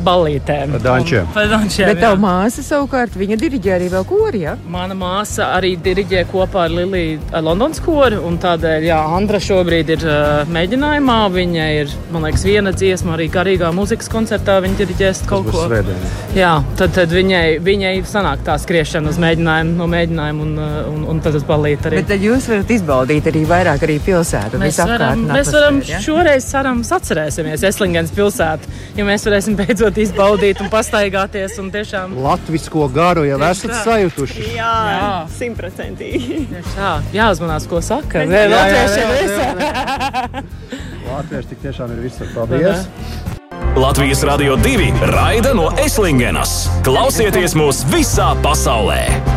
ballītēm. 0.06 0.76
Dančiem. 0.84 1.28
Dančiem. 1.36 1.92
Bet 1.92 2.02
tava 2.04 2.20
māsa 2.22 2.64
savukārt, 2.66 3.16
viņa 3.20 3.38
diriģē 3.42 3.74
arī 3.78 3.90
vēl 3.94 4.06
kori, 4.10 4.44
ja? 4.46 4.56
Mana 4.72 4.96
māsa 4.98 5.50
arī 5.58 5.76
diriģē 5.82 6.26
kopā 6.32 6.66
ar 6.68 6.76
Liliju 6.76 7.42
Londonas 7.46 7.82
koru. 7.84 8.22
un 8.26 8.38
Tādēļ, 8.46 8.86
jā, 8.90 8.98
Andra 9.18 9.40
šobrīd 9.42 9.92
ir 9.96 10.06
uh, 10.06 10.44
mēģinājumā. 10.54 11.18
Viņa 11.36 11.68
ir, 11.80 11.94
man 12.14 12.28
liekas, 12.28 12.46
viena 12.46 12.74
dziesma 12.76 13.16
arī 13.16 13.28
garīgā 13.34 13.72
mūzikas 13.76 14.10
koncertā. 14.12 14.60
Viņa 14.66 14.80
diriģēs 14.84 15.24
kaut 15.30 15.50
ko. 15.50 15.66
svētdien. 15.66 16.06
Jā, 16.38 16.52
tad, 16.78 16.94
tad 16.98 17.14
viņai, 17.16 17.58
viņai 17.66 17.94
sanāk 18.10 18.44
tā 18.46 18.58
skriešana 18.62 19.12
uz 19.12 19.20
mēģinājumu, 19.22 19.76
no 19.80 19.88
mēģinājuma 19.92 20.46
un, 20.46 20.56
un, 20.94 21.06
un 21.16 21.24
tad 21.26 21.38
uz 21.40 21.46
balīti 21.48 21.90
arī. 21.90 22.02
Bet 22.04 22.12
tad 22.14 22.26
jūs 22.26 22.50
varat 22.52 22.74
izbaudīt 22.76 23.30
arī 23.32 23.46
vairāk 23.50 23.86
arī 23.88 23.98
pilsētu. 24.06 24.60
Mēs 24.62 24.80
varam, 24.84 25.26
mēs 25.32 25.52
varam 25.56 25.82
šoreiz 26.06 26.50
cerams 26.52 26.92
atcerēsimies 26.96 27.64
Eslingens 27.72 28.14
pilsētu, 28.16 28.72
jo 29.00 29.08
mēs 29.08 29.26
varēsim 29.28 29.58
beidzot 29.60 29.95
izbaudīt 30.02 30.62
un 30.64 30.70
pastaigāties 30.72 31.58
un 31.62 31.70
tiešām 31.74 32.16
Latvisko 32.24 32.88
garu 32.94 33.26
jau 33.28 33.40
esat 33.50 33.72
tā. 33.72 33.82
sajutuši. 33.86 34.48
Jā, 34.56 34.74
simtprocentīgi. 35.38 36.42
Jā, 36.76 36.92
jāuzmanās, 37.16 37.68
ko 37.72 37.82
saka. 37.86 38.26
Vēl 38.30 38.56
Jā, 38.56 38.66
jā, 38.72 38.84
latvieši 41.14 41.54
tik 41.54 41.64
tiešām 41.68 41.96
ir 41.96 42.04
visur. 42.08 42.30
Paldies! 42.36 42.86
Latvijas 43.76 44.22
Rādio 44.24 44.56
2 44.64 44.92
raida 45.12 45.52
no 45.56 45.70
Eslingenas. 45.84 46.66
Klausieties 46.88 47.58
mūs 47.60 47.84
visā 47.92 48.32
pasaulē! 48.44 49.35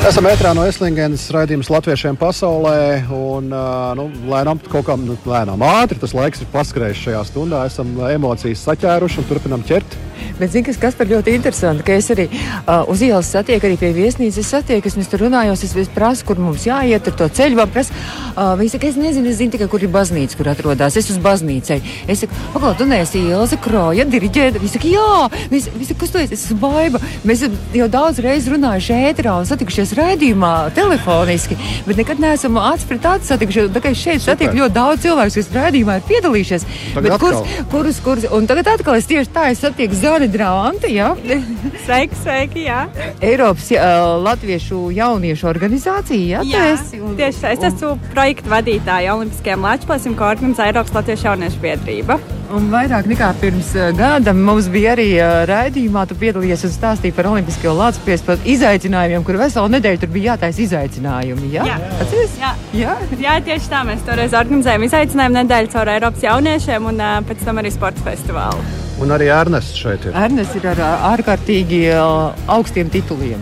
Esam 0.00 0.24
ētrā 0.30 0.54
no 0.56 0.62
Eslingenas 0.64 1.26
raidījums 1.28 1.68
latviešiem 1.68 2.16
pasaulē. 2.16 3.02
Un, 3.12 3.50
nu, 3.98 4.06
lēnām, 4.32 4.56
kaut 4.72 4.86
kā 4.88 4.94
nu, 4.96 5.12
lēnām, 5.28 5.60
ātri 5.60 6.00
tas 6.00 6.14
laiks 6.16 6.40
ir 6.40 6.48
paskrējis 6.54 7.02
šajā 7.04 7.20
stundā. 7.28 7.66
Esam 7.68 7.92
emocijas 8.08 8.62
saķēruši 8.64 9.20
un 9.20 9.28
turpinām 9.28 9.66
ķert. 9.68 9.98
Bet, 10.40 10.54
zini, 10.54 10.64
kas, 10.66 10.78
kas 10.80 10.98
par 10.98 11.10
ļoti 11.10 11.34
interesanti, 11.36 11.84
ka 11.86 11.96
es 11.98 12.10
arī 12.14 12.26
uh, 12.30 12.88
uz 12.90 13.02
ielas 13.04 13.30
satieku, 13.30 13.68
arī 13.68 13.76
pie 13.80 13.92
viesnīcas 13.96 14.52
satieku, 14.56 14.88
es 14.88 15.10
tur 15.10 15.26
runājos, 15.26 15.64
es, 15.66 15.90
prasu, 15.94 16.24
kur 16.28 16.40
mums 16.40 16.66
jāiet, 16.68 17.04
tur 17.04 17.16
to 17.18 17.28
ceļu 17.40 17.60
vēl 17.60 17.70
prasu. 17.74 17.96
Uh, 18.34 18.54
viņi 18.60 18.74
saka, 18.74 18.90
es 18.90 19.00
nezinu, 19.00 19.30
es 19.30 19.40
zinu 19.40 19.54
tikai, 19.56 19.68
kur 19.70 19.84
ir 19.84 19.92
baznīca, 19.92 20.38
kur 20.38 20.50
atrodas. 20.52 20.96
Es 20.96 21.10
uz 21.12 21.20
baznīcai. 21.22 21.80
Es 22.08 22.24
saku, 22.24 22.36
pagaidi, 22.54 22.80
tu 22.80 22.88
neesi 22.88 23.24
Ilza 23.30 23.60
Kroja, 23.60 24.08
diriģēta. 24.08 24.62
Viņi 24.62 24.74
saka, 24.74 24.90
jā, 24.90 25.08
Viņi 25.50 25.62
saka, 25.64 25.78
"Viņi 25.78 25.88
saka, 25.88 26.00
kas 26.00 26.10
tu 26.10 26.18
esi? 26.18 26.34
Es 26.34 26.44
esmu 26.46 26.58
baiva. 26.60 26.98
Mēs 27.26 27.42
jau 27.74 27.88
daudz 27.88 28.18
reizes 28.22 28.48
runājuši 28.52 28.96
ēterā 29.10 29.38
un 29.40 29.46
satikušies 29.48 29.94
raidījumā 29.98 30.72
telefoniski, 30.74 31.56
bet 31.86 31.96
nekad 31.96 32.20
neesam 32.22 32.56
acis 32.56 32.86
pret 32.86 33.04
acis 33.04 33.28
satikušies. 33.32 33.70
Tā 33.74 33.80
kā 33.82 33.90
es 33.90 33.98
šeit 33.98 34.22
satieku 34.22 34.54
ļoti 34.60 34.74
daudz 34.76 35.02
cilvēku, 35.02 35.34
kas 35.34 35.50
raidījumā 35.54 35.96
ir 35.98 36.06
piedalījušies. 36.10 36.66
Tagad 36.94 37.10
Bet 37.10 37.20
kurus, 37.20 37.40
kurus, 37.70 38.00
kurus, 38.04 38.24
un 38.30 38.46
tagad 38.46 38.66
atkal 38.68 38.94
es 38.94 39.06
tieši 39.06 39.30
tā, 39.34 39.50
es 39.50 39.58
satieku 39.58 39.94
Zani 40.30 40.38
Dranti, 40.38 40.94
ja? 40.94 41.14
Sveiki, 41.84 42.14
sveiki, 42.22 42.64
jā. 42.68 42.86
Eiropas 43.22 43.70
uh, 43.74 44.22
Latviešu 44.22 44.90
jauniešu 44.94 45.48
organizācija, 45.50 46.40
ja? 46.40 46.42
tu 46.42 46.48
Jā, 46.50 46.74
esi, 46.74 47.00
un- 47.02 47.16
tieši 47.18 47.40
tā. 47.42 47.52
Es 47.54 47.64
esmu 47.72 47.96
projekta 48.12 48.50
vadītāja 48.50 49.14
Olimpiskajiem 49.16 49.64
Latvijas 49.66 50.06
ko 50.18 50.28
organizē 50.28 50.68
Eiropas 50.70 50.94
Latviešu 50.94 51.26
jauniešu 51.30 51.62
biedrība. 51.62 52.18
Un 52.50 52.66
vairāk 52.70 53.06
nekā 53.06 53.28
pirms 53.38 53.72
gada 53.94 54.32
mums 54.34 54.66
bija 54.70 54.96
arī 54.96 55.08
raidījumā, 55.46 56.02
tu 56.10 56.16
piedalījies 56.18 56.64
un 56.66 56.72
stāstīji 56.74 57.14
par 57.14 57.28
Olimpisko 57.30 57.74
Latvijas 57.78 58.24
par 58.26 58.42
izaicinājumiem, 58.42 59.22
kur 59.26 59.38
veselu 59.38 59.70
nedēļu 59.76 60.02
tur 60.02 60.10
bija 60.10 60.32
jātaisa 60.34 60.64
izaicinājumi. 60.66 61.52
Ja? 61.54 61.68
Jā. 61.70 61.78
Atceries? 62.02 62.36
Jā. 62.42 62.52
Jā. 62.74 62.98
Jā, 63.22 63.38
tieši 63.46 63.70
tā. 63.70 63.84
Mēs 63.86 64.02
toreiz 64.06 64.34
organizējām 64.34 64.86
izaicinājumu 64.90 65.42
nedēļu 65.44 65.74
caur 65.76 65.94
Eiropas 65.94 66.26
jauniešiem 66.26 66.90
un 66.90 67.04
pēc 67.30 67.46
tam 67.46 67.62
arī 67.62 67.70
sporta 67.74 68.02
festivālu. 68.10 68.89
Un 69.00 69.14
arī 69.14 69.30
Ernests 69.32 69.78
šeit 69.80 70.04
ir. 70.04 70.16
Ernsts 70.16 70.56
ir 70.58 70.66
ar 70.74 70.80
ārkārtīgi 71.14 71.80
uh, 71.94 72.34
augstiem 72.52 72.90
tituliem. 72.92 73.40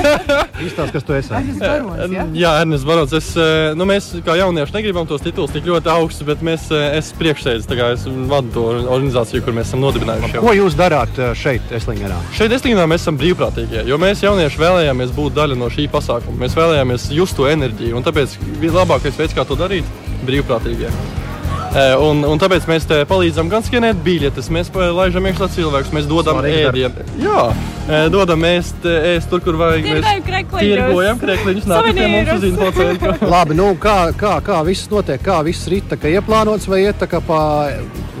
Izstāst, 0.66 0.92
kas 0.94 1.04
tu 1.04 1.12
esi. 1.16 1.32
Barons, 1.60 2.14
ja? 2.14 2.24
Jā, 2.32 2.52
Ernsts 2.62 2.86
Barons. 2.88 3.12
Es, 3.16 3.28
eh, 3.36 3.74
nu, 3.76 3.84
mēs 3.88 4.08
kā 4.24 4.38
jaunieši 4.40 4.72
negribam 4.78 5.08
tos 5.08 5.20
titulus 5.24 5.52
tik 5.52 5.68
ļoti 5.68 5.92
augstus, 5.92 6.24
bet 6.28 6.44
mēs, 6.46 6.70
eh, 6.72 6.96
es 6.96 7.10
priekšsēdzu, 7.18 7.68
tā 7.68 7.76
kā 7.76 7.90
es 7.96 8.06
vadu 8.30 8.54
to 8.54 8.64
organizāciju, 8.86 9.44
kur 9.44 9.56
mēs 9.58 9.68
esam 9.68 9.84
nodibinājuši. 9.84 10.32
jau. 10.38 10.46
Ko 10.46 10.56
jūs 10.56 10.78
darāt 10.78 11.20
šeit, 11.36 11.68
Eslingenā? 11.76 12.16
Šeit 12.38 12.56
Estlīnā 12.56 12.88
mēs 12.88 13.04
esam 13.04 13.20
brīvprātīgie, 13.20 13.84
jo 13.90 14.00
mēs 14.00 14.24
jaunieši 14.24 14.64
vēlējāmies 14.64 15.12
būt 15.18 15.36
daļa 15.36 15.60
no 15.60 15.68
šī 15.68 15.90
pasākuma. 15.92 16.40
Mēs 16.46 16.56
vēlējāmies 16.56 17.10
just 17.12 17.36
to 17.36 17.50
enerģiju, 17.52 18.00
un 18.00 18.08
tāpēc 18.08 18.40
labākais 18.64 19.20
veids, 19.20 19.36
kā 19.36 19.44
to 19.44 19.60
darīt, 19.60 19.84
brīvprātīgie. 20.24 21.25
E, 21.74 21.84
Un, 22.06 22.22
un 22.24 22.38
tāpēc 22.40 22.66
mēs 22.68 22.86
te 22.88 23.00
palīdzam 23.08 23.48
gan 23.52 23.64
skanēt 23.66 23.98
biļetes, 24.04 24.48
mēs 24.54 24.70
laižam 24.74 25.26
iekšā 25.28 25.48
cilvēkus, 25.56 25.92
mēs 25.96 26.06
dodam 26.08 26.38
ēdienu. 26.46 27.04
Jā, 27.20 27.42
e, 27.88 28.00
dodam 28.12 28.44
ēst, 28.48 28.86
ēst 28.86 29.28
tur, 29.32 29.42
kur 29.44 29.58
vajag. 29.60 29.84
Mēs 29.86 30.00
Tirgojam 30.04 30.24
krekliņus. 30.28 30.72
Tirgojam 30.76 31.20
krekliņus, 31.22 31.68
nākat 31.72 31.98
pie 32.00 32.08
mums 32.14 32.32
uz 32.36 32.46
infocentru. 32.50 33.14
Labi, 33.34 33.56
nu, 33.58 33.68
kā, 33.82 33.96
kā, 34.18 34.34
kā 34.46 34.60
viss 34.68 34.88
notiek, 34.92 35.22
kā 35.24 35.40
viss 35.46 35.68
rīt, 35.72 35.88
tā 35.90 35.98
kā 36.00 36.12
ieplānots 36.16 36.68
vai 36.70 36.82
iet 36.86 37.00
tā 37.02 37.08
kā 37.10 37.20
pa, 37.24 37.40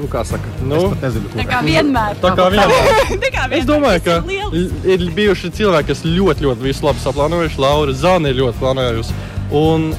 nu, 0.00 0.08
kā 0.12 0.24
saka, 0.28 0.52
nu, 0.66 0.82
es 0.96 1.06
nezinu. 1.06 1.32
Tā 1.36 1.46
kā 1.48 1.62
vienmēr. 1.66 2.18
Tā 2.24 2.34
kā 2.36 2.50
vienmēr. 2.52 2.90
Tā 3.26 3.30
kā 3.32 3.46
Es 3.46 3.64
vienmēr. 3.64 3.70
domāju, 3.70 4.02
ka 4.04 4.90
ir 4.96 5.06
bijuši 5.16 5.52
cilvēki, 5.60 5.92
kas 5.92 6.04
ļoti, 6.04 6.48
ļoti 6.48 6.66
visu 6.66 6.84
labi 6.88 7.00
saplānojuši. 7.04 7.62
Laura 7.62 7.94
Zāne 7.96 8.32
ir 8.34 8.40
ļoti 8.42 8.60
plānojusi. 8.60 9.16
Un 9.56 9.90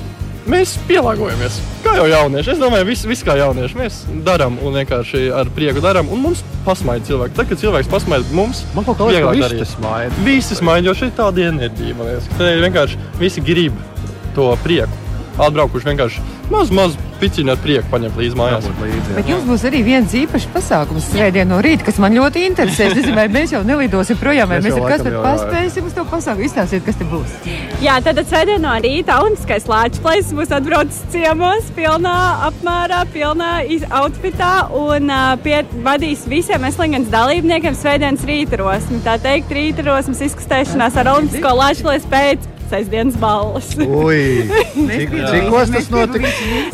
mēs 0.52 0.76
pielāgojamies. 0.90 1.58
Kā 1.98 2.04
jau 2.06 2.12
jaunieši. 2.12 2.52
Es 2.54 2.60
domāju, 2.62 2.86
viss 2.92 3.08
vis 3.10 3.24
kā 3.26 3.34
jaunieši. 3.40 3.78
Mēs 3.80 3.96
darām 4.26 4.60
un 4.62 4.76
vienkārši 4.78 5.24
ar 5.34 5.50
prieku 5.56 5.82
darām. 5.82 6.12
Un 6.14 6.22
mums 6.28 6.44
pasmaida 6.66 7.08
cilvēki. 7.10 7.34
Tad, 7.40 7.50
kad 7.50 7.62
cilvēks 7.64 7.90
pasmaida 7.90 8.38
mums, 8.38 8.62
man 8.76 8.86
kaut 8.86 9.00
kā 9.00 9.08
vieglāk 9.10 9.34
visi 9.34 9.46
darīt. 9.48 9.64
te 9.64 9.70
smaida. 9.72 10.22
Visi 10.28 10.58
smaida, 10.60 10.92
jo 10.92 10.94
šeit 11.00 11.18
tāda 11.18 11.48
enerģija. 11.50 11.98
Man 11.98 12.12
liekas, 12.12 12.30
ka 12.38 12.52
vienkārši 12.68 13.02
visi 13.18 13.42
grib 13.50 13.82
to 14.38 14.52
prieku. 14.62 14.94
Atbraukuši 15.42 15.90
vienkārši 15.90 16.26
maz, 16.54 16.70
maz 16.74 16.98
piciņu 17.22 17.54
ar 17.54 17.60
prieku 17.62 17.92
paņemt 17.92 18.20
līdzi 18.22 18.38
mājās. 18.40 18.68
Bet 19.16 19.30
jums 19.32 19.46
būs 19.48 19.66
arī 19.70 19.82
viens 19.86 20.14
īpašs 20.18 20.48
pasākums 20.54 21.10
svētdien 21.12 21.50
no 21.50 21.60
rīta, 21.64 21.86
kas 21.88 22.00
man 22.04 22.16
ļoti 22.18 22.46
interesē. 22.48 22.90
Es 22.92 22.98
nezinu, 23.00 23.16
vai 23.18 23.28
mēs 23.32 23.54
jau 23.56 23.62
nelidosim 23.68 24.20
projām, 24.22 24.52
vai 24.52 24.60
Mēs 24.62 24.70
mēs 24.70 24.80
ar 24.80 24.92
kas 24.94 25.06
tad 25.06 25.18
paspēsim 25.26 25.88
uz 25.90 25.96
to 25.98 26.06
pasākumu. 26.12 26.48
Izstāstiet, 26.48 26.84
kas 26.88 27.00
te 27.00 27.08
būs. 27.10 27.38
Jā, 27.84 27.98
tad 28.06 28.22
svētdien 28.24 28.64
no 28.64 28.74
rīta 28.84 29.20
Olimpiskais 29.22 29.68
Latvijas 29.70 30.34
būs 30.38 30.54
atbraucis 30.58 31.04
ciemos, 31.14 31.72
pilnā 31.78 32.18
apmērā, 32.50 33.04
pilnā 33.14 33.54
outfitā 34.02 34.52
un 34.78 35.12
uh, 35.14 35.32
pie, 35.44 35.62
vadīs 35.86 36.26
visiem 36.30 36.68
Eslingens 36.68 37.12
dalībniekiem 37.14 37.78
svētdienas 37.78 38.28
rītarosmi. 38.28 39.02
Tā 39.06 39.18
teikt, 39.24 39.54
rītarosmas 39.54 40.24
izkustēšanās 40.30 41.02
ar 41.02 41.16
Olimpisko 41.16 41.56
Latvijas 41.58 42.08
pēc 42.12 42.54
sestdienas 42.72 43.18
balvas. 43.22 43.70
Ui, 43.78 44.46
cik, 44.92 45.14
cikos 45.32 45.72
tas? 45.74 45.90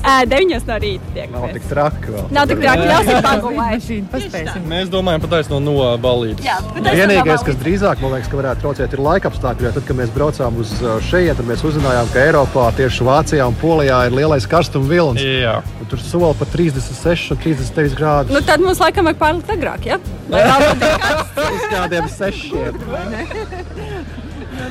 Ā, 0.04 0.16
Deviņos 0.30 0.68
no 0.70 0.78
rīta 0.84 1.14
tiek. 1.16 1.32
Nav 1.34 1.48
tik 1.56 1.68
traki 1.70 2.14
vēl. 2.14 2.28
Nav 2.36 2.50
tik 2.52 2.62
traki, 2.64 3.18
pagulēt. 3.26 3.90
Paspēsim. 4.14 4.68
Mēs 4.70 4.92
domājam 4.94 5.24
par 5.24 5.34
taisno 5.36 5.60
no 5.64 5.76
balītes. 6.02 6.46
Jā, 6.46 6.58
Vienīgais, 6.74 7.46
kas 7.46 7.60
drīzāk 7.62 8.04
man 8.04 8.16
liekas, 8.18 8.32
ka 8.32 8.40
varētu 8.40 8.66
traucēt, 8.66 8.96
ir 8.98 9.04
laika 9.04 9.32
apstākļi. 9.32 9.72
Tad, 9.78 9.88
kad 9.88 10.00
mēs 10.00 10.14
braucām 10.16 10.60
uz 10.62 10.74
šejienes, 11.10 11.40
tad 11.40 11.50
mēs 11.50 11.66
uzzinājām, 11.68 12.12
ka 12.14 12.26
Eiropā, 12.28 12.68
tieši 12.78 13.08
Vācijā 13.08 13.48
un 13.50 13.58
Polijā 13.62 14.04
ir 14.08 14.18
lielais 14.18 14.48
karstuma 14.50 14.90
vilnis. 14.90 15.24
Jā. 15.24 15.60
Un 15.82 15.90
tur 15.92 16.02
sola 16.04 16.34
pat 16.38 16.52
36 16.54 17.34
un 17.36 17.42
39 17.44 17.98
grādus. 18.00 18.36
Nu, 18.36 18.44
tad 18.46 18.64
mums 18.64 18.82
laikam 18.84 19.10
vajag 19.10 19.22
pārlikt 19.22 19.54
agrāk, 19.58 19.88
ja? 19.90 20.00
Lai 20.34 20.44
karsts. 20.50 20.84
Uz 21.54 21.68
kādiem 21.74 22.10
sešiem. 22.12 22.78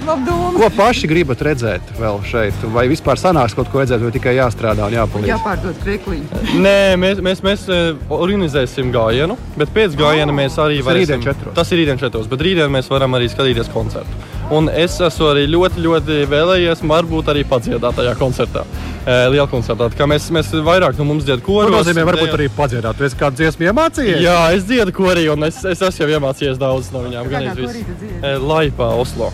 Labi 0.07 0.25
doma. 0.27 0.51
Ko 0.59 0.69
paši 0.77 1.07
gribat 1.07 1.43
redzēt 1.47 1.93
vēl 2.01 2.17
šeit? 2.27 2.65
Vai 2.75 2.89
vispār 2.91 3.21
sanāks 3.21 3.55
kaut 3.55 3.69
ko 3.71 3.83
redzēt, 3.83 4.03
vai 4.03 4.11
tikai 4.15 4.33
jāstrādā 4.35 4.89
un 4.89 4.97
jāpalīdz? 4.97 5.31
Jāpārdod 5.31 5.79
krekliņu. 5.85 6.41
Nē, 6.65 6.75
mēs, 6.99 7.21
mēs, 7.23 7.43
mēs 7.47 7.67
eh, 7.71 7.93
organizēsim 8.13 8.91
gājienu, 8.95 9.37
bet 9.61 9.71
pēc 9.77 9.95
gājiena 10.01 10.35
mēs 10.35 10.59
arī 10.59 10.81
Tas 10.81 10.87
ir 10.87 10.89
varēsim. 10.91 11.53
Tas 11.55 11.71
ir 11.73 11.83
rītdien 11.83 12.01
četros, 12.03 12.27
bet 12.33 12.43
rītdien 12.43 12.73
mēs 12.75 12.91
varam 12.91 13.15
arī 13.19 13.29
skatīties 13.31 13.71
koncertu. 13.75 14.19
Un 14.53 14.67
es 14.69 14.99
esmu 15.01 15.29
arī 15.31 15.47
ļoti, 15.49 15.85
ļoti 15.87 16.17
vēlējies, 16.29 16.83
varbūt 16.91 17.31
arī 17.33 17.45
padziedāt 17.49 17.95
tajā 17.97 18.17
koncertā. 18.21 18.65
eh, 19.07 19.29
Lielā 19.33 19.47
koncertā. 19.51 19.87
Tā 19.91 19.97
kā 20.03 20.07
mēs, 20.11 20.27
mēs 20.35 20.51
vairāk 20.67 20.99
no 20.99 21.05
mums 21.09 21.25
dziedam 21.25 21.41
Tas 21.41 21.47
koros. 21.47 21.73
nozīmē, 21.79 22.05
varbūt 22.11 22.35
arī 22.37 22.51
padziedāt. 22.57 23.01
Esi 23.01 23.17
kādu 23.17 23.39
dziesmu 23.41 23.71
iemācījies? 23.71 24.21
Jā, 24.23 24.53
es 24.59 24.65
dziedu 24.67 24.93
korī, 24.93 25.29
un 25.33 25.43
es, 25.45 25.63
es 25.65 25.81
esmu 25.81 26.05
jau 26.07 26.19
iemācījies 26.19 26.59
daudz 26.61 26.91
no 26.93 27.07
viņām. 27.07 27.31
Gan 27.31 27.49
es 27.55 27.57
visu. 27.57 27.87
Eh, 28.23 28.37
Laipā, 28.39 28.91
Oslo. 28.99 29.31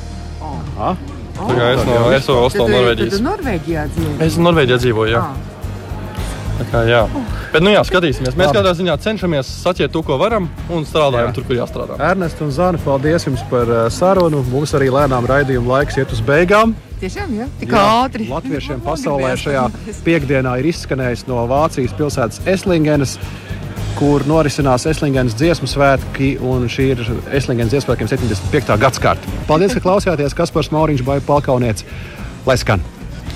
Ah. 0.78 0.96
Kā 1.38 1.68
es 1.74 1.84
no, 1.86 1.98
es 2.10 2.26
no 2.26 2.40
Tad, 2.48 2.58
eh, 2.58 2.72
Norvēģijas. 2.74 3.14
Tad 3.14 3.26
Norvēģijā 3.28 3.84
dzīvo. 3.94 4.16
Es 4.26 4.38
Norvēģijā 4.42 4.78
dzīvoju. 4.82 5.14
Jā. 5.14 5.22
Tā 6.58 6.64
kā, 6.72 6.80
jā. 6.90 7.04
Bet, 7.52 7.62
nu 7.62 7.70
jā, 7.70 7.84
skatīsimies. 7.86 8.34
Mēs 8.34 8.50
Labi. 8.50 8.58
kādā 8.58 8.72
ziņā 8.74 8.96
cenšamies 9.04 9.50
saķert 9.62 9.92
to, 9.94 10.02
ko 10.02 10.16
varam, 10.18 10.48
un 10.74 10.86
strādājam 10.88 11.30
jā. 11.30 11.34
tur, 11.36 11.46
kur 11.46 11.58
jāstrādā. 11.60 11.98
Ernest 12.10 12.42
un 12.42 12.50
Zana, 12.54 12.80
paldies 12.82 13.28
jums 13.28 13.44
par 13.50 13.70
uh, 13.70 13.84
sarunu. 13.94 14.42
Mums 14.50 14.74
arī 14.74 14.90
lēnām 14.90 15.28
raidījuma 15.30 15.76
laiks 15.76 16.00
iet 16.00 16.14
uz 16.14 16.22
beigām. 16.26 16.74
Tiešām, 16.98 17.36
jā, 17.38 17.46
tik 17.60 17.74
ātri. 17.78 18.26
Latviešiem 18.32 18.82
pasaulē 18.88 19.36
šajā 19.38 19.68
piekdienā 20.02 20.56
ir 20.58 20.72
izskanējis 20.72 21.28
no 21.30 21.44
Vācijas 21.46 21.94
pilsētas 21.94 22.42
Eslingenes, 22.50 23.14
kur 23.96 24.26
norisinās 24.28 24.86
Eslingenes 24.90 25.38
dziesmu 25.38 25.70
svētki, 25.70 26.34
un 26.44 26.68
šī 26.70 26.90
ir 26.92 27.02
Eslingenes 27.38 27.72
dziesmu 27.72 27.92
svētkiem 27.92 28.12
75. 28.12 28.76
gadsimta. 28.82 29.40
Paldies, 29.48 29.78
ka 29.78 29.84
klausījāties 29.86 30.36
Kaspars 30.36 30.72
Mauriņš, 30.74 31.06
Baiba 31.06 31.26
Palkauniec. 31.32 31.86
Lai 32.46 32.60
skan! 32.60 32.97